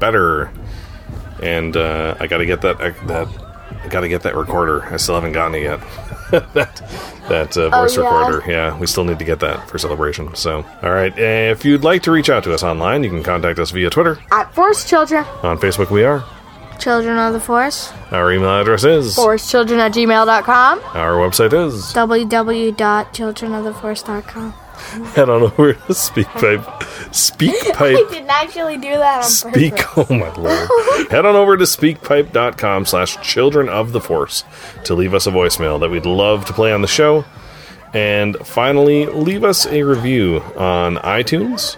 better. 0.00 0.50
And 1.40 1.76
uh, 1.76 2.16
I 2.18 2.26
got 2.26 2.38
to 2.38 2.46
get 2.46 2.60
that 2.62 2.78
that 3.06 3.28
I 3.84 3.88
got 3.88 4.00
to 4.00 4.08
get 4.08 4.22
that 4.22 4.34
recorder. 4.34 4.84
I 4.86 4.96
still 4.96 5.14
haven't 5.14 5.32
gotten 5.32 5.54
it 5.56 5.62
yet. 5.62 5.80
that 6.54 6.82
that 7.28 7.56
uh, 7.56 7.70
voice 7.70 7.96
yeah? 7.96 8.02
recorder. 8.02 8.50
Yeah, 8.50 8.78
we 8.78 8.86
still 8.86 9.04
need 9.04 9.18
to 9.18 9.24
get 9.24 9.40
that 9.40 9.68
for 9.68 9.78
celebration. 9.78 10.34
So, 10.34 10.64
all 10.82 10.90
right. 10.90 11.16
If 11.18 11.64
you'd 11.64 11.84
like 11.84 12.02
to 12.04 12.10
reach 12.10 12.30
out 12.30 12.44
to 12.44 12.54
us 12.54 12.62
online, 12.62 13.04
you 13.04 13.10
can 13.10 13.22
contact 13.22 13.58
us 13.58 13.70
via 13.70 13.90
Twitter. 13.90 14.18
At 14.32 14.54
Force 14.54 14.88
Children. 14.88 15.24
On 15.42 15.58
Facebook, 15.58 15.90
we 15.90 16.04
are. 16.04 16.24
Children 16.78 17.18
of 17.18 17.32
the 17.32 17.40
Force. 17.40 17.92
Our 18.10 18.32
email 18.32 18.60
address 18.60 18.84
is. 18.84 19.14
Forcechildren 19.16 19.78
at 19.78 19.92
gmail.com. 19.92 20.80
Our 20.94 21.12
website 21.14 21.52
is. 21.52 21.92
www.childrenoftheforce.com. 24.74 25.04
Head 25.14 25.28
on 25.28 25.42
over 25.42 25.72
to 25.72 25.78
SpeakPipe. 25.92 26.64
SpeakPipe. 27.10 28.08
didn't 28.10 28.30
actually 28.30 28.76
do 28.76 28.90
that 28.90 29.24
on 29.24 29.30
Speak, 29.30 29.74
oh 29.96 30.06
my 30.10 30.32
lord. 30.34 31.10
Head 31.10 31.26
on 31.26 31.36
over 31.36 31.56
to 31.56 31.64
speakpipe.com 31.64 32.86
slash 32.86 33.20
children 33.22 33.68
of 33.68 33.92
the 33.92 34.00
force 34.00 34.44
to 34.84 34.94
leave 34.94 35.14
us 35.14 35.26
a 35.26 35.30
voicemail 35.30 35.80
that 35.80 35.90
we'd 35.90 36.06
love 36.06 36.44
to 36.46 36.52
play 36.52 36.72
on 36.72 36.82
the 36.82 36.88
show. 36.88 37.24
And 37.92 38.36
finally, 38.38 39.06
leave 39.06 39.44
us 39.44 39.66
a 39.66 39.82
review 39.84 40.40
on 40.56 40.96
iTunes 40.96 41.76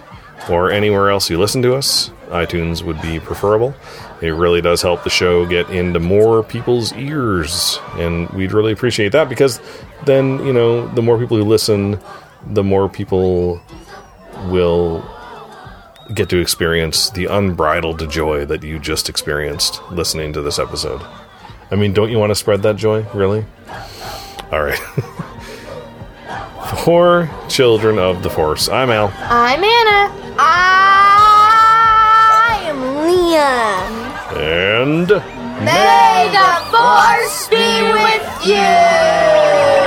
or 0.49 0.71
anywhere 0.71 1.09
else 1.09 1.29
you 1.29 1.39
listen 1.39 1.61
to 1.61 1.75
us. 1.75 2.09
iTunes 2.29 2.81
would 2.81 2.99
be 3.01 3.19
preferable. 3.19 3.75
It 4.19 4.29
really 4.29 4.61
does 4.61 4.81
help 4.81 5.03
the 5.03 5.11
show 5.11 5.45
get 5.45 5.69
into 5.69 5.99
more 5.99 6.41
people's 6.41 6.91
ears. 6.93 7.79
And 7.97 8.27
we'd 8.31 8.51
really 8.51 8.71
appreciate 8.71 9.11
that 9.11 9.29
because 9.29 9.61
then, 10.05 10.43
you 10.43 10.53
know, 10.53 10.87
the 10.87 11.03
more 11.03 11.19
people 11.19 11.37
who 11.37 11.43
listen, 11.43 11.99
the 12.53 12.63
more 12.63 12.89
people 12.89 13.61
will 14.45 15.05
get 16.13 16.29
to 16.29 16.37
experience 16.39 17.09
the 17.09 17.25
unbridled 17.25 18.09
joy 18.09 18.45
that 18.45 18.63
you 18.63 18.79
just 18.79 19.09
experienced 19.09 19.81
listening 19.91 20.31
to 20.33 20.41
this 20.41 20.57
episode. 20.59 21.01
I 21.69 21.75
mean, 21.75 21.93
don't 21.93 22.09
you 22.09 22.17
want 22.17 22.31
to 22.31 22.35
spread 22.35 22.61
that 22.63 22.77
joy, 22.77 23.03
really? 23.13 23.45
All 24.51 24.63
right. 24.63 24.79
For 26.83 27.29
children 27.49 27.97
of 27.97 28.23
the 28.23 28.29
Force, 28.29 28.69
I'm 28.69 28.89
Al. 28.89 29.07
I'm 29.15 29.63
Anna. 29.63 30.13
I 30.39 31.93
am 32.65 32.77
Liam. 33.07 34.07
And. 34.37 35.07
May 35.63 36.29
the 36.31 36.59
Force 36.71 37.47
be 37.47 37.81
with 38.03 38.45
you. 38.45 39.86